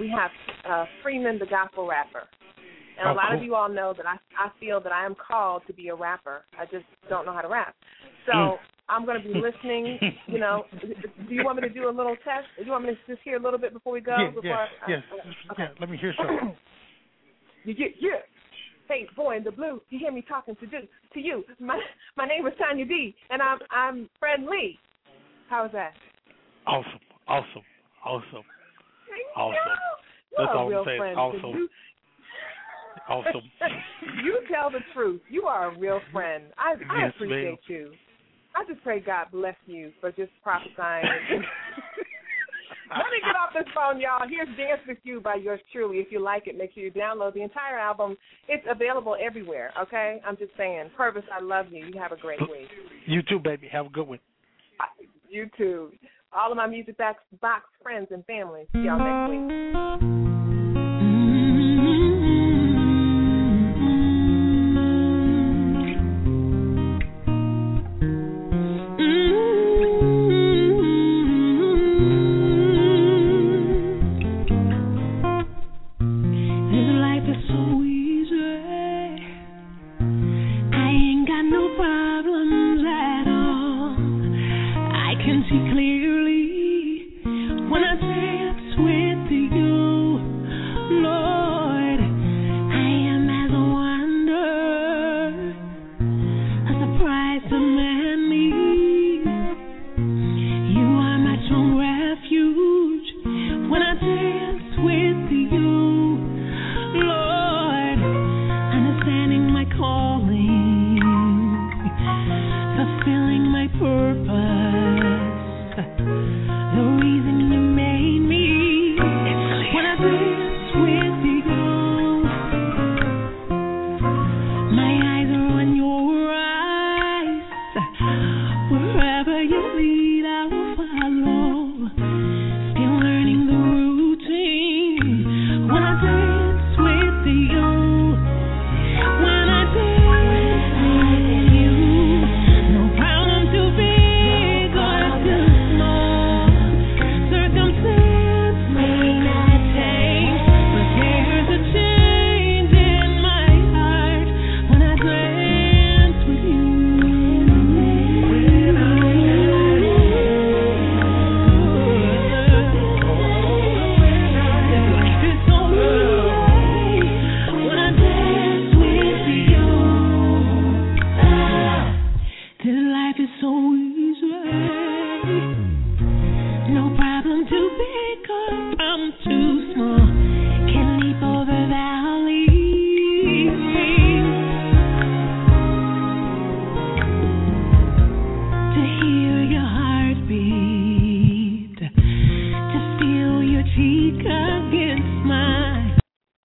we 0.00 0.08
have 0.10 0.30
uh, 0.68 0.84
Freeman, 1.02 1.38
the 1.38 1.46
gospel 1.46 1.86
rapper. 1.86 2.22
And 2.98 3.08
Oh, 3.08 3.12
a 3.12 3.14
lot 3.14 3.34
of 3.34 3.42
you 3.42 3.54
all 3.54 3.68
know 3.68 3.94
that 3.96 4.06
I 4.06 4.16
I 4.36 4.50
feel 4.58 4.80
that 4.80 4.92
I 4.92 5.06
am 5.06 5.14
called 5.14 5.62
to 5.66 5.72
be 5.72 5.88
a 5.88 5.94
rapper. 5.94 6.44
I 6.58 6.64
just 6.64 6.84
don't 7.08 7.24
know 7.26 7.32
how 7.32 7.42
to 7.42 7.48
rap. 7.48 7.74
So 8.26 8.32
Mm. 8.32 8.58
I'm 8.88 9.04
going 9.04 9.22
to 9.22 9.28
be 9.28 9.34
listening. 9.34 9.98
You 10.28 10.38
know, 10.38 10.66
do 10.82 11.34
you 11.34 11.42
want 11.42 11.56
me 11.56 11.66
to 11.66 11.72
do 11.72 11.88
a 11.88 11.90
little 11.90 12.14
test? 12.16 12.48
Do 12.58 12.64
you 12.64 12.70
want 12.70 12.84
me 12.84 12.90
to 12.90 12.98
just 13.06 13.22
hear 13.22 13.36
a 13.36 13.42
little 13.42 13.58
bit 13.58 13.72
before 13.72 13.94
we 13.94 14.00
go? 14.02 14.14
yeah, 14.18 14.28
before 14.28 14.42
yeah, 14.44 14.66
I, 14.86 14.90
yes. 14.90 15.02
okay. 15.52 15.62
Yeah, 15.62 15.68
let 15.80 15.88
me 15.88 15.96
hear 15.96 16.12
something. 16.18 16.54
You 17.64 17.74
get 17.74 17.94
yeah. 18.00 18.20
Hey, 18.88 19.06
boy 19.16 19.36
in 19.36 19.44
the 19.44 19.50
blue, 19.50 19.82
you 19.90 19.98
hear 19.98 20.12
me 20.12 20.22
talking 20.26 20.56
to 20.56 20.66
do 20.66 20.78
to 21.12 21.20
you. 21.20 21.44
My 21.60 21.78
my 22.16 22.26
name 22.26 22.46
is 22.46 22.54
Tanya 22.58 22.86
D, 22.86 23.14
and 23.30 23.42
I'm 23.42 23.58
I'm 23.70 24.08
Fred 24.18 24.40
Lee. 24.40 24.78
How 25.50 25.66
is 25.66 25.72
that? 25.72 25.92
Awesome, 26.66 27.00
awesome, 27.26 27.62
awesome, 28.04 28.44
awesome. 29.36 29.56
That's 30.36 30.50
all 30.54 30.72
I'm 30.72 30.84
saying. 30.86 31.02
Awesome. 31.16 31.68
Awesome. 33.08 33.42
you 34.24 34.40
tell 34.52 34.70
the 34.70 34.80
truth. 34.94 35.20
You 35.28 35.44
are 35.44 35.72
a 35.74 35.78
real 35.78 36.00
friend. 36.12 36.44
I 36.56 36.74
I 36.90 37.04
Yes, 37.04 37.12
appreciate 37.16 37.44
ma'am. 37.44 37.56
you. 37.68 37.92
I 38.56 38.64
just 38.70 38.82
pray 38.82 39.00
God 39.00 39.26
bless 39.32 39.56
you 39.66 39.92
for 40.00 40.10
just 40.12 40.32
prophesying. 40.42 41.04
Let 42.90 43.10
me 43.12 43.20
get 43.20 43.36
off 43.36 43.52
this 43.52 43.70
phone, 43.74 44.00
y'all. 44.00 44.26
Here's 44.26 44.48
Dance 44.56 44.80
With 44.88 44.96
You 45.02 45.20
by 45.20 45.34
yours 45.34 45.60
truly. 45.72 45.98
If 45.98 46.10
you 46.10 46.20
like 46.20 46.46
it, 46.46 46.56
make 46.56 46.72
sure 46.72 46.82
you 46.82 46.90
download 46.90 47.34
the 47.34 47.42
entire 47.42 47.78
album. 47.78 48.16
It's 48.48 48.64
available 48.68 49.14
everywhere, 49.20 49.72
okay? 49.80 50.22
I'm 50.26 50.38
just 50.38 50.52
saying. 50.56 50.90
Purvis, 50.96 51.24
I 51.30 51.42
love 51.42 51.66
you. 51.70 51.84
You 51.84 52.00
have 52.00 52.12
a 52.12 52.16
great 52.16 52.40
week. 52.40 52.68
You 53.06 53.20
too, 53.22 53.38
baby. 53.38 53.68
Have 53.70 53.86
a 53.86 53.90
good 53.90 54.08
one. 54.08 54.18
You 55.28 55.50
too. 55.58 55.92
all 56.32 56.50
of 56.50 56.56
my 56.56 56.66
music 56.66 56.96
box 56.96 57.20
friends 57.82 58.08
and 58.10 58.24
family. 58.24 58.66
See 58.72 58.80
y'all 58.80 58.98
next 58.98 60.10
week. 60.10 60.27